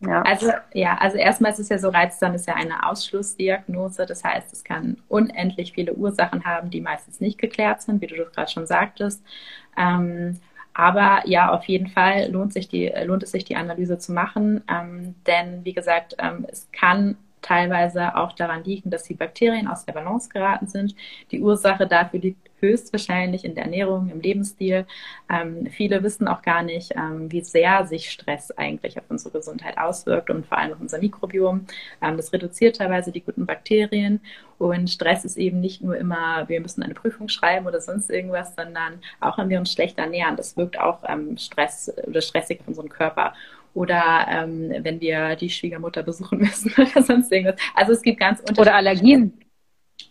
Ja. 0.00 0.22
Also 0.22 0.50
ja, 0.72 0.96
also 0.96 1.18
erstmal 1.18 1.52
ist 1.52 1.58
es 1.58 1.68
ja 1.68 1.78
so, 1.78 1.90
Reizdarm 1.90 2.34
ist 2.34 2.46
ja 2.46 2.54
eine 2.54 2.88
Ausschlussdiagnose. 2.88 4.06
Das 4.06 4.24
heißt, 4.24 4.52
es 4.52 4.64
kann 4.64 4.96
unendlich 5.08 5.72
viele 5.72 5.92
Ursachen 5.92 6.44
haben, 6.44 6.70
die 6.70 6.80
meistens 6.80 7.20
nicht 7.20 7.38
geklärt 7.38 7.82
sind, 7.82 8.00
wie 8.00 8.06
du 8.06 8.16
das 8.16 8.32
gerade 8.32 8.50
schon 8.50 8.66
sagtest. 8.66 9.22
Ähm, 9.76 10.38
aber 10.72 11.22
ja, 11.26 11.52
auf 11.52 11.64
jeden 11.64 11.88
Fall 11.88 12.30
lohnt, 12.30 12.54
sich 12.54 12.68
die, 12.68 12.90
lohnt 13.04 13.22
es 13.22 13.32
sich, 13.32 13.44
die 13.44 13.56
Analyse 13.56 13.98
zu 13.98 14.12
machen. 14.12 14.62
Ähm, 14.70 15.16
denn 15.26 15.64
wie 15.64 15.74
gesagt, 15.74 16.16
ähm, 16.18 16.46
es 16.50 16.68
kann 16.72 17.16
teilweise 17.42 18.16
auch 18.16 18.32
daran 18.32 18.64
liegen, 18.64 18.90
dass 18.90 19.04
die 19.04 19.14
Bakterien 19.14 19.68
aus 19.68 19.84
der 19.84 19.92
Balance 19.92 20.28
geraten 20.28 20.66
sind. 20.66 20.94
Die 21.30 21.40
Ursache 21.40 21.86
dafür 21.86 22.20
liegt 22.20 22.50
höchstwahrscheinlich 22.60 23.44
in 23.44 23.54
der 23.54 23.64
Ernährung, 23.64 24.10
im 24.10 24.20
Lebensstil. 24.20 24.86
Ähm, 25.30 25.66
viele 25.66 26.02
wissen 26.02 26.28
auch 26.28 26.42
gar 26.42 26.62
nicht, 26.62 26.92
ähm, 26.94 27.30
wie 27.32 27.40
sehr 27.40 27.86
sich 27.86 28.10
Stress 28.10 28.50
eigentlich 28.52 28.98
auf 28.98 29.04
unsere 29.08 29.38
Gesundheit 29.38 29.78
auswirkt 29.78 30.30
und 30.30 30.46
vor 30.46 30.58
allem 30.58 30.74
auf 30.74 30.80
unser 30.80 30.98
Mikrobiom. 30.98 31.66
Ähm, 32.02 32.16
das 32.16 32.32
reduziert 32.32 32.76
teilweise 32.76 33.12
die 33.12 33.22
guten 33.22 33.46
Bakterien. 33.46 34.20
Und 34.58 34.90
Stress 34.90 35.24
ist 35.24 35.38
eben 35.38 35.60
nicht 35.60 35.82
nur 35.82 35.96
immer, 35.96 36.48
wir 36.48 36.60
müssen 36.60 36.82
eine 36.82 36.94
Prüfung 36.94 37.28
schreiben 37.28 37.66
oder 37.66 37.80
sonst 37.80 38.10
irgendwas, 38.10 38.54
sondern 38.54 39.00
auch 39.20 39.38
wenn 39.38 39.48
wir 39.48 39.58
uns 39.58 39.72
schlecht 39.72 39.98
ernähren. 39.98 40.36
Das 40.36 40.56
wirkt 40.56 40.78
auch 40.78 41.02
ähm, 41.08 41.38
Stress 41.38 41.90
oder 42.06 42.20
stressig 42.20 42.60
auf 42.60 42.68
unseren 42.68 42.90
Körper 42.90 43.32
oder 43.74 44.26
ähm, 44.28 44.72
wenn 44.80 45.00
wir 45.00 45.36
die 45.36 45.50
Schwiegermutter 45.50 46.02
besuchen 46.02 46.38
müssen 46.38 46.72
oder 46.78 47.02
sonst 47.02 47.30
irgendwas. 47.32 47.60
Also 47.74 47.92
es 47.92 48.02
gibt 48.02 48.20
ganz 48.20 48.40
unterschiedliche. 48.40 48.62
Oder 48.62 48.74
Allergien. 48.74 49.32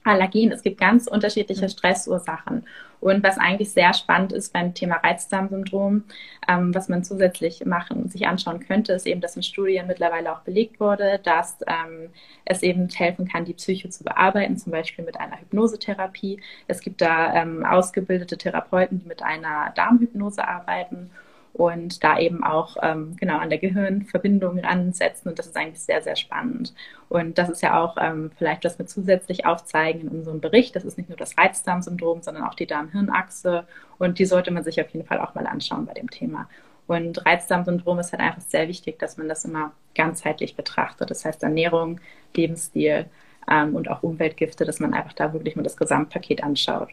Allergien. 0.03 0.51
Es 0.51 0.61
gibt 0.61 0.79
ganz 0.79 1.07
unterschiedliche 1.07 1.65
mhm. 1.65 1.69
Stressursachen. 1.69 2.65
Und 3.01 3.23
was 3.23 3.37
eigentlich 3.37 3.71
sehr 3.71 3.93
spannend 3.93 4.33
ist 4.33 4.51
beim 4.51 4.73
Thema 4.73 4.95
Reizdarmsyndrom, 4.95 6.03
ähm, 6.47 6.75
was 6.75 6.89
man 6.89 7.03
zusätzlich 7.03 7.65
machen 7.65 8.03
und 8.03 8.11
sich 8.11 8.27
anschauen 8.27 8.59
könnte, 8.59 8.93
ist 8.93 9.07
eben, 9.07 9.21
dass 9.21 9.37
in 9.37 9.43
Studien 9.43 9.87
mittlerweile 9.87 10.33
auch 10.33 10.41
belegt 10.41 10.79
wurde, 10.81 11.19
dass 11.23 11.59
ähm, 11.67 12.09
es 12.43 12.61
eben 12.61 12.89
helfen 12.89 13.27
kann, 13.27 13.45
die 13.45 13.53
Psyche 13.53 13.89
zu 13.89 14.03
bearbeiten, 14.03 14.57
zum 14.57 14.73
Beispiel 14.73 15.05
mit 15.05 15.17
einer 15.17 15.39
Hypnosetherapie. 15.39 16.41
Es 16.67 16.81
gibt 16.81 16.99
da 16.99 17.33
ähm, 17.35 17.65
ausgebildete 17.65 18.37
Therapeuten, 18.37 18.99
die 18.99 19.07
mit 19.07 19.23
einer 19.23 19.71
Darmhypnose 19.75 20.45
arbeiten 20.45 21.09
und 21.59 22.05
da 22.05 22.17
eben 22.17 22.41
auch 22.41 22.77
ähm, 22.81 23.17
genau 23.17 23.37
an 23.37 23.49
der 23.49 23.59
Gehirnverbindung 23.59 24.63
ansetzen. 24.63 25.27
Und 25.27 25.39
das 25.39 25.47
ist 25.47 25.57
eigentlich 25.57 25.81
sehr, 25.81 26.01
sehr 26.01 26.15
spannend. 26.15 26.73
Und 27.09 27.37
das 27.37 27.49
ist 27.49 27.61
ja 27.61 27.83
auch 27.83 27.97
ähm, 27.99 28.31
vielleicht, 28.37 28.63
was 28.63 28.79
wir 28.79 28.85
zusätzlich 28.85 29.45
aufzeigen 29.45 30.03
in 30.03 30.07
unserem 30.07 30.39
Bericht. 30.39 30.77
Das 30.77 30.85
ist 30.85 30.97
nicht 30.97 31.09
nur 31.09 31.17
das 31.17 31.37
Reizdarmsyndrom, 31.37 32.21
sondern 32.21 32.45
auch 32.45 32.53
die 32.53 32.65
Darm-Hirn-Achse. 32.65 33.67
Und 33.97 34.19
die 34.19 34.25
sollte 34.25 34.51
man 34.51 34.63
sich 34.63 34.79
auf 34.79 34.87
jeden 34.91 35.05
Fall 35.05 35.19
auch 35.19 35.35
mal 35.35 35.47
anschauen 35.47 35.85
bei 35.85 35.93
dem 35.93 36.09
Thema. 36.09 36.47
Und 36.87 37.25
Reizdarmsyndrom 37.25 37.99
ist 37.99 38.13
halt 38.13 38.21
einfach 38.21 38.41
sehr 38.41 38.69
wichtig, 38.69 38.97
dass 38.97 39.17
man 39.17 39.27
das 39.27 39.43
immer 39.43 39.73
ganzheitlich 39.95 40.55
betrachtet. 40.55 41.11
Das 41.11 41.25
heißt 41.25 41.43
Ernährung, 41.43 41.99
Lebensstil 42.37 43.07
ähm, 43.51 43.75
und 43.75 43.89
auch 43.89 44.01
Umweltgifte, 44.01 44.63
dass 44.63 44.79
man 44.79 44.93
einfach 44.93 45.11
da 45.11 45.33
wirklich 45.33 45.57
mal 45.57 45.63
das 45.63 45.75
Gesamtpaket 45.75 46.41
anschaut. 46.41 46.87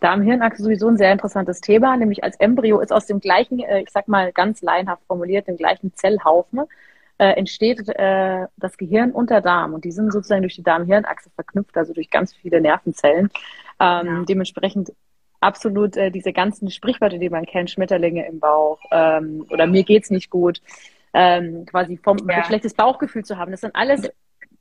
Darm-Hirnachse 0.00 0.62
sowieso 0.62 0.88
ein 0.88 0.96
sehr 0.96 1.12
interessantes 1.12 1.60
Thema, 1.60 1.96
nämlich 1.96 2.24
als 2.24 2.36
Embryo 2.36 2.80
ist 2.80 2.92
aus 2.92 3.06
dem 3.06 3.20
gleichen, 3.20 3.60
äh, 3.60 3.82
ich 3.82 3.90
sag 3.90 4.08
mal 4.08 4.32
ganz 4.32 4.62
laienhaft 4.62 5.04
formuliert, 5.06 5.48
dem 5.48 5.56
gleichen 5.56 5.92
Zellhaufen 5.94 6.60
äh, 7.18 7.32
entsteht 7.32 7.86
äh, 7.88 8.46
das 8.56 8.78
Gehirn 8.78 9.12
und 9.12 9.28
der 9.30 9.42
Darm 9.42 9.74
und 9.74 9.84
die 9.84 9.92
sind 9.92 10.12
sozusagen 10.12 10.42
durch 10.42 10.56
die 10.56 10.62
Darm-Hirnachse 10.62 11.30
verknüpft, 11.34 11.76
also 11.76 11.92
durch 11.92 12.08
ganz 12.08 12.32
viele 12.32 12.60
Nervenzellen. 12.60 13.28
Ähm, 13.78 14.06
ja. 14.06 14.24
Dementsprechend 14.26 14.92
absolut 15.40 15.96
äh, 15.96 16.10
diese 16.10 16.32
ganzen 16.32 16.70
Sprichwörter, 16.70 17.18
die 17.18 17.28
man 17.28 17.44
kennt, 17.44 17.70
Schmetterlinge 17.70 18.26
im 18.26 18.40
Bauch 18.40 18.80
ähm, 18.90 19.44
oder 19.50 19.66
mir 19.66 19.84
geht's 19.84 20.10
nicht 20.10 20.30
gut, 20.30 20.62
ähm, 21.12 21.66
quasi 21.66 21.98
vom 21.98 22.16
ja. 22.28 22.44
schlechtes 22.44 22.72
Bauchgefühl 22.72 23.24
zu 23.24 23.36
haben. 23.36 23.50
Das 23.50 23.60
sind 23.60 23.76
alles 23.76 24.10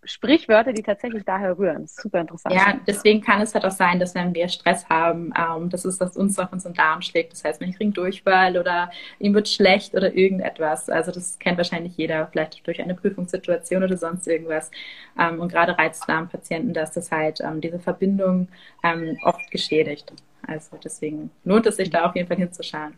Sprichwörter, 0.09 0.73
die 0.73 0.81
tatsächlich 0.81 1.23
daher 1.23 1.57
rühren. 1.57 1.85
Super 1.87 2.21
interessant. 2.21 2.55
Ja, 2.55 2.79
deswegen 2.87 3.21
kann 3.21 3.41
es 3.41 3.53
halt 3.53 3.63
auch 3.63 3.71
sein, 3.71 3.99
dass 3.99 4.15
wenn 4.15 4.33
wir 4.33 4.47
Stress 4.47 4.89
haben, 4.89 5.31
ähm, 5.37 5.69
dass 5.69 5.85
es 5.85 5.97
das 5.97 6.17
uns 6.17 6.39
auf 6.39 6.51
unseren 6.51 6.73
Darm 6.73 7.01
schlägt. 7.01 7.33
Das 7.33 7.43
heißt, 7.43 7.61
ich 7.61 7.75
kriege 7.75 7.91
Durchfall 7.91 8.57
oder 8.57 8.89
ihm 9.19 9.33
wird 9.33 9.47
schlecht 9.47 9.93
oder 9.93 10.13
irgendetwas. 10.13 10.89
Also 10.89 11.11
das 11.11 11.37
kennt 11.37 11.57
wahrscheinlich 11.57 11.95
jeder, 11.95 12.27
vielleicht 12.27 12.65
durch 12.65 12.81
eine 12.81 12.95
Prüfungssituation 12.95 13.83
oder 13.83 13.97
sonst 13.97 14.27
irgendwas. 14.27 14.71
Ähm, 15.19 15.39
und 15.39 15.51
gerade 15.51 15.77
Reizdarmpatienten, 15.77 16.73
dass 16.73 16.91
das 16.91 17.11
halt 17.11 17.39
ähm, 17.41 17.61
diese 17.61 17.79
Verbindung 17.79 18.47
ähm, 18.83 19.17
oft 19.23 19.51
geschädigt. 19.51 20.11
Also 20.47 20.77
deswegen 20.83 21.29
lohnt 21.43 21.67
es 21.67 21.75
sich 21.75 21.89
da 21.89 22.05
auf 22.05 22.15
jeden 22.15 22.27
Fall 22.27 22.37
hinzuschauen. 22.37 22.95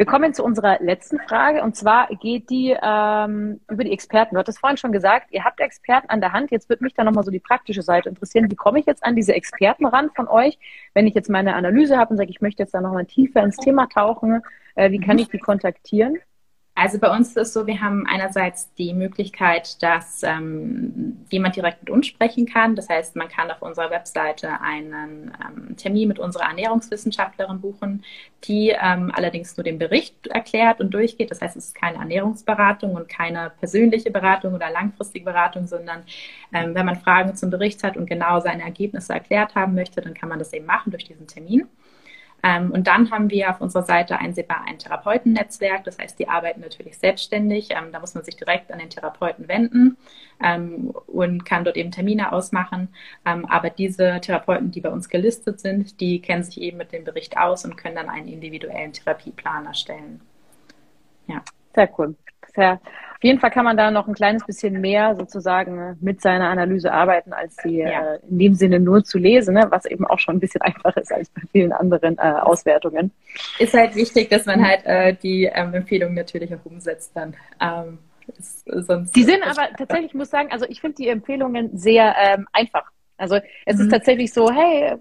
Wir 0.00 0.06
kommen 0.06 0.32
zu 0.32 0.42
unserer 0.42 0.78
letzten 0.80 1.18
Frage 1.18 1.62
und 1.62 1.76
zwar 1.76 2.08
geht 2.08 2.48
die 2.48 2.74
ähm, 2.82 3.60
über 3.68 3.84
die 3.84 3.92
Experten. 3.92 4.34
Du 4.34 4.38
hattest 4.38 4.58
vorhin 4.58 4.78
schon 4.78 4.92
gesagt, 4.92 5.30
ihr 5.30 5.44
habt 5.44 5.60
Experten 5.60 6.08
an 6.08 6.22
der 6.22 6.32
Hand. 6.32 6.50
Jetzt 6.50 6.70
würde 6.70 6.82
mich 6.84 6.94
da 6.94 7.04
nochmal 7.04 7.22
so 7.22 7.30
die 7.30 7.38
praktische 7.38 7.82
Seite 7.82 8.08
interessieren. 8.08 8.50
Wie 8.50 8.56
komme 8.56 8.80
ich 8.80 8.86
jetzt 8.86 9.04
an 9.04 9.14
diese 9.14 9.34
Experten 9.34 9.84
ran 9.84 10.08
von 10.16 10.26
euch? 10.26 10.58
Wenn 10.94 11.06
ich 11.06 11.12
jetzt 11.12 11.28
meine 11.28 11.54
Analyse 11.54 11.98
habe 11.98 12.12
und 12.12 12.16
sage, 12.16 12.30
ich 12.30 12.40
möchte 12.40 12.62
jetzt 12.62 12.72
da 12.72 12.80
nochmal 12.80 13.04
tiefer 13.04 13.42
ins 13.42 13.58
Thema 13.58 13.88
tauchen, 13.88 14.40
äh, 14.74 14.90
wie 14.90 15.00
kann 15.00 15.18
ich 15.18 15.28
die 15.28 15.38
kontaktieren? 15.38 16.16
Also 16.82 16.98
bei 16.98 17.14
uns 17.14 17.28
ist 17.28 17.36
es 17.36 17.52
so, 17.52 17.66
wir 17.66 17.82
haben 17.82 18.06
einerseits 18.06 18.72
die 18.72 18.94
Möglichkeit, 18.94 19.82
dass 19.82 20.22
ähm, 20.22 21.26
jemand 21.28 21.54
direkt 21.54 21.82
mit 21.82 21.90
uns 21.90 22.06
sprechen 22.06 22.46
kann. 22.46 22.74
Das 22.74 22.88
heißt, 22.88 23.16
man 23.16 23.28
kann 23.28 23.50
auf 23.50 23.60
unserer 23.60 23.90
Webseite 23.90 24.62
einen 24.62 25.30
ähm, 25.46 25.76
Termin 25.76 26.08
mit 26.08 26.18
unserer 26.18 26.44
Ernährungswissenschaftlerin 26.44 27.60
buchen, 27.60 28.02
die 28.44 28.70
ähm, 28.70 29.12
allerdings 29.14 29.58
nur 29.58 29.64
den 29.64 29.78
Bericht 29.78 30.26
erklärt 30.28 30.80
und 30.80 30.94
durchgeht. 30.94 31.30
Das 31.30 31.42
heißt, 31.42 31.54
es 31.54 31.66
ist 31.66 31.74
keine 31.74 31.98
Ernährungsberatung 31.98 32.94
und 32.94 33.10
keine 33.10 33.52
persönliche 33.58 34.10
Beratung 34.10 34.54
oder 34.54 34.70
langfristige 34.70 35.26
Beratung, 35.26 35.66
sondern 35.66 36.04
ähm, 36.54 36.74
wenn 36.74 36.86
man 36.86 36.96
Fragen 36.96 37.36
zum 37.36 37.50
Bericht 37.50 37.84
hat 37.84 37.98
und 37.98 38.06
genau 38.06 38.40
seine 38.40 38.62
Ergebnisse 38.62 39.12
erklärt 39.12 39.54
haben 39.54 39.74
möchte, 39.74 40.00
dann 40.00 40.14
kann 40.14 40.30
man 40.30 40.38
das 40.38 40.54
eben 40.54 40.64
machen 40.64 40.92
durch 40.92 41.04
diesen 41.04 41.26
Termin. 41.26 41.68
Ähm, 42.42 42.70
und 42.70 42.86
dann 42.86 43.10
haben 43.10 43.30
wir 43.30 43.50
auf 43.50 43.60
unserer 43.60 43.84
Seite 43.84 44.18
einsehbar 44.18 44.64
ein 44.66 44.78
Therapeutennetzwerk. 44.78 45.84
Das 45.84 45.98
heißt, 45.98 46.18
die 46.18 46.28
arbeiten 46.28 46.60
natürlich 46.60 46.98
selbstständig. 46.98 47.70
Ähm, 47.70 47.92
da 47.92 48.00
muss 48.00 48.14
man 48.14 48.24
sich 48.24 48.36
direkt 48.36 48.72
an 48.72 48.78
den 48.78 48.90
Therapeuten 48.90 49.48
wenden 49.48 49.96
ähm, 50.42 50.92
und 51.06 51.44
kann 51.44 51.64
dort 51.64 51.76
eben 51.76 51.90
Termine 51.90 52.32
ausmachen. 52.32 52.88
Ähm, 53.24 53.46
aber 53.46 53.70
diese 53.70 54.20
Therapeuten, 54.20 54.70
die 54.70 54.80
bei 54.80 54.90
uns 54.90 55.08
gelistet 55.08 55.60
sind, 55.60 56.00
die 56.00 56.20
kennen 56.20 56.42
sich 56.42 56.60
eben 56.60 56.78
mit 56.78 56.92
dem 56.92 57.04
Bericht 57.04 57.36
aus 57.36 57.64
und 57.64 57.76
können 57.76 57.96
dann 57.96 58.08
einen 58.08 58.28
individuellen 58.28 58.92
Therapieplan 58.92 59.66
erstellen. 59.66 60.20
Ja. 61.26 61.42
Sehr 61.74 61.88
cool. 61.98 62.16
Sehr 62.54 62.80
Auf 63.20 63.24
jeden 63.24 63.38
Fall 63.38 63.50
kann 63.50 63.66
man 63.66 63.76
da 63.76 63.90
noch 63.90 64.08
ein 64.08 64.14
kleines 64.14 64.46
bisschen 64.46 64.80
mehr 64.80 65.14
sozusagen 65.14 65.98
mit 66.00 66.22
seiner 66.22 66.48
Analyse 66.48 66.90
arbeiten, 66.90 67.34
als 67.34 67.54
sie 67.56 67.80
ja. 67.80 68.14
äh, 68.14 68.18
in 68.30 68.38
dem 68.38 68.54
Sinne 68.54 68.80
nur 68.80 69.04
zu 69.04 69.18
lesen, 69.18 69.56
ne? 69.56 69.66
was 69.68 69.84
eben 69.84 70.06
auch 70.06 70.18
schon 70.18 70.36
ein 70.36 70.40
bisschen 70.40 70.62
einfacher 70.62 71.02
ist 71.02 71.12
als 71.12 71.28
bei 71.28 71.42
vielen 71.52 71.72
anderen 71.72 72.16
äh, 72.16 72.22
Auswertungen. 72.22 73.10
Ist 73.58 73.74
halt 73.74 73.94
wichtig, 73.94 74.30
dass 74.30 74.46
man 74.46 74.66
halt 74.66 74.86
äh, 74.86 75.14
die 75.14 75.44
ähm, 75.44 75.74
Empfehlungen 75.74 76.14
natürlich 76.14 76.54
auch 76.54 76.64
umsetzt 76.64 77.12
dann. 77.14 77.36
Ähm, 77.60 77.98
ist, 78.38 78.64
sonst 78.64 79.14
die 79.14 79.24
sind 79.24 79.42
aber 79.42 79.68
tatsächlich, 79.76 80.12
ich 80.12 80.14
muss 80.14 80.30
sagen, 80.30 80.48
also 80.50 80.64
ich 80.66 80.80
finde 80.80 80.96
die 80.96 81.08
Empfehlungen 81.08 81.76
sehr 81.76 82.14
ähm, 82.18 82.48
einfach. 82.54 82.90
Also 83.18 83.38
es 83.66 83.76
mhm. 83.76 83.82
ist 83.82 83.90
tatsächlich 83.90 84.32
so, 84.32 84.50
hey, 84.50 84.96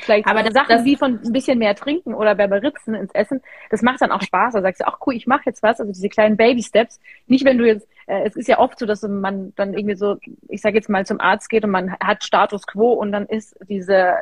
vielleicht 0.00 0.26
aber 0.26 0.42
das, 0.42 0.54
Sachen 0.54 0.76
das, 0.76 0.84
wie 0.84 0.96
von 0.96 1.20
ein 1.24 1.32
bisschen 1.32 1.58
mehr 1.58 1.74
trinken 1.74 2.14
oder 2.14 2.34
Berberitzen 2.34 2.94
ins 2.94 3.12
Essen, 3.12 3.40
das 3.70 3.82
macht 3.82 4.00
dann 4.00 4.12
auch 4.12 4.22
Spaß. 4.22 4.54
Da 4.54 4.62
sagst 4.62 4.80
du, 4.80 4.86
ach 4.86 4.98
cool, 5.06 5.14
ich 5.14 5.26
mache 5.26 5.42
jetzt 5.46 5.62
was, 5.62 5.80
also 5.80 5.92
diese 5.92 6.08
kleinen 6.08 6.36
Baby-Steps. 6.36 7.00
Nicht, 7.26 7.44
wenn 7.44 7.58
du 7.58 7.66
jetzt, 7.66 7.88
äh, 8.06 8.26
es 8.26 8.36
ist 8.36 8.48
ja 8.48 8.58
oft 8.58 8.78
so, 8.78 8.86
dass 8.86 9.02
man 9.02 9.52
dann 9.56 9.74
irgendwie 9.74 9.96
so, 9.96 10.16
ich 10.48 10.60
sage 10.60 10.76
jetzt 10.76 10.88
mal 10.88 11.06
zum 11.06 11.20
Arzt 11.20 11.48
geht 11.48 11.64
und 11.64 11.70
man 11.70 11.92
hat 12.00 12.24
Status 12.24 12.66
Quo 12.66 12.92
und 12.92 13.12
dann 13.12 13.26
ist 13.26 13.56
diese 13.68 14.14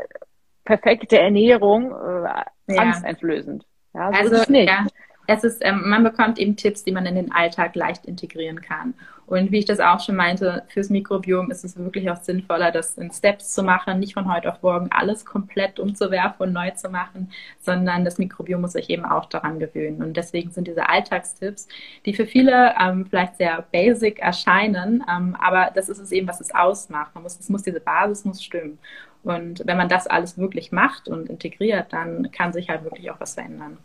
perfekte 0.64 1.18
Ernährung 1.18 1.92
äh, 1.92 2.74
ja. 2.74 2.82
angsteinflößend. 2.82 3.64
Ja, 3.94 4.12
so 4.12 4.18
also, 4.18 4.34
ist 4.34 4.42
es 4.42 4.48
nicht. 4.48 4.68
Ja 4.68 4.86
es 5.26 5.44
ist, 5.44 5.64
ähm, 5.64 5.82
man 5.88 6.04
bekommt 6.04 6.38
eben 6.38 6.56
Tipps, 6.56 6.84
die 6.84 6.92
man 6.92 7.06
in 7.06 7.14
den 7.14 7.32
Alltag 7.32 7.74
leicht 7.74 8.06
integrieren 8.06 8.60
kann. 8.60 8.94
Und 9.26 9.50
wie 9.50 9.58
ich 9.58 9.64
das 9.64 9.80
auch 9.80 9.98
schon 9.98 10.14
meinte, 10.14 10.62
fürs 10.68 10.88
Mikrobiom 10.88 11.50
ist 11.50 11.64
es 11.64 11.76
wirklich 11.76 12.08
auch 12.10 12.16
sinnvoller, 12.16 12.70
das 12.70 12.96
in 12.96 13.10
Steps 13.10 13.52
zu 13.52 13.64
machen, 13.64 13.98
nicht 13.98 14.14
von 14.14 14.32
heute 14.32 14.52
auf 14.52 14.62
morgen 14.62 14.88
alles 14.92 15.24
komplett 15.24 15.80
umzuwerfen 15.80 16.46
und 16.46 16.52
neu 16.52 16.70
zu 16.70 16.88
machen, 16.88 17.30
sondern 17.60 18.04
das 18.04 18.18
Mikrobiom 18.18 18.60
muss 18.60 18.72
sich 18.72 18.88
eben 18.88 19.04
auch 19.04 19.26
daran 19.26 19.58
gewöhnen. 19.58 20.02
Und 20.02 20.16
deswegen 20.16 20.50
sind 20.52 20.68
diese 20.68 20.88
Alltagstipps, 20.88 21.66
die 22.04 22.14
für 22.14 22.26
viele 22.26 22.74
ähm, 22.80 23.06
vielleicht 23.06 23.36
sehr 23.36 23.64
basic 23.72 24.20
erscheinen, 24.20 25.04
ähm, 25.10 25.36
aber 25.40 25.72
das 25.74 25.88
ist 25.88 25.98
es 25.98 26.12
eben, 26.12 26.28
was 26.28 26.40
es 26.40 26.54
ausmacht. 26.54 27.14
Man 27.14 27.24
muss, 27.24 27.38
es 27.38 27.48
muss 27.48 27.62
diese 27.62 27.80
Basis 27.80 28.24
muss 28.24 28.42
stimmen. 28.42 28.78
Und 29.24 29.62
wenn 29.66 29.76
man 29.76 29.88
das 29.88 30.06
alles 30.06 30.38
wirklich 30.38 30.70
macht 30.70 31.08
und 31.08 31.28
integriert, 31.28 31.92
dann 31.92 32.30
kann 32.30 32.52
sich 32.52 32.68
halt 32.68 32.84
wirklich 32.84 33.10
auch 33.10 33.18
was 33.18 33.34
verändern. 33.34 33.78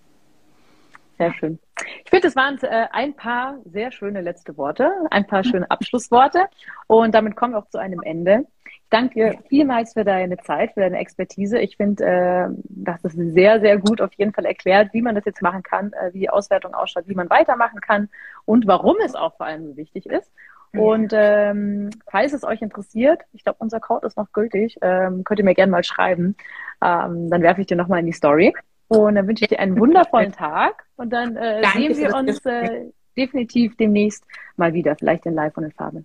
Sehr 1.22 1.34
schön. 1.34 1.59
Ich 2.03 2.09
finde, 2.09 2.28
es 2.28 2.36
waren 2.36 2.57
äh, 2.63 2.88
ein 2.91 3.15
paar 3.15 3.57
sehr 3.65 3.91
schöne 3.91 4.22
letzte 4.22 4.57
Worte, 4.57 4.91
ein 5.11 5.28
paar 5.28 5.43
schöne 5.43 5.69
Abschlussworte. 5.69 6.47
Und 6.88 7.13
damit 7.13 7.36
kommen 7.36 7.53
wir 7.53 7.59
auch 7.59 7.69
zu 7.69 7.78
einem 7.78 8.01
Ende. 8.01 8.47
Ich 8.65 8.82
danke 8.89 9.13
dir 9.13 9.39
vielmals 9.47 9.93
für 9.93 10.03
deine 10.03 10.38
Zeit, 10.38 10.74
für 10.74 10.80
deine 10.80 10.97
Expertise. 10.97 11.59
Ich 11.59 11.78
finde, 11.78 12.03
äh, 12.03 12.47
das 12.63 13.03
ist 13.03 13.15
sehr, 13.34 13.59
sehr 13.59 13.78
gut 13.78 14.01
auf 14.01 14.13
jeden 14.13 14.34
Fall 14.34 14.45
erklärt, 14.45 14.93
wie 14.93 15.03
man 15.03 15.13
das 15.13 15.26
jetzt 15.26 15.43
machen 15.43 15.61
kann, 15.61 15.93
äh, 15.93 16.11
wie 16.13 16.22
die 16.22 16.30
Auswertung 16.32 16.74
ausschaut, 16.74 17.07
wie 17.07 17.15
man 17.15 17.30
weitermachen 17.30 17.82
kann 17.82 18.09
und 18.45 18.65
warum 18.65 18.95
es 19.05 19.13
auch 19.13 19.38
vor 19.38 19.45
allem 19.45 19.67
so 19.67 19.78
wichtig 19.78 20.07
ist. 20.07 20.32
Und 20.74 21.11
ähm, 21.13 21.89
falls 22.09 22.34
es 22.34 22.43
euch 22.43 22.61
interessiert, 22.61 23.22
ich 23.34 23.43
glaube, 23.43 23.57
unser 23.59 23.82
Code 23.82 24.07
ist 24.07 24.17
noch 24.17 24.32
gültig, 24.32 24.78
ähm, 24.82 25.24
könnt 25.26 25.39
ihr 25.39 25.45
mir 25.45 25.53
gerne 25.53 25.72
mal 25.72 25.84
schreiben. 25.84 26.36
Ähm, 26.82 27.30
dann 27.30 27.41
werfe 27.41 27.61
ich 27.61 27.67
dir 27.67 27.76
nochmal 27.76 27.99
in 27.99 28.05
die 28.05 28.13
Story. 28.13 28.53
Und 28.92 29.16
dann 29.16 29.26
wünsche 29.26 29.46
ich 29.46 29.48
dir 29.48 29.60
einen 29.60 29.80
wundervollen 29.80 30.34
Tag 30.34 30.84
und 30.98 31.12
dann 31.12 31.38
äh, 31.38 31.64
sehen 31.74 31.96
wir 31.96 32.14
uns 32.14 32.46
äh, 32.46 32.92
definitiv 33.16 33.78
demnächst 33.78 34.26
mal 34.58 34.74
wieder, 34.74 34.98
vielleicht 34.98 35.26
in 35.26 35.34
Live 35.34 35.56
und 35.56 35.64
in 35.64 35.72
Farbe. 35.72 36.04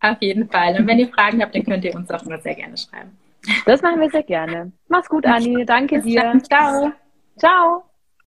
Auf 0.00 0.16
jeden 0.20 0.48
Fall. 0.48 0.78
Und 0.78 0.86
wenn 0.86 1.00
ihr 1.00 1.08
Fragen 1.08 1.42
habt, 1.42 1.56
dann 1.56 1.64
könnt 1.64 1.84
ihr 1.84 1.92
uns 1.92 2.08
auch 2.08 2.22
immer 2.22 2.38
sehr 2.38 2.54
gerne 2.54 2.76
schreiben. 2.76 3.18
Das 3.66 3.82
machen 3.82 4.00
wir 4.00 4.10
sehr 4.10 4.22
gerne. 4.22 4.70
Mach's 4.86 5.08
gut, 5.08 5.26
Anni. 5.26 5.64
Danke 5.64 6.00
dir. 6.02 6.40
Ciao. 6.48 6.92
Ciao. 7.36 7.89